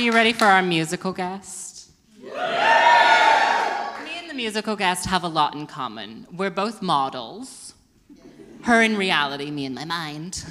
You 0.00 0.12
ready 0.12 0.32
for 0.32 0.46
our 0.46 0.62
musical 0.62 1.12
guest? 1.12 1.90
Me 2.22 2.30
and 2.32 4.30
the 4.30 4.34
musical 4.34 4.74
guest 4.74 5.04
have 5.04 5.24
a 5.24 5.28
lot 5.28 5.54
in 5.54 5.66
common. 5.66 6.26
We're 6.32 6.48
both 6.48 6.80
models. 6.80 7.74
Her 8.62 8.80
in 8.80 8.96
reality, 8.96 9.50
me 9.50 9.66
in 9.66 9.74
my 9.74 9.84
mind. 9.84 10.42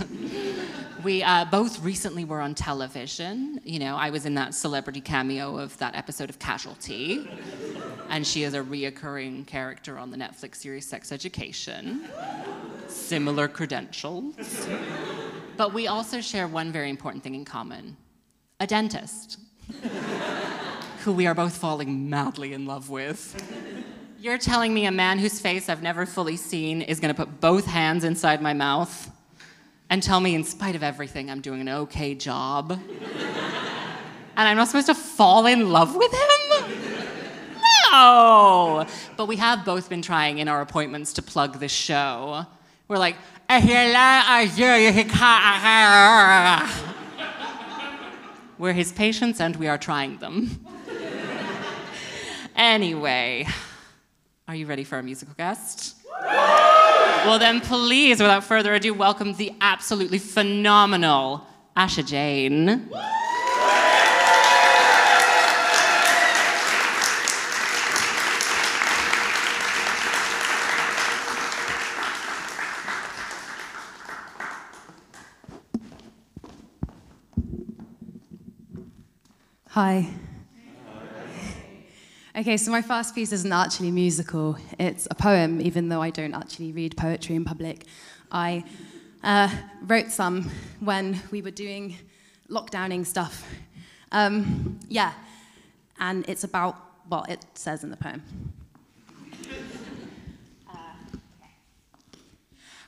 we 1.03 1.23
uh, 1.23 1.45
both 1.45 1.81
recently 1.83 2.25
were 2.25 2.41
on 2.41 2.53
television. 2.53 3.59
You 3.63 3.79
know, 3.79 3.95
I 3.95 4.11
was 4.11 4.27
in 4.27 4.35
that 4.35 4.53
celebrity 4.53 5.01
cameo 5.01 5.57
of 5.57 5.75
that 5.79 5.95
episode 5.95 6.29
of 6.29 6.37
Casualty. 6.37 7.27
And 8.09 8.27
she 8.27 8.43
is 8.43 8.53
a 8.53 8.61
reoccurring 8.61 9.47
character 9.47 9.97
on 9.97 10.11
the 10.11 10.17
Netflix 10.17 10.57
series 10.57 10.85
Sex 10.85 11.11
Education. 11.11 12.07
Similar 12.87 13.47
credentials. 13.47 14.67
But 15.57 15.73
we 15.73 15.87
also 15.87 16.21
share 16.21 16.47
one 16.47 16.71
very 16.71 16.91
important 16.91 17.23
thing 17.23 17.33
in 17.33 17.45
common 17.45 17.97
a 18.59 18.67
dentist 18.67 19.39
who 21.03 21.13
we 21.13 21.25
are 21.27 21.33
both 21.33 21.55
falling 21.55 22.09
madly 22.09 22.53
in 22.53 22.65
love 22.65 22.89
with. 22.89 23.41
You're 24.19 24.37
telling 24.37 24.73
me 24.73 24.85
a 24.85 24.91
man 24.91 25.17
whose 25.17 25.39
face 25.39 25.69
I've 25.69 25.81
never 25.81 26.05
fully 26.05 26.35
seen 26.35 26.81
is 26.81 26.99
going 26.99 27.13
to 27.13 27.25
put 27.25 27.39
both 27.39 27.65
hands 27.65 28.03
inside 28.03 28.41
my 28.41 28.53
mouth 28.53 29.09
and 29.89 30.03
tell 30.03 30.19
me, 30.19 30.35
in 30.35 30.43
spite 30.43 30.75
of 30.75 30.83
everything, 30.83 31.31
I'm 31.31 31.39
doing 31.41 31.61
an 31.61 31.69
okay 31.69 32.13
job? 32.15 32.71
and 32.71 34.47
I'm 34.47 34.57
not 34.57 34.67
supposed 34.67 34.87
to 34.87 34.95
fall 34.95 35.45
in 35.45 35.69
love 35.69 35.95
with 35.95 36.11
him? 36.11 36.81
No! 37.91 38.85
But 39.15 39.27
we 39.27 39.37
have 39.37 39.63
both 39.65 39.89
been 39.89 40.01
trying 40.01 40.37
in 40.37 40.47
our 40.47 40.61
appointments 40.61 41.13
to 41.13 41.21
plug 41.21 41.59
this 41.59 41.71
show. 41.71 42.45
We're 42.89 42.97
like, 42.97 43.15
we're 48.59 48.73
his 48.73 48.91
patients 48.91 49.39
and 49.39 49.55
we 49.55 49.67
are 49.67 49.77
trying 49.77 50.17
them. 50.17 50.63
anyway, 52.55 53.47
are 54.47 54.55
you 54.55 54.67
ready 54.67 54.83
for 54.83 54.97
our 54.97 55.01
musical 55.01 55.33
guest? 55.35 55.95
well, 56.21 57.39
then, 57.39 57.61
please, 57.61 58.19
without 58.19 58.43
further 58.43 58.75
ado, 58.75 58.93
welcome 58.93 59.33
the 59.33 59.53
absolutely 59.61 60.19
phenomenal 60.19 61.47
Asha 61.75 62.05
Jane. 62.05 62.89
Hi. 79.81 80.09
Okay, 82.35 82.57
so 82.57 82.69
my 82.69 82.81
first 82.81 83.15
piece 83.15 83.31
isn't 83.31 83.53
actually 83.53 83.91
musical. 83.91 84.57
It's 84.77 85.07
a 85.09 85.15
poem, 85.15 85.61
even 85.61 85.87
though 85.87 86.01
I 86.01 86.09
don't 86.09 86.33
actually 86.33 86.73
read 86.73 86.97
poetry 86.97 87.37
in 87.37 87.45
public. 87.45 87.85
I 88.29 88.65
uh, 89.23 89.49
wrote 89.83 90.11
some 90.11 90.51
when 90.81 91.21
we 91.31 91.41
were 91.41 91.51
doing 91.51 91.95
lockdowning 92.49 93.05
stuff. 93.05 93.47
Um, 94.11 94.81
yeah, 94.89 95.13
and 95.97 96.27
it's 96.27 96.43
about, 96.43 96.75
well, 97.09 97.23
it 97.29 97.45
says 97.53 97.81
in 97.81 97.89
the 97.89 97.95
poem. 97.95 98.21
Uh, 100.69 100.75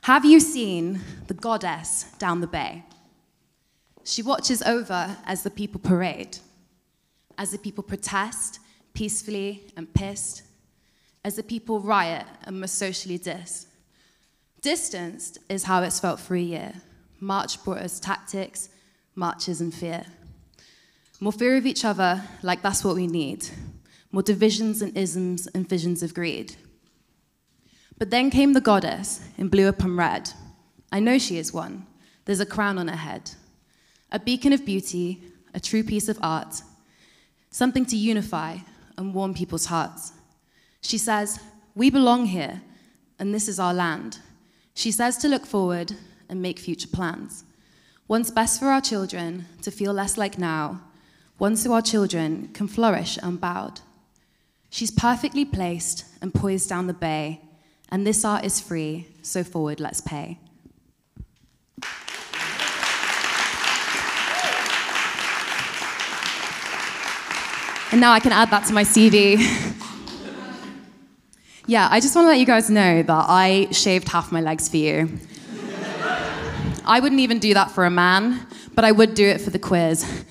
Have 0.02 0.26
you 0.26 0.40
seen 0.40 1.00
the 1.26 1.32
goddess 1.32 2.04
down 2.18 2.42
the 2.42 2.46
bay? 2.46 2.84
She 4.04 4.22
watches 4.22 4.60
over 4.60 5.16
as 5.24 5.42
the 5.42 5.50
people 5.50 5.80
parade, 5.80 6.36
as 7.38 7.50
the 7.50 7.58
people 7.58 7.82
protest 7.82 8.60
peacefully 8.94 9.64
and 9.76 9.92
pissed, 9.94 10.42
as 11.24 11.36
the 11.36 11.42
people 11.42 11.80
riot 11.80 12.26
and 12.44 12.60
must 12.60 12.76
socially 12.76 13.18
diss. 13.18 13.66
Distanced 14.60 15.38
is 15.48 15.64
how 15.64 15.82
it's 15.82 16.00
felt 16.00 16.20
for 16.20 16.36
a 16.36 16.40
year. 16.40 16.74
March 17.20 17.62
brought 17.64 17.78
us 17.78 18.00
tactics, 18.00 18.68
marches, 19.14 19.60
and 19.60 19.72
fear. 19.74 20.04
More 21.20 21.32
fear 21.32 21.56
of 21.56 21.66
each 21.66 21.84
other, 21.84 22.22
like 22.42 22.62
that's 22.62 22.84
what 22.84 22.96
we 22.96 23.06
need. 23.06 23.46
More 24.10 24.22
divisions 24.22 24.82
and 24.82 24.96
isms 24.96 25.46
and 25.48 25.68
visions 25.68 26.02
of 26.02 26.14
greed. 26.14 26.56
But 27.98 28.10
then 28.10 28.30
came 28.30 28.52
the 28.52 28.60
goddess 28.60 29.20
in 29.38 29.48
blue 29.48 29.68
upon 29.68 29.96
red. 29.96 30.30
I 30.90 31.00
know 31.00 31.18
she 31.18 31.38
is 31.38 31.52
one. 31.52 31.86
There's 32.24 32.40
a 32.40 32.46
crown 32.46 32.78
on 32.78 32.88
her 32.88 32.96
head. 32.96 33.30
A 34.10 34.18
beacon 34.18 34.52
of 34.52 34.66
beauty, 34.66 35.22
a 35.54 35.60
true 35.60 35.82
piece 35.82 36.08
of 36.08 36.18
art, 36.22 36.62
something 37.52 37.86
to 37.86 37.96
unify 37.96 38.56
and 38.98 39.14
warm 39.14 39.34
people's 39.34 39.66
hearts. 39.66 40.12
She 40.80 40.98
says, 40.98 41.38
We 41.76 41.90
belong 41.90 42.26
here, 42.26 42.62
and 43.20 43.32
this 43.32 43.46
is 43.46 43.60
our 43.60 43.72
land. 43.72 44.18
She 44.74 44.90
says 44.90 45.16
to 45.18 45.28
look 45.28 45.46
forward 45.46 45.92
and 46.28 46.42
make 46.42 46.58
future 46.58 46.88
plans. 46.88 47.44
One's 48.08 48.30
best 48.30 48.58
for 48.58 48.66
our 48.66 48.80
children 48.80 49.46
to 49.62 49.70
feel 49.70 49.92
less 49.92 50.18
like 50.18 50.38
now, 50.38 50.82
one 51.38 51.56
so 51.56 51.72
our 51.72 51.82
children 51.82 52.48
can 52.52 52.66
flourish 52.66 53.18
unbowed. 53.22 53.80
She's 54.70 54.90
perfectly 54.90 55.44
placed 55.44 56.06
and 56.20 56.34
poised 56.34 56.68
down 56.68 56.86
the 56.86 56.94
bay, 56.94 57.42
and 57.90 58.06
this 58.06 58.24
art 58.24 58.44
is 58.44 58.60
free, 58.60 59.08
so 59.20 59.44
forward, 59.44 59.78
let's 59.78 60.00
pay. 60.00 60.38
And 67.92 68.00
now 68.00 68.12
I 68.12 68.20
can 68.20 68.32
add 68.32 68.50
that 68.50 68.64
to 68.68 68.72
my 68.72 68.84
CV. 68.84 69.36
yeah, 71.66 71.88
I 71.90 72.00
just 72.00 72.16
want 72.16 72.24
to 72.24 72.30
let 72.30 72.38
you 72.38 72.46
guys 72.46 72.70
know 72.70 73.02
that 73.02 73.26
I 73.28 73.68
shaved 73.70 74.08
half 74.08 74.32
my 74.32 74.40
legs 74.40 74.66
for 74.66 74.78
you. 74.78 75.10
I 76.86 77.00
wouldn't 77.00 77.20
even 77.20 77.38
do 77.38 77.52
that 77.52 77.70
for 77.70 77.84
a 77.84 77.90
man, 77.90 78.46
but 78.74 78.86
I 78.86 78.92
would 78.92 79.12
do 79.12 79.26
it 79.26 79.42
for 79.42 79.50
the 79.50 79.58
quiz. 79.58 80.24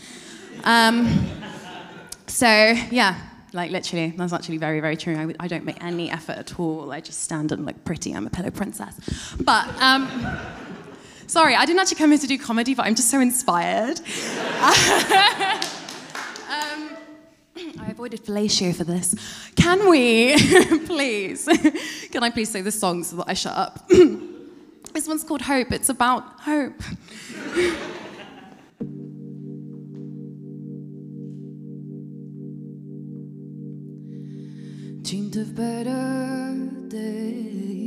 Um, 0.63 1.27
so, 2.25 2.47
yeah, 2.47 3.21
like 3.53 3.69
literally, 3.69 4.11
that's 4.17 4.33
actually 4.33 4.57
very, 4.57 4.79
very 4.79 4.97
true. 4.97 5.15
I, 5.15 5.31
I 5.39 5.47
don't 5.47 5.63
make 5.63 5.83
any 5.83 6.09
effort 6.09 6.39
at 6.39 6.59
all. 6.59 6.91
I 6.91 6.99
just 6.99 7.21
stand 7.21 7.51
and 7.51 7.63
look 7.63 7.85
pretty. 7.85 8.13
I'm 8.13 8.25
a 8.25 8.31
pillow 8.31 8.49
princess. 8.49 9.35
But, 9.39 9.67
um, 9.79 10.09
sorry, 11.27 11.55
I 11.55 11.67
didn't 11.67 11.79
actually 11.79 11.97
come 11.97 12.09
here 12.09 12.19
to 12.19 12.27
do 12.27 12.39
comedy, 12.39 12.73
but 12.73 12.87
I'm 12.87 12.95
just 12.95 13.11
so 13.11 13.19
inspired. 13.19 13.99
um, 16.49 16.97
I 17.55 17.91
avoided 17.91 18.23
fellatio 18.23 18.75
for 18.75 18.83
this. 18.83 19.15
Can 19.55 19.89
we, 19.89 20.37
please, 20.85 21.47
can 22.11 22.23
I 22.23 22.29
please 22.29 22.49
say 22.49 22.61
this 22.61 22.79
song 22.79 23.03
so 23.03 23.17
that 23.17 23.25
I 23.27 23.33
shut 23.33 23.53
up? 23.55 23.87
this 24.93 25.07
one's 25.07 25.23
called 25.23 25.41
Hope. 25.41 25.71
It's 25.71 25.89
about 25.89 26.39
hope. 26.39 26.81
Dreamed 35.03 35.35
of 35.35 35.55
better 35.55 36.69
days. 36.87 37.81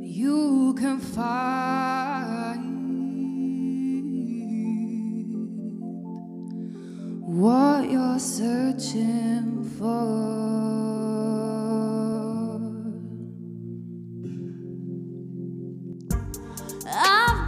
You 0.00 0.74
can 0.76 0.98
find 0.98 2.51
what 7.32 7.90
you're 7.90 8.18
searching 8.18 9.64
for. 9.78 10.42
I've 16.86 17.41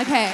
Okay. 0.00 0.32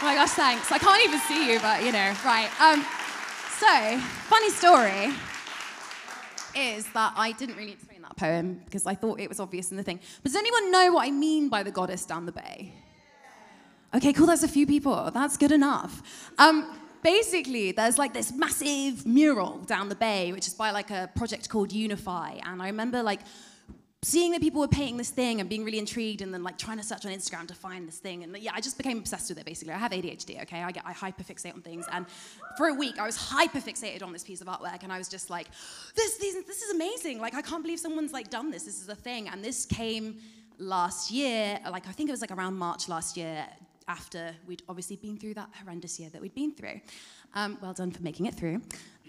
Oh 0.00 0.04
my 0.04 0.14
gosh, 0.16 0.30
thanks. 0.30 0.72
I 0.72 0.78
can't 0.78 1.04
even 1.04 1.20
see 1.20 1.52
you, 1.52 1.60
but 1.60 1.84
you 1.84 1.92
know, 1.92 2.12
right. 2.24 2.50
Um, 2.60 2.84
so, 3.56 3.98
funny 4.26 4.50
story 4.50 5.14
is 6.56 6.86
that 6.92 7.12
I 7.16 7.30
didn't 7.30 7.56
really 7.56 7.70
explain 7.70 8.02
that 8.02 8.16
poem 8.16 8.62
because 8.64 8.84
I 8.84 8.96
thought 8.96 9.20
it 9.20 9.28
was 9.28 9.38
obvious 9.38 9.70
in 9.70 9.76
the 9.76 9.84
thing. 9.84 10.00
But 10.24 10.32
does 10.32 10.36
anyone 10.36 10.72
know 10.72 10.94
what 10.94 11.06
I 11.06 11.12
mean 11.12 11.48
by 11.48 11.62
the 11.62 11.70
goddess 11.70 12.04
down 12.04 12.26
the 12.26 12.32
bay? 12.32 12.72
Okay, 13.94 14.12
cool. 14.12 14.26
There's 14.26 14.42
a 14.42 14.48
few 14.48 14.66
people. 14.66 15.12
That's 15.12 15.36
good 15.36 15.52
enough. 15.52 16.02
Um, 16.36 16.76
basically, 17.02 17.70
there's 17.70 17.96
like 17.96 18.12
this 18.12 18.32
massive 18.32 19.06
mural 19.06 19.58
down 19.66 19.88
the 19.88 19.94
bay, 19.94 20.32
which 20.32 20.48
is 20.48 20.54
by 20.54 20.72
like 20.72 20.90
a 20.90 21.08
project 21.14 21.48
called 21.48 21.72
Unify. 21.72 22.40
And 22.44 22.60
I 22.60 22.66
remember 22.66 23.04
like 23.04 23.20
seeing 24.02 24.30
that 24.30 24.40
people 24.40 24.60
were 24.60 24.68
painting 24.68 24.96
this 24.96 25.10
thing 25.10 25.40
and 25.40 25.48
being 25.48 25.64
really 25.64 25.78
intrigued 25.78 26.22
and 26.22 26.32
then 26.32 26.44
like 26.44 26.56
trying 26.56 26.76
to 26.76 26.84
search 26.84 27.04
on 27.04 27.10
Instagram 27.10 27.48
to 27.48 27.54
find 27.54 27.88
this 27.88 27.98
thing. 27.98 28.22
And 28.22 28.36
yeah, 28.38 28.52
I 28.54 28.60
just 28.60 28.76
became 28.76 28.98
obsessed 28.98 29.28
with 29.28 29.38
it 29.38 29.44
basically. 29.44 29.74
I 29.74 29.78
have 29.78 29.90
ADHD, 29.90 30.40
okay? 30.42 30.62
I 30.62 30.70
get 30.70 30.84
I 30.86 30.92
hyperfixate 30.92 31.52
on 31.52 31.62
things. 31.62 31.84
And 31.90 32.06
for 32.56 32.68
a 32.68 32.74
week 32.74 32.98
I 33.00 33.06
was 33.06 33.18
hyperfixated 33.18 34.04
on 34.04 34.12
this 34.12 34.22
piece 34.22 34.40
of 34.40 34.46
artwork 34.46 34.84
and 34.84 34.92
I 34.92 34.98
was 34.98 35.08
just 35.08 35.30
like, 35.30 35.48
this, 35.96 36.16
this, 36.18 36.34
this 36.46 36.62
is 36.62 36.74
amazing. 36.74 37.20
Like 37.20 37.34
I 37.34 37.42
can't 37.42 37.62
believe 37.62 37.80
someone's 37.80 38.12
like 38.12 38.30
done 38.30 38.52
this. 38.52 38.64
This 38.64 38.80
is 38.80 38.88
a 38.88 38.94
thing. 38.94 39.28
And 39.28 39.44
this 39.44 39.66
came 39.66 40.18
last 40.58 41.10
year, 41.10 41.58
like 41.68 41.88
I 41.88 41.92
think 41.92 42.08
it 42.08 42.12
was 42.12 42.20
like 42.20 42.30
around 42.30 42.54
March 42.54 42.88
last 42.88 43.16
year, 43.16 43.46
after 43.88 44.34
we'd 44.46 44.62
obviously 44.68 44.96
been 44.96 45.16
through 45.16 45.34
that 45.34 45.48
horrendous 45.60 45.98
year 45.98 46.10
that 46.10 46.20
we'd 46.20 46.34
been 46.34 46.52
through. 46.52 46.80
Um, 47.34 47.58
well 47.60 47.72
done 47.72 47.90
for 47.90 48.02
making 48.02 48.26
it 48.26 48.34
through. 48.34 48.60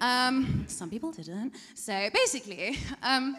Um, 0.01 0.65
some 0.67 0.89
people 0.89 1.11
didn't. 1.11 1.53
So 1.75 2.09
basically, 2.13 2.77
um, 3.03 3.35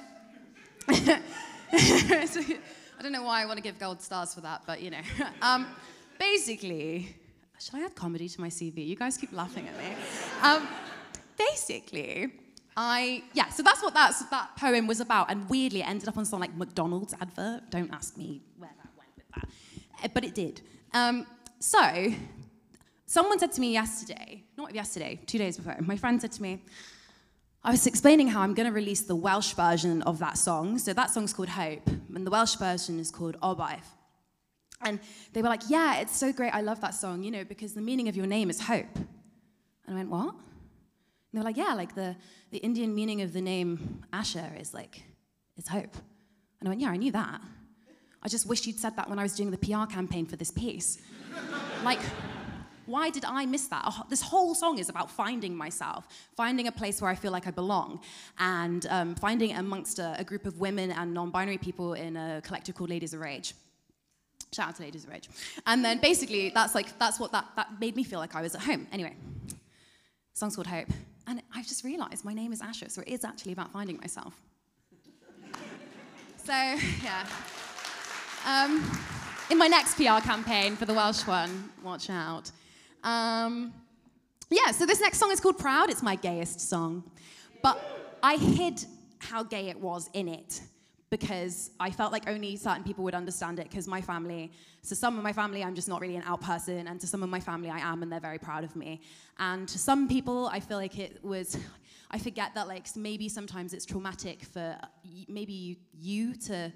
I 1.72 3.02
don't 3.02 3.12
know 3.12 3.22
why 3.22 3.42
I 3.42 3.46
want 3.46 3.58
to 3.58 3.62
give 3.62 3.78
gold 3.78 4.02
stars 4.02 4.34
for 4.34 4.40
that, 4.40 4.62
but 4.66 4.82
you 4.82 4.90
know. 4.90 5.00
Um, 5.42 5.66
basically, 6.18 7.14
should 7.60 7.76
I 7.76 7.84
add 7.84 7.94
comedy 7.94 8.28
to 8.28 8.40
my 8.40 8.48
CV? 8.48 8.86
You 8.86 8.96
guys 8.96 9.16
keep 9.16 9.32
laughing 9.32 9.68
at 9.68 9.78
me. 9.78 9.94
Um, 10.42 10.66
basically, 11.38 12.32
I 12.76 13.22
yeah. 13.34 13.48
So 13.50 13.62
that's 13.62 13.82
what 13.82 13.94
that's, 13.94 14.24
that 14.30 14.56
poem 14.56 14.88
was 14.88 15.00
about, 15.00 15.30
and 15.30 15.48
weirdly, 15.48 15.80
it 15.80 15.88
ended 15.88 16.08
up 16.08 16.18
on 16.18 16.24
some 16.24 16.40
like 16.40 16.56
McDonald's 16.56 17.14
advert. 17.20 17.70
Don't 17.70 17.92
ask 17.92 18.16
me 18.16 18.42
where 18.58 18.70
that 18.82 18.90
went 18.98 19.10
with 19.16 19.28
that, 19.36 19.48
Uh, 20.04 20.08
but 20.12 20.24
it 20.24 20.34
did. 20.34 20.60
Um, 20.92 21.24
so 21.60 22.12
someone 23.06 23.38
said 23.38 23.52
to 23.52 23.60
me 23.60 23.72
yesterday, 23.72 24.42
not 24.56 24.74
yesterday, 24.74 25.20
two 25.26 25.38
days 25.38 25.56
before. 25.56 25.76
My 25.82 25.96
friend 25.96 26.20
said 26.20 26.32
to 26.32 26.42
me. 26.42 26.62
I 27.62 27.72
was 27.72 27.86
explaining 27.86 28.28
how 28.28 28.40
I'm 28.40 28.54
going 28.54 28.66
to 28.66 28.72
release 28.72 29.02
the 29.02 29.16
Welsh 29.16 29.52
version 29.52 30.00
of 30.02 30.18
that 30.20 30.38
song. 30.38 30.78
So 30.78 30.94
that 30.94 31.10
song's 31.10 31.34
called 31.34 31.50
Hope, 31.50 31.86
and 32.14 32.26
the 32.26 32.30
Welsh 32.30 32.56
version 32.56 32.98
is 32.98 33.10
called 33.10 33.38
Gobaith. 33.40 33.84
And 34.82 34.98
they 35.34 35.42
were 35.42 35.48
like, 35.48 35.62
Yeah, 35.68 35.98
it's 35.98 36.16
so 36.16 36.32
great. 36.32 36.54
I 36.54 36.62
love 36.62 36.80
that 36.80 36.94
song, 36.94 37.22
you 37.22 37.30
know, 37.30 37.44
because 37.44 37.74
the 37.74 37.82
meaning 37.82 38.08
of 38.08 38.16
your 38.16 38.26
name 38.26 38.48
is 38.48 38.62
hope. 38.62 38.96
And 38.96 39.90
I 39.90 39.94
went, 39.94 40.08
What? 40.08 40.30
And 40.30 40.40
they 41.34 41.38
were 41.40 41.44
like, 41.44 41.58
Yeah, 41.58 41.74
like 41.74 41.94
the, 41.94 42.16
the 42.50 42.58
Indian 42.58 42.94
meaning 42.94 43.20
of 43.20 43.34
the 43.34 43.42
name 43.42 44.04
Asha 44.10 44.58
is 44.58 44.72
like, 44.72 45.02
is 45.58 45.68
hope. 45.68 45.94
And 46.60 46.66
I 46.66 46.70
went, 46.70 46.80
Yeah, 46.80 46.90
I 46.90 46.96
knew 46.96 47.12
that. 47.12 47.42
I 48.22 48.28
just 48.28 48.46
wish 48.46 48.66
you'd 48.66 48.78
said 48.78 48.96
that 48.96 49.10
when 49.10 49.18
I 49.18 49.22
was 49.22 49.34
doing 49.34 49.50
the 49.50 49.58
PR 49.58 49.84
campaign 49.84 50.24
for 50.24 50.36
this 50.36 50.50
piece. 50.50 50.98
like, 51.84 52.00
why 52.90 53.10
did 53.10 53.24
I 53.24 53.46
miss 53.46 53.68
that? 53.68 53.84
Oh, 53.86 54.02
This 54.08 54.22
whole 54.22 54.54
song 54.54 54.78
is 54.78 54.88
about 54.88 55.10
finding 55.10 55.54
myself, 55.54 56.08
finding 56.36 56.66
a 56.66 56.72
place 56.72 57.00
where 57.00 57.10
I 57.10 57.14
feel 57.14 57.32
like 57.32 57.46
I 57.46 57.50
belong, 57.50 58.00
and 58.38 58.84
um, 58.90 59.14
finding 59.14 59.52
amongst 59.54 59.98
a, 59.98 60.16
a 60.18 60.24
group 60.24 60.44
of 60.44 60.58
women 60.58 60.90
and 60.90 61.14
non-binary 61.14 61.58
people 61.58 61.94
in 61.94 62.16
a 62.16 62.42
collective 62.44 62.74
called 62.74 62.90
Ladies 62.90 63.14
of 63.14 63.20
Rage. 63.20 63.54
Shout 64.52 64.68
out 64.68 64.76
to 64.76 64.82
Ladies 64.82 65.04
of 65.04 65.10
Rage. 65.10 65.28
And 65.66 65.84
then 65.84 66.00
basically, 66.00 66.50
that's 66.50 66.74
like 66.74 66.98
that's 66.98 67.20
what 67.20 67.30
that 67.32 67.46
that 67.56 67.68
made 67.80 67.94
me 67.94 68.02
feel 68.02 68.18
like 68.18 68.34
I 68.34 68.42
was 68.42 68.54
at 68.54 68.62
home. 68.62 68.88
Anyway, 68.92 69.14
song's 70.32 70.56
called 70.56 70.66
Hope, 70.66 70.88
and 71.28 71.40
I've 71.54 71.68
just 71.68 71.84
realised 71.84 72.24
my 72.24 72.34
name 72.34 72.52
is 72.52 72.60
Asha, 72.60 72.90
so 72.90 73.02
it 73.02 73.08
is 73.08 73.24
actually 73.24 73.52
about 73.52 73.70
finding 73.72 73.98
myself. 73.98 74.34
So 76.44 76.52
yeah. 76.52 77.26
Um, 78.46 78.82
in 79.50 79.58
my 79.58 79.66
next 79.66 79.94
PR 79.96 80.20
campaign 80.20 80.74
for 80.76 80.86
the 80.86 80.94
Welsh 80.94 81.26
one, 81.26 81.70
watch 81.84 82.08
out. 82.08 82.50
Um, 83.02 83.72
yeah, 84.50 84.72
so 84.72 84.84
this 84.86 85.00
next 85.00 85.18
song 85.18 85.30
is 85.30 85.40
called 85.40 85.58
Proud. 85.58 85.90
It's 85.90 86.02
my 86.02 86.16
gayest 86.16 86.60
song. 86.60 87.04
But 87.62 87.80
I 88.22 88.36
hid 88.36 88.84
how 89.18 89.42
gay 89.42 89.68
it 89.68 89.78
was 89.78 90.10
in 90.12 90.28
it 90.28 90.60
because 91.10 91.70
I 91.80 91.90
felt 91.90 92.12
like 92.12 92.28
only 92.28 92.56
certain 92.56 92.84
people 92.84 93.02
would 93.04 93.14
understand 93.14 93.58
it 93.58 93.68
because 93.68 93.88
my 93.88 94.00
family, 94.00 94.52
so 94.82 94.94
some 94.94 95.18
of 95.18 95.24
my 95.24 95.32
family, 95.32 95.64
I'm 95.64 95.74
just 95.74 95.88
not 95.88 96.00
really 96.00 96.16
an 96.16 96.22
out 96.24 96.40
person, 96.40 96.86
and 96.86 97.00
to 97.00 97.06
some 97.06 97.22
of 97.24 97.28
my 97.28 97.40
family, 97.40 97.68
I 97.68 97.80
am, 97.80 98.02
and 98.02 98.12
they're 98.12 98.20
very 98.20 98.38
proud 98.38 98.62
of 98.62 98.76
me. 98.76 99.00
And 99.38 99.68
to 99.68 99.78
some 99.78 100.08
people, 100.08 100.46
I 100.46 100.60
feel 100.60 100.76
like 100.76 100.98
it 100.98 101.22
was, 101.24 101.58
I 102.12 102.18
forget 102.18 102.54
that 102.54 102.68
like 102.68 102.86
maybe 102.96 103.28
sometimes 103.28 103.74
it's 103.74 103.84
traumatic 103.84 104.44
for 104.44 104.78
maybe 105.28 105.80
you 105.98 106.34
to 106.46 106.72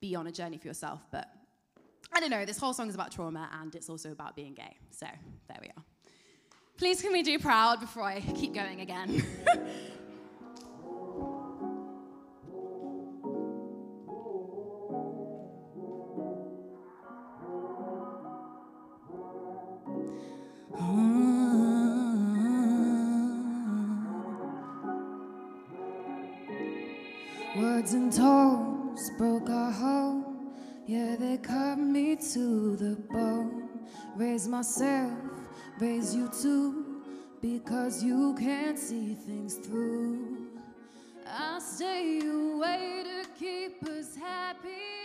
be 0.00 0.14
on 0.14 0.26
a 0.26 0.32
journey 0.32 0.58
for 0.58 0.68
yourself, 0.68 1.06
but 1.10 1.30
I 2.14 2.20
don't 2.20 2.30
know, 2.30 2.44
this 2.44 2.58
whole 2.58 2.72
song 2.72 2.88
is 2.88 2.94
about 2.94 3.10
trauma 3.10 3.48
and 3.60 3.74
it's 3.74 3.90
also 3.90 4.12
about 4.12 4.36
being 4.36 4.54
gay. 4.54 4.76
So 4.90 5.06
there 5.48 5.58
we 5.60 5.68
are. 5.68 5.82
Please 6.76 7.02
can 7.02 7.12
we 7.12 7.22
do 7.22 7.38
proud 7.38 7.80
before 7.80 8.04
I 8.04 8.20
keep 8.20 8.54
going 8.54 8.80
again? 8.80 9.24
myself, 34.54 35.10
raise 35.80 36.14
you 36.14 36.30
too. 36.40 37.02
Because 37.42 38.04
you 38.04 38.36
can't 38.38 38.78
see 38.78 39.14
things 39.14 39.54
through. 39.54 40.46
I 41.26 41.58
stay 41.58 42.20
away 42.20 43.02
to 43.04 43.28
keep 43.36 43.82
us 43.82 44.14
happy. 44.14 45.03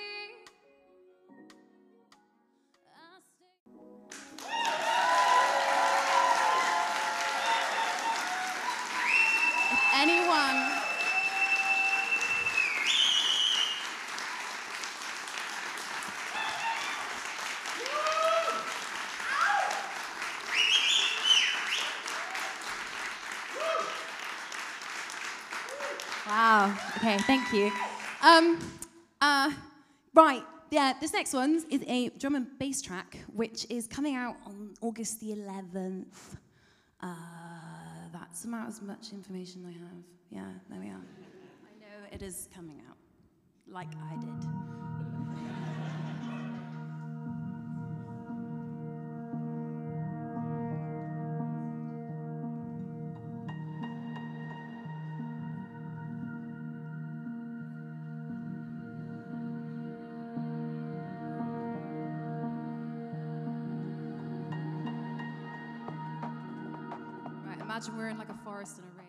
Okay, 27.00 27.18
thank 27.20 27.54
you. 27.54 27.72
Um, 28.22 28.60
uh, 29.22 29.54
right. 30.14 30.44
Yeah, 30.70 30.92
this 31.00 31.14
next 31.14 31.34
one 31.34 31.64
is 31.72 31.82
a 31.88 32.10
drum 32.10 32.36
and 32.36 32.60
bass 32.60 32.82
track, 32.82 33.18
which 33.34 33.66
is 33.70 33.88
coming 33.88 34.16
out 34.16 34.36
on 34.46 34.74
August 34.82 35.22
the 35.22 35.28
11th. 35.28 36.36
Uh, 37.02 37.08
that's 38.12 38.44
about 38.44 38.68
as 38.68 38.82
much 38.82 39.14
information 39.14 39.66
I 39.66 39.72
have. 39.72 40.04
Yeah, 40.30 40.52
there 40.70 40.82
we 40.82 40.88
are. 40.88 40.92
I 40.92 41.80
know 41.80 42.08
it 42.12 42.22
is 42.22 42.50
coming 42.54 42.82
out, 42.90 42.98
like 43.74 43.88
I 44.12 44.18
did. 44.18 44.69
Imagine 67.80 67.98
we're 67.98 68.10
in 68.10 68.18
like 68.18 68.28
a 68.28 68.38
forest 68.44 68.78
a 68.80 68.82
rave. 68.98 69.08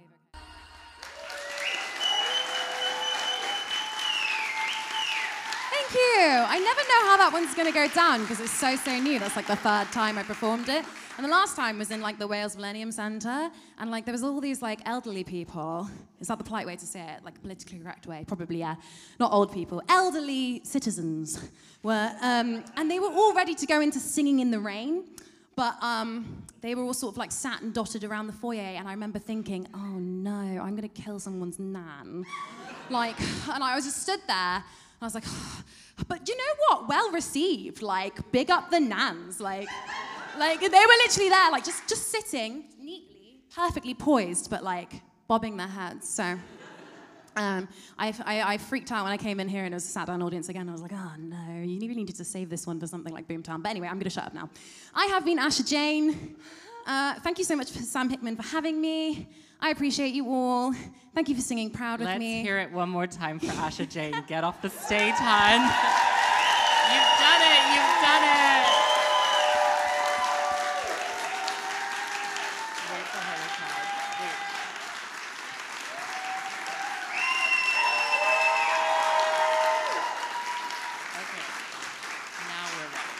Thank 5.70 5.94
you. 5.94 6.44
I 6.46 6.60
never 6.60 6.80
know 6.88 7.08
how 7.08 7.16
that 7.16 7.30
one's 7.32 7.52
going 7.56 7.66
to 7.66 7.74
go 7.74 7.88
down 7.88 8.20
because 8.20 8.38
it's 8.38 8.52
so, 8.52 8.76
so 8.76 8.96
new. 9.00 9.18
That's 9.18 9.34
like 9.34 9.48
the 9.48 9.56
third 9.56 9.90
time 9.90 10.18
I 10.18 10.22
performed 10.22 10.68
it. 10.68 10.84
And 11.16 11.24
the 11.26 11.30
last 11.30 11.56
time 11.56 11.80
was 11.80 11.90
in 11.90 12.00
like 12.00 12.20
the 12.20 12.28
Wales 12.28 12.54
Millennium 12.54 12.92
Centre. 12.92 13.50
And 13.78 13.90
like 13.90 14.04
there 14.04 14.12
was 14.12 14.22
all 14.22 14.40
these 14.40 14.62
like 14.62 14.78
elderly 14.86 15.24
people. 15.24 15.90
Is 16.20 16.28
that 16.28 16.38
the 16.38 16.44
polite 16.44 16.66
way 16.68 16.76
to 16.76 16.86
say 16.86 17.00
it? 17.00 17.24
Like 17.24 17.40
politically 17.42 17.80
correct 17.80 18.06
way? 18.06 18.24
Probably, 18.28 18.58
yeah. 18.58 18.76
Not 19.18 19.32
old 19.32 19.52
people. 19.52 19.82
Elderly 19.88 20.60
citizens 20.62 21.42
were, 21.82 22.12
um, 22.22 22.62
and 22.76 22.88
they 22.88 23.00
were 23.00 23.10
all 23.10 23.34
ready 23.34 23.56
to 23.56 23.66
go 23.66 23.80
into 23.80 23.98
singing 23.98 24.38
in 24.38 24.52
the 24.52 24.60
rain. 24.60 25.06
But 25.60 25.76
um, 25.82 26.42
they 26.62 26.74
were 26.74 26.82
all 26.84 26.94
sort 26.94 27.12
of 27.12 27.18
like 27.18 27.30
sat 27.30 27.60
and 27.60 27.74
dotted 27.74 28.02
around 28.02 28.28
the 28.28 28.32
foyer, 28.32 28.60
and 28.78 28.88
I 28.88 28.92
remember 28.92 29.18
thinking, 29.18 29.68
oh 29.74 29.98
no, 29.98 30.30
I'm 30.30 30.74
gonna 30.74 30.88
kill 30.88 31.18
someone's 31.18 31.58
nan. 31.58 32.24
like, 32.88 33.20
and 33.52 33.62
I 33.62 33.76
was 33.76 33.84
just 33.84 34.00
stood 34.00 34.20
there, 34.26 34.36
and 34.56 35.02
I 35.02 35.04
was 35.04 35.14
like, 35.14 35.24
but 36.08 36.26
you 36.26 36.34
know 36.34 36.54
what? 36.66 36.88
Well 36.88 37.12
received. 37.12 37.82
Like, 37.82 38.32
big 38.32 38.50
up 38.50 38.70
the 38.70 38.80
nans. 38.80 39.38
Like, 39.38 39.68
like 40.38 40.60
they 40.60 40.66
were 40.66 40.98
literally 41.04 41.28
there, 41.28 41.50
like 41.50 41.66
just 41.66 41.86
just 41.86 42.08
sitting 42.08 42.64
neatly, 42.80 43.42
perfectly 43.54 43.92
poised, 43.92 44.48
but 44.48 44.64
like 44.64 45.02
bobbing 45.28 45.58
their 45.58 45.68
heads. 45.68 46.08
So. 46.08 46.38
Um, 47.40 47.68
I, 47.98 48.14
I, 48.26 48.42
I 48.54 48.58
freaked 48.58 48.92
out 48.92 49.04
when 49.04 49.12
I 49.12 49.16
came 49.16 49.40
in 49.40 49.48
here 49.48 49.64
and 49.64 49.72
it 49.72 49.76
was 49.76 49.84
a 49.84 49.88
sat 49.88 50.08
down 50.08 50.20
audience 50.20 50.50
again. 50.50 50.68
I 50.68 50.72
was 50.72 50.82
like, 50.82 50.92
oh 50.92 51.12
no, 51.18 51.62
you 51.62 51.80
really 51.80 51.94
needed 51.94 52.16
to 52.16 52.24
save 52.24 52.50
this 52.50 52.66
one 52.66 52.78
for 52.78 52.86
something 52.86 53.14
like 53.14 53.26
Boomtown. 53.26 53.62
But 53.62 53.70
anyway, 53.70 53.86
I'm 53.86 53.94
going 53.94 54.04
to 54.04 54.10
shut 54.10 54.24
up 54.26 54.34
now. 54.34 54.50
I 54.94 55.06
have 55.06 55.24
been 55.24 55.38
Asha 55.38 55.66
Jane. 55.66 56.36
Uh, 56.86 57.14
thank 57.20 57.38
you 57.38 57.44
so 57.44 57.56
much, 57.56 57.70
for 57.70 57.78
Sam 57.78 58.10
Hickman, 58.10 58.36
for 58.36 58.42
having 58.42 58.78
me. 58.80 59.26
I 59.60 59.70
appreciate 59.70 60.12
you 60.12 60.26
all. 60.28 60.74
Thank 61.14 61.28
you 61.30 61.34
for 61.34 61.40
singing 61.40 61.70
Proud 61.70 62.00
with 62.00 62.08
Me. 62.18 62.36
Let's 62.36 62.46
hear 62.46 62.58
it 62.58 62.72
one 62.72 62.90
more 62.90 63.06
time 63.06 63.38
for 63.38 63.46
Asha 63.46 63.88
Jane. 63.88 64.22
Get 64.26 64.44
off 64.44 64.60
the 64.60 64.68
stage, 64.70 65.14
hon. 65.16 65.60
You've 66.92 67.18
done 67.20 67.42
it. 67.42 67.62
You've 67.72 68.02
done 68.04 68.24
it. 68.24 68.66
Wait 72.92 73.06
for 73.12 73.18
her 73.18 73.36
to 73.36 73.48
come. 73.56 73.86
Wait. 74.20 74.38
Okay. 81.20 81.44
Now 82.48 82.64
we're 82.76 82.90
ready. 82.96 83.14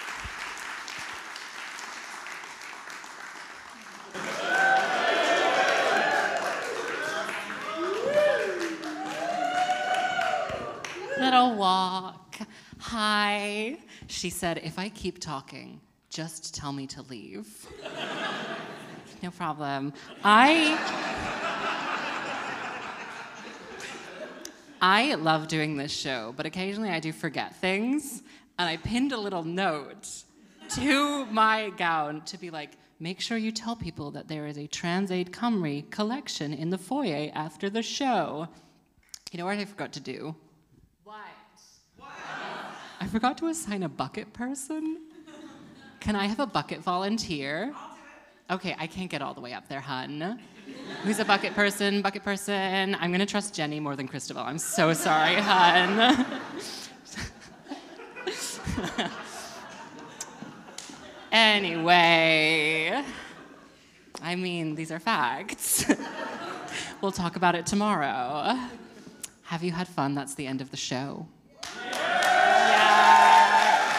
Little 11.21 11.55
walk. 11.57 12.39
Hi. 12.79 13.77
She 14.07 14.30
said, 14.41 14.59
if 14.65 14.79
I 14.79 14.89
keep 14.89 15.21
talking, 15.21 15.83
just 16.09 16.55
tell 16.55 16.73
me 16.73 16.87
to 16.87 17.03
leave. 17.03 17.47
no 19.23 19.31
problem. 19.31 19.93
I. 20.25 20.79
I 24.81 25.15
love 25.17 25.47
doing 25.47 25.77
this 25.77 25.93
show, 25.93 26.33
but 26.39 26.47
occasionally 26.47 26.89
I 26.89 27.01
do 27.01 27.13
forget 27.13 27.55
things, 27.57 28.23
and 28.59 28.67
I 28.67 28.79
pinned 28.79 29.13
a 29.13 29.19
little 29.19 29.45
note 29.45 30.09
to 30.71 31.27
my 31.27 31.71
gown 31.77 32.23
to 32.23 32.39
be 32.39 32.49
like, 32.49 32.79
make 32.99 33.21
sure 33.21 33.37
you 33.37 33.53
tell 33.53 33.77
people 33.77 34.11
that 34.13 34.27
there 34.27 34.47
is 34.47 34.57
a 34.57 34.67
Trans 34.67 35.11
Aid 35.11 35.33
Cymru 35.33 35.91
collection 35.91 36.55
in 36.55 36.71
the 36.71 36.79
foyer 36.79 37.31
after 37.35 37.69
the 37.69 37.83
show. 37.83 38.49
You 39.33 39.39
know 39.39 39.45
what 39.45 39.59
I 39.59 39.67
forgot 39.67 39.93
to 39.93 40.01
do? 40.01 40.35
Forgot 43.11 43.39
to 43.39 43.49
assign 43.49 43.83
a 43.83 43.89
bucket 43.89 44.33
person. 44.33 44.99
Can 45.99 46.15
I 46.15 46.27
have 46.27 46.39
a 46.39 46.47
bucket 46.47 46.79
volunteer? 46.79 47.75
Okay, 48.49 48.77
I 48.79 48.87
can't 48.87 49.11
get 49.11 49.21
all 49.21 49.35
the 49.35 49.41
way 49.41 49.53
up 49.53 49.69
there, 49.69 49.81
hun. 49.81 50.39
Who's 51.03 51.19
a 51.19 51.25
bucket 51.25 51.53
person? 51.55 52.03
Bucket 52.03 52.23
person. 52.23 52.97
I'm 53.01 53.11
gonna 53.11 53.27
trust 53.27 53.53
Jenny 53.53 53.81
more 53.81 53.97
than 53.97 54.07
Christabel. 54.07 54.43
I'm 54.43 54.59
so 54.59 54.93
sorry, 54.93 55.35
hun. 55.35 56.25
anyway, 61.33 63.03
I 64.23 64.37
mean, 64.37 64.77
these 64.77 64.93
are 64.93 65.01
facts. 65.01 65.85
we'll 67.01 67.11
talk 67.11 67.35
about 67.35 67.57
it 67.57 67.67
tomorrow. 67.67 68.57
Have 69.43 69.65
you 69.65 69.73
had 69.73 69.89
fun? 69.89 70.15
That's 70.15 70.37
the 70.37 70.47
end 70.47 70.61
of 70.61 70.71
the 70.71 70.77
show. 70.77 71.27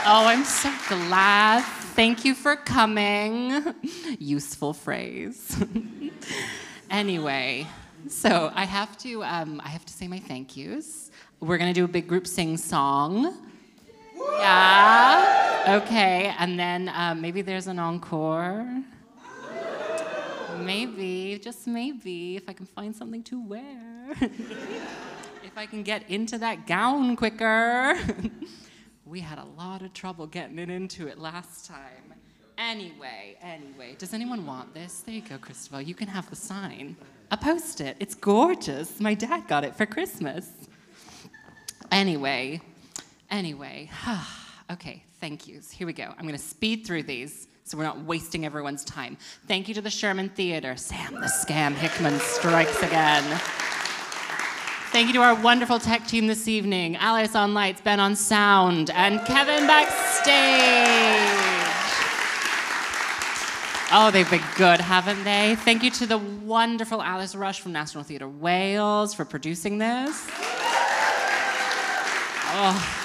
Oh, 0.04 0.26
I'm 0.26 0.44
so 0.44 0.74
glad. 0.88 1.64
Thank 1.94 2.26
you 2.26 2.34
for 2.34 2.56
coming. 2.56 3.76
Useful 4.18 4.74
phrase. 4.74 5.56
anyway, 6.90 7.68
so 8.08 8.52
I 8.56 8.66
have 8.66 8.98
to 9.00 9.24
um, 9.24 9.62
I 9.64 9.70
have 9.70 9.86
to 9.86 9.94
say 9.94 10.08
my 10.08 10.18
thank 10.18 10.58
yous. 10.58 11.12
We're 11.40 11.60
gonna 11.60 11.72
do 11.72 11.86
a 11.86 11.88
big 11.88 12.08
group 12.08 12.26
sing 12.26 12.58
song. 12.58 13.38
Yeah. 14.18 15.82
Okay, 15.84 16.34
and 16.40 16.60
then 16.60 16.92
um, 16.96 17.22
maybe 17.22 17.44
there's 17.44 17.68
an 17.68 17.78
encore. 17.78 18.66
Maybe, 20.62 21.40
just 21.44 21.68
maybe, 21.68 22.38
if 22.38 22.50
I 22.50 22.54
can 22.54 22.66
find 22.66 22.96
something 22.96 23.22
to 23.24 23.40
wear. 23.40 24.16
if 24.20 25.56
I 25.56 25.68
can 25.68 25.84
get 25.84 26.10
into 26.10 26.40
that 26.40 26.66
gown 26.66 27.16
quicker. 27.16 28.00
we 29.12 29.20
had 29.20 29.38
a 29.38 29.46
lot 29.58 29.82
of 29.82 29.94
trouble 29.94 30.26
getting 30.26 30.58
it 30.58 30.70
into 30.70 31.06
it 31.06 31.20
last 31.20 31.66
time. 31.66 32.14
Anyway, 32.58 33.36
anyway, 33.42 33.94
does 33.98 34.14
anyone 34.14 34.46
want 34.46 34.74
this? 34.74 35.02
There 35.02 35.14
you 35.14 35.22
go, 35.22 35.38
Christabel. 35.38 35.82
You 35.82 35.94
can 35.94 36.08
have 36.08 36.30
the 36.30 36.36
sign. 36.38 36.96
A 37.30 37.36
post 37.36 37.82
it. 37.82 37.98
It's 38.00 38.16
gorgeous. 38.16 39.02
My 39.02 39.14
dad 39.14 39.50
got 39.50 39.66
it 39.66 39.76
for 39.76 39.86
Christmas. 39.86 40.50
Anyway, 41.92 42.62
anyway, 43.30 43.90
okay, 44.72 45.04
thank 45.20 45.46
yous. 45.46 45.70
Here 45.70 45.86
we 45.86 45.94
go. 45.94 46.06
I'm 46.18 46.26
going 46.26 46.32
to 46.32 46.38
speed 46.38 46.88
through 46.88 47.04
these 47.04 47.50
so 47.66 47.78
we're 47.78 47.84
not 47.84 48.00
wasting 48.06 48.46
everyone's 48.46 48.86
time. 48.86 49.18
Thank 49.46 49.68
you 49.68 49.74
to 49.74 49.82
the 49.82 49.90
Sherman 49.90 50.30
Theater. 50.30 50.78
Sam 50.78 51.16
the 51.16 51.28
Scam 51.28 51.74
Hickman 51.74 52.18
strikes 52.20 52.82
again. 52.82 53.42
Thank 54.92 55.08
you 55.08 55.14
to 55.14 55.22
our 55.22 55.36
wonderful 55.36 55.80
tech 55.80 56.06
team 56.06 56.28
this 56.28 56.50
evening 56.50 56.98
Alice 56.98 57.34
on 57.34 57.54
lights, 57.54 57.80
Ben 57.80 58.02
on 58.02 58.14
sound, 58.14 58.90
and 58.90 59.24
Kevin 59.26 59.66
backstage. 59.66 60.36
Oh, 63.94 64.12
they've 64.12 64.30
been 64.30 64.44
good, 64.58 64.82
haven't 64.82 65.24
they? 65.24 65.56
Thank 65.56 65.84
you 65.84 65.92
to 65.92 66.06
the 66.06 66.18
wonderful 66.18 67.02
Alice 67.02 67.36
Rush 67.36 67.62
from 67.62 67.72
National 67.72 68.04
Theatre 68.04 68.28
Wales 68.28 69.14
for 69.14 69.24
producing 69.24 69.78
this. 69.78 70.28
Oh. 72.54 72.98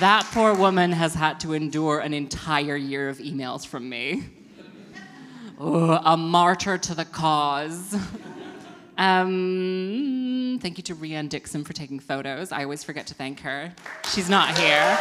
That 0.00 0.26
poor 0.32 0.54
woman 0.54 0.92
has 0.92 1.12
had 1.12 1.40
to 1.40 1.52
endure 1.52 1.98
an 1.98 2.14
entire 2.14 2.76
year 2.76 3.10
of 3.10 3.18
emails 3.18 3.66
from 3.66 3.86
me. 3.86 4.24
Oh, 5.60 6.00
a 6.02 6.16
martyr 6.16 6.78
to 6.78 6.94
the 6.94 7.04
cause. 7.04 7.94
Um, 8.98 10.58
thank 10.60 10.78
you 10.78 10.82
to 10.84 10.94
Rianne 10.94 11.28
Dixon 11.28 11.64
for 11.64 11.72
taking 11.72 11.98
photos. 11.98 12.52
I 12.52 12.64
always 12.64 12.84
forget 12.84 13.06
to 13.08 13.14
thank 13.14 13.40
her. 13.40 13.72
She's 14.12 14.28
not 14.28 14.56
here. 14.58 14.98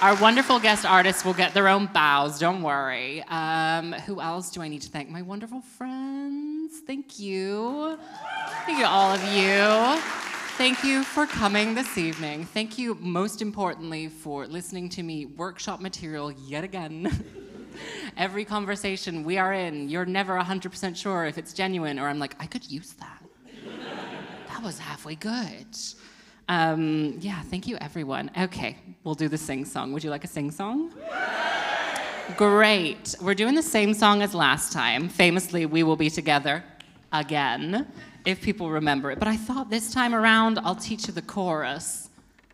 Our 0.00 0.14
wonderful 0.16 0.58
guest 0.58 0.84
artists 0.84 1.24
will 1.24 1.32
get 1.32 1.54
their 1.54 1.68
own 1.68 1.86
bows, 1.86 2.38
don't 2.38 2.62
worry. 2.62 3.22
Um, 3.28 3.92
who 3.92 4.20
else 4.20 4.50
do 4.50 4.60
I 4.60 4.68
need 4.68 4.82
to 4.82 4.90
thank? 4.90 5.08
My 5.08 5.22
wonderful 5.22 5.62
friends. 5.62 6.80
Thank 6.86 7.18
you. 7.18 7.98
Thank 8.66 8.78
you, 8.80 8.84
all 8.84 9.14
of 9.14 9.22
you. 9.32 10.00
Thank 10.58 10.84
you 10.84 11.04
for 11.04 11.26
coming 11.26 11.74
this 11.74 11.96
evening. 11.96 12.44
Thank 12.44 12.76
you, 12.76 12.96
most 13.00 13.40
importantly, 13.40 14.08
for 14.08 14.46
listening 14.46 14.88
to 14.90 15.02
me 15.02 15.26
workshop 15.26 15.80
material 15.80 16.30
yet 16.30 16.64
again. 16.64 17.24
Every 18.16 18.44
conversation 18.44 19.24
we 19.24 19.38
are 19.38 19.52
in, 19.52 19.88
you're 19.88 20.04
never 20.04 20.38
100% 20.38 20.96
sure 20.96 21.26
if 21.26 21.36
it's 21.36 21.52
genuine, 21.52 21.98
or 21.98 22.08
I'm 22.08 22.20
like, 22.20 22.36
I 22.38 22.46
could 22.46 22.70
use 22.70 22.94
that. 22.94 23.22
that 24.48 24.62
was 24.62 24.78
halfway 24.78 25.16
good. 25.16 25.66
Um, 26.48 27.16
yeah, 27.20 27.42
thank 27.42 27.66
you, 27.66 27.76
everyone. 27.80 28.30
Okay, 28.38 28.76
we'll 29.02 29.16
do 29.16 29.28
the 29.28 29.38
sing 29.38 29.64
song. 29.64 29.92
Would 29.92 30.04
you 30.04 30.10
like 30.10 30.22
a 30.22 30.28
sing 30.28 30.52
song? 30.52 30.92
Great. 32.36 33.16
We're 33.20 33.34
doing 33.34 33.56
the 33.56 33.62
same 33.62 33.92
song 33.94 34.22
as 34.22 34.32
last 34.32 34.72
time. 34.72 35.08
Famously, 35.08 35.66
We 35.66 35.82
Will 35.82 35.96
Be 35.96 36.08
Together 36.08 36.62
again, 37.12 37.86
if 38.24 38.40
people 38.40 38.70
remember 38.70 39.10
it. 39.10 39.18
But 39.18 39.28
I 39.28 39.36
thought 39.36 39.70
this 39.70 39.92
time 39.92 40.14
around, 40.14 40.60
I'll 40.60 40.76
teach 40.76 41.08
you 41.08 41.12
the 41.12 41.22
chorus. 41.22 42.10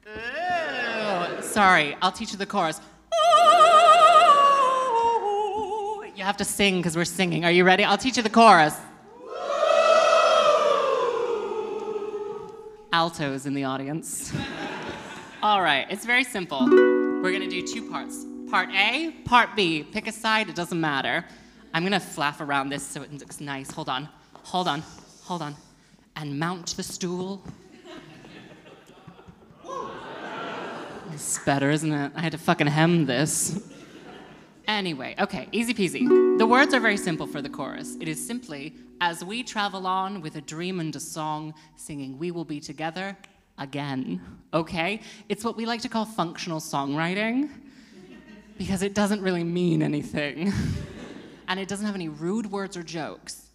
Ooh, 0.07 1.43
sorry, 1.43 1.97
I'll 2.01 2.13
teach 2.13 2.33
you 2.33 2.39
the 2.39 2.47
chorus. 2.47 2.81
You 6.21 6.27
have 6.27 6.37
to 6.37 6.45
sing 6.45 6.77
because 6.77 6.99
we're 6.99 7.07
singing. 7.07 7.47
Are 7.47 7.51
you 7.51 7.65
ready? 7.65 7.83
I'll 7.83 7.97
teach 7.97 8.19
you 8.19 8.23
the 8.23 8.29
chorus. 8.29 8.77
Altos 12.93 13.47
in 13.47 13.55
the 13.55 13.65
audience. 13.65 14.31
All 15.43 15.63
right, 15.63 15.87
it's 15.89 16.05
very 16.05 16.25
simple. 16.25 16.69
We're 16.69 17.33
gonna 17.33 17.49
do 17.49 17.67
two 17.67 17.89
parts. 17.89 18.27
Part 18.51 18.69
A, 18.69 19.13
part 19.25 19.57
B. 19.57 19.83
Pick 19.83 20.09
a 20.09 20.13
side, 20.13 20.51
it 20.51 20.55
doesn't 20.55 20.79
matter. 20.79 21.25
I'm 21.73 21.83
gonna 21.85 21.99
flap 21.99 22.43
around 22.43 22.69
this 22.69 22.87
so 22.87 23.01
it 23.01 23.11
looks 23.15 23.41
nice. 23.41 23.71
Hold 23.71 23.89
on, 23.89 24.07
hold 24.43 24.69
on, 24.69 24.83
hold 25.23 25.41
on. 25.41 25.57
And 26.17 26.39
mount 26.39 26.77
the 26.77 26.83
stool. 26.83 27.43
It's 31.15 31.39
better, 31.47 31.71
isn't 31.71 31.91
it? 31.91 32.13
I 32.15 32.21
had 32.21 32.33
to 32.33 32.39
fucking 32.39 32.67
hem 32.67 33.07
this. 33.07 33.59
Anyway, 34.71 35.17
okay, 35.19 35.49
easy 35.51 35.75
peasy. 35.75 36.39
The 36.39 36.47
words 36.47 36.73
are 36.75 36.79
very 36.79 36.97
simple 36.97 37.27
for 37.27 37.43
the 37.43 37.49
chorus. 37.49 37.97
It 38.01 38.07
is 38.07 38.25
simply, 38.25 38.73
as 39.01 39.25
we 39.25 39.43
travel 39.43 39.85
on 39.85 40.21
with 40.21 40.37
a 40.37 40.41
dream 40.41 40.79
and 40.79 40.95
a 40.95 41.01
song, 41.01 41.55
singing 41.75 42.17
We 42.21 42.31
Will 42.31 42.45
Be 42.45 42.61
Together 42.61 43.17
again. 43.59 44.21
Okay? 44.55 45.01
It's 45.29 45.43
what 45.43 45.57
we 45.57 45.67
like 45.67 45.81
to 45.81 45.89
call 45.89 46.05
functional 46.05 46.61
songwriting 46.61 47.51
because 48.59 48.85
it 48.85 48.95
doesn't 48.95 49.21
really 49.23 49.43
mean 49.43 49.83
anything. 49.83 50.53
and 51.49 51.59
it 51.59 51.67
doesn't 51.67 51.85
have 51.85 51.97
any 51.97 52.09
rude 52.09 52.49
words 52.53 52.77
or 52.77 52.85
jokes. 52.85 53.49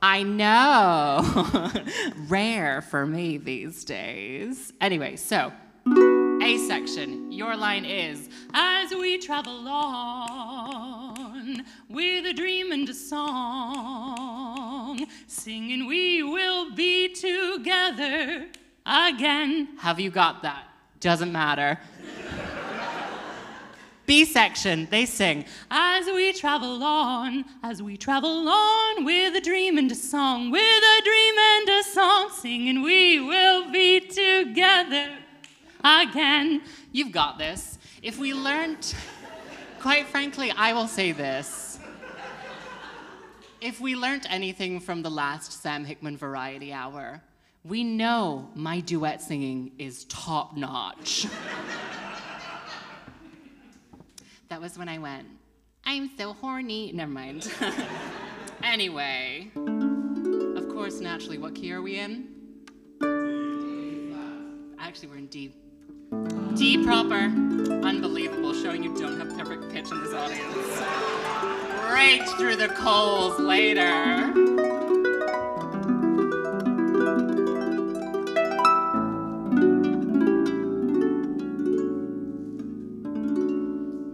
I 0.00 0.22
know. 0.22 1.70
Rare 2.28 2.80
for 2.80 3.04
me 3.04 3.36
these 3.36 3.84
days. 3.84 4.72
Anyway, 4.80 5.16
so 5.16 5.52
a 6.42 6.58
section, 6.58 7.30
your 7.30 7.56
line 7.56 7.84
is 7.84 8.28
As 8.52 8.90
we 8.90 9.16
travel 9.18 9.68
on 9.68 11.62
with 11.88 12.26
a 12.26 12.32
dream 12.32 12.72
and 12.72 12.88
a 12.88 12.94
song, 12.94 15.06
singing 15.28 15.86
we 15.86 16.24
will 16.24 16.74
be 16.74 17.14
together 17.14 18.48
again. 18.84 19.68
Have 19.78 20.00
you 20.00 20.10
got 20.10 20.42
that? 20.42 20.64
Doesn't 20.98 21.30
matter. 21.30 21.78
B 24.06 24.24
section, 24.24 24.88
they 24.90 25.06
sing, 25.06 25.44
As 25.70 26.06
we 26.06 26.32
travel 26.32 26.82
on, 26.82 27.44
as 27.62 27.80
we 27.80 27.96
travel 27.96 28.48
on 28.48 29.04
with 29.04 29.36
a 29.36 29.40
dream 29.40 29.78
and 29.78 29.92
a 29.92 29.94
song, 29.94 30.50
with 30.50 30.60
a 30.60 31.02
dream 31.04 31.38
and 31.38 31.68
a 31.68 31.84
song, 31.84 32.30
singing 32.32 32.82
we 32.82 33.20
will 33.20 33.70
be 33.70 34.00
together 34.00 35.18
again. 35.84 36.62
You've 36.92 37.12
got 37.12 37.38
this. 37.38 37.78
If 38.02 38.18
we 38.18 38.34
learned, 38.34 38.94
quite 39.80 40.06
frankly, 40.06 40.50
I 40.50 40.72
will 40.72 40.88
say 40.88 41.12
this. 41.12 41.78
If 43.60 43.80
we 43.80 43.94
learned 43.94 44.26
anything 44.28 44.80
from 44.80 45.02
the 45.02 45.10
last 45.10 45.52
Sam 45.62 45.84
Hickman 45.84 46.16
Variety 46.16 46.72
Hour, 46.72 47.22
we 47.64 47.84
know 47.84 48.50
my 48.56 48.80
duet 48.80 49.22
singing 49.22 49.70
is 49.78 50.04
top 50.06 50.56
notch. 50.56 51.26
that 54.48 54.60
was 54.60 54.76
when 54.76 54.88
I 54.88 54.98
went, 54.98 55.28
I'm 55.84 56.10
so 56.18 56.32
horny. 56.32 56.90
Never 56.92 57.12
mind. 57.12 57.52
anyway, 58.64 59.50
of 59.54 60.68
course, 60.68 60.98
naturally, 61.00 61.38
what 61.38 61.54
key 61.54 61.72
are 61.72 61.82
we 61.82 61.98
in? 62.00 62.28
Actually, 64.80 65.08
we're 65.08 65.18
in 65.18 65.26
D. 65.28 65.54
D 66.54 66.84
proper. 66.84 67.32
Unbelievable, 67.84 68.54
showing 68.54 68.82
you 68.82 68.94
don't 68.98 69.18
have 69.18 69.36
perfect 69.36 69.70
pitch 69.72 69.90
in 69.90 70.02
this 70.02 70.12
audience. 70.12 70.80
Right 71.90 72.22
through 72.36 72.56
the 72.56 72.68
coals 72.68 73.38
later. 73.38 74.32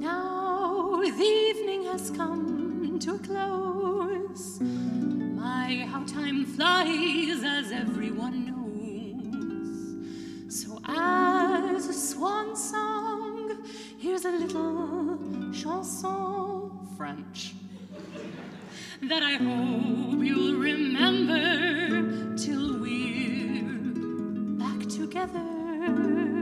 Now 0.01 1.01
the 1.03 1.23
evening 1.23 1.85
has 1.85 2.11
knows. 3.29 4.61
My, 4.61 5.87
how 5.91 6.05
time 6.05 6.47
flies, 6.47 7.43
as 7.45 7.73
everyone 7.73 8.48
that 19.03 19.23
I 19.23 19.35
hope 19.35 20.25
you'll 20.25 20.59
remember 20.59 22.37
till 22.37 22.81
we're 22.81 23.63
back 24.59 24.89
together. 24.89 26.38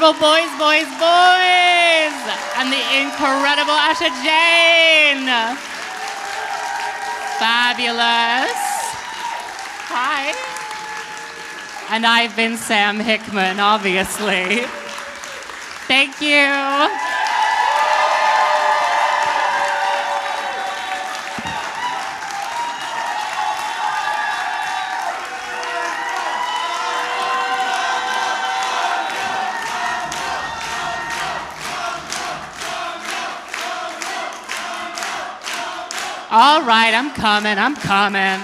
Wonderful 0.00 0.20
Boys, 0.20 0.50
Boys, 0.58 0.86
Boys, 0.98 2.18
and 2.56 2.70
the 2.70 2.82
incredible 3.00 3.74
Asha 3.74 4.10
Jane. 4.22 5.26
Fabulous. 7.38 8.58
Hi. 9.88 10.34
And 11.90 12.06
I've 12.06 12.36
been 12.36 12.56
Sam 12.56 13.00
Hickman, 13.00 13.58
obviously. 13.58 14.66
Thank 15.88 16.20
you. 16.20 16.97
All 36.30 36.62
right, 36.62 36.92
I'm 36.92 37.10
coming, 37.12 37.56
I'm 37.56 37.74
coming. 37.74 38.38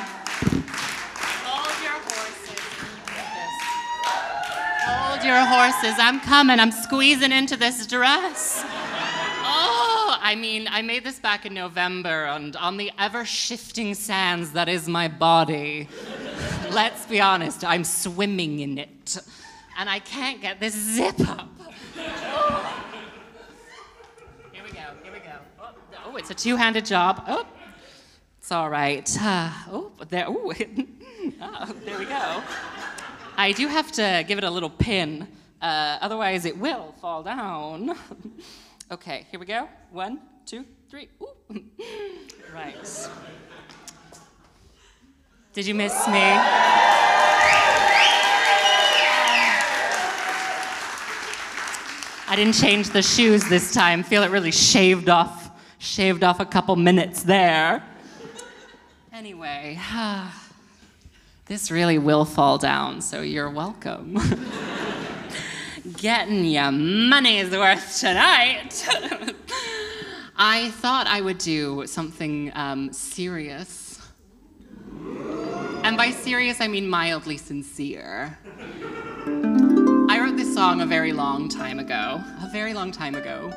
Hold 1.45 1.83
your 1.83 2.01
horses. 2.01 2.61
Hold 4.87 5.23
your 5.23 5.45
horses. 5.45 5.95
I'm 5.99 6.19
coming. 6.21 6.61
I'm 6.61 6.73
squeezing 6.73 7.31
into 7.31 7.59
this 7.59 7.87
dress. 7.87 8.63
Oh, 8.65 10.17
I 10.19 10.35
mean, 10.35 10.67
I 10.71 10.81
made 10.81 11.05
this 11.05 11.19
back 11.19 11.45
in 11.45 11.53
November, 11.53 12.25
and 12.25 12.57
on 12.57 12.79
the 12.79 12.91
ever 12.99 13.27
shifting 13.27 13.93
sands 13.93 14.53
that 14.53 14.71
is 14.71 14.89
my 14.89 15.07
body, 15.07 15.87
let's 16.71 17.05
be 17.05 17.21
honest, 17.21 17.67
I'm 17.67 17.85
swimming 17.85 18.61
in 18.61 18.79
it. 18.79 19.19
And 19.77 19.91
I 19.91 19.99
can't 19.99 20.41
get 20.41 20.59
this 20.59 20.73
zip 20.73 21.21
up. 21.29 21.51
Here 24.53 24.63
we 24.65 24.71
go, 24.71 24.81
here 25.03 25.13
we 25.13 25.19
go. 25.19 25.37
Oh, 25.61 25.75
oh, 26.07 26.17
it's 26.17 26.31
a 26.31 26.35
two 26.35 26.57
handed 26.57 26.87
job. 26.87 27.23
Oh, 27.29 27.45
it's 28.45 28.53
all 28.53 28.69
right. 28.69 29.11
Uh, 29.23 29.51
oh, 29.71 29.91
there, 30.11 30.29
ooh. 30.29 30.53
oh, 31.41 31.75
there 31.83 31.99
we 31.99 32.05
go. 32.05 32.43
I 33.39 33.53
do 33.53 33.69
have 33.69 33.91
to 33.93 34.23
give 34.29 34.37
it 34.37 34.45
a 34.45 34.51
little 34.51 34.69
pin, 34.69 35.27
uh, 35.63 35.97
otherwise 36.03 36.45
it 36.45 36.59
will 36.59 36.95
fall 37.01 37.23
down. 37.23 37.97
okay, 38.93 39.27
here 39.31 39.41
we 39.41 39.47
go. 39.47 39.67
One, 39.93 40.21
two, 40.45 40.67
three. 40.91 41.09
Ooh. 41.23 41.29
right. 42.55 43.09
Did 45.55 45.67
you 45.67 45.75
miss 45.75 45.95
me? 46.07 46.21
I 52.29 52.35
didn't 52.37 52.57
change 52.57 52.91
the 52.91 53.01
shoes 53.01 53.49
this 53.49 53.73
time. 53.73 54.03
Feel 54.03 54.23
it 54.23 54.31
really 54.31 54.53
shaved 54.53 55.09
off, 55.09 55.51
shaved 55.79 56.23
off 56.23 56.41
a 56.41 56.45
couple 56.45 56.77
minutes 56.77 57.23
there. 57.23 57.83
Anyway, 59.15 59.79
This 61.47 61.71
really 61.71 61.99
will 61.99 62.25
fall 62.25 62.59
down, 62.59 63.01
so 63.01 63.21
you're 63.21 63.51
welcome. 63.51 64.19
Getting 65.99 66.47
your 66.47 66.73
money's 66.73 67.51
worth 67.51 68.01
tonight. 68.01 68.85
I 70.37 70.71
thought 70.71 71.07
I 71.07 71.21
would 71.21 71.39
do 71.39 71.87
something 71.87 72.51
um, 72.55 72.93
serious. 72.93 74.01
And 75.85 75.97
by 75.97 76.11
serious, 76.11 76.61
I 76.61 76.67
mean 76.67 76.89
mildly 76.89 77.37
sincere. 77.37 78.39
I 80.09 80.19
wrote 80.19 80.37
this 80.37 80.53
song 80.55 80.81
a 80.81 80.87
very 80.87 81.13
long 81.13 81.49
time 81.51 81.79
ago. 81.79 82.21
A 82.43 82.49
very 82.51 82.73
long 82.73 82.91
time 82.91 83.15
ago. 83.15 83.53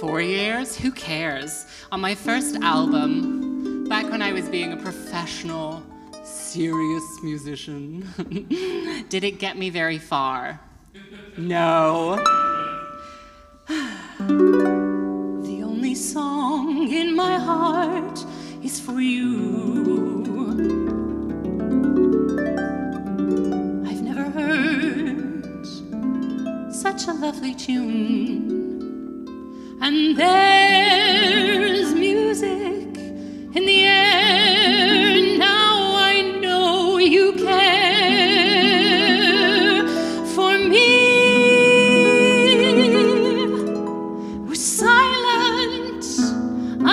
Four 0.00 0.20
years? 0.20 0.76
Who 0.76 0.90
cares? 0.90 1.66
On 1.92 2.00
my 2.00 2.16
first 2.16 2.56
album, 2.56 3.47
back 3.88 4.10
when 4.10 4.20
I 4.20 4.32
was 4.32 4.50
being 4.50 4.74
a 4.74 4.76
professional, 4.76 5.82
serious 6.22 7.22
musician. 7.22 8.06
Did 9.08 9.24
it 9.24 9.38
get 9.38 9.56
me 9.56 9.70
very 9.70 9.96
far? 9.96 10.60
No. 11.38 12.16
the 14.18 15.62
only 15.64 15.94
song 15.94 16.92
in 16.92 17.16
my 17.16 17.38
heart 17.38 18.22
is 18.62 18.78
for 18.78 19.00
you. 19.00 20.26
I've 23.86 24.02
never 24.02 24.28
heard 24.28 25.66
such 26.74 27.06
a 27.06 27.14
lovely 27.14 27.54
tune. 27.54 28.52
And 29.80 30.14
there's 30.14 31.94
music 31.94 32.97
in 33.58 33.66
the 33.66 33.82
air. 33.82 35.38
Now 35.38 35.96
I 35.96 36.22
know 36.40 36.98
you 36.98 37.32
care 37.32 38.28
for 40.34 40.52
me. 40.72 40.90
We're 44.46 44.54
silent 44.54 46.04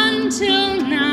until 0.06 0.82
now. 0.82 1.05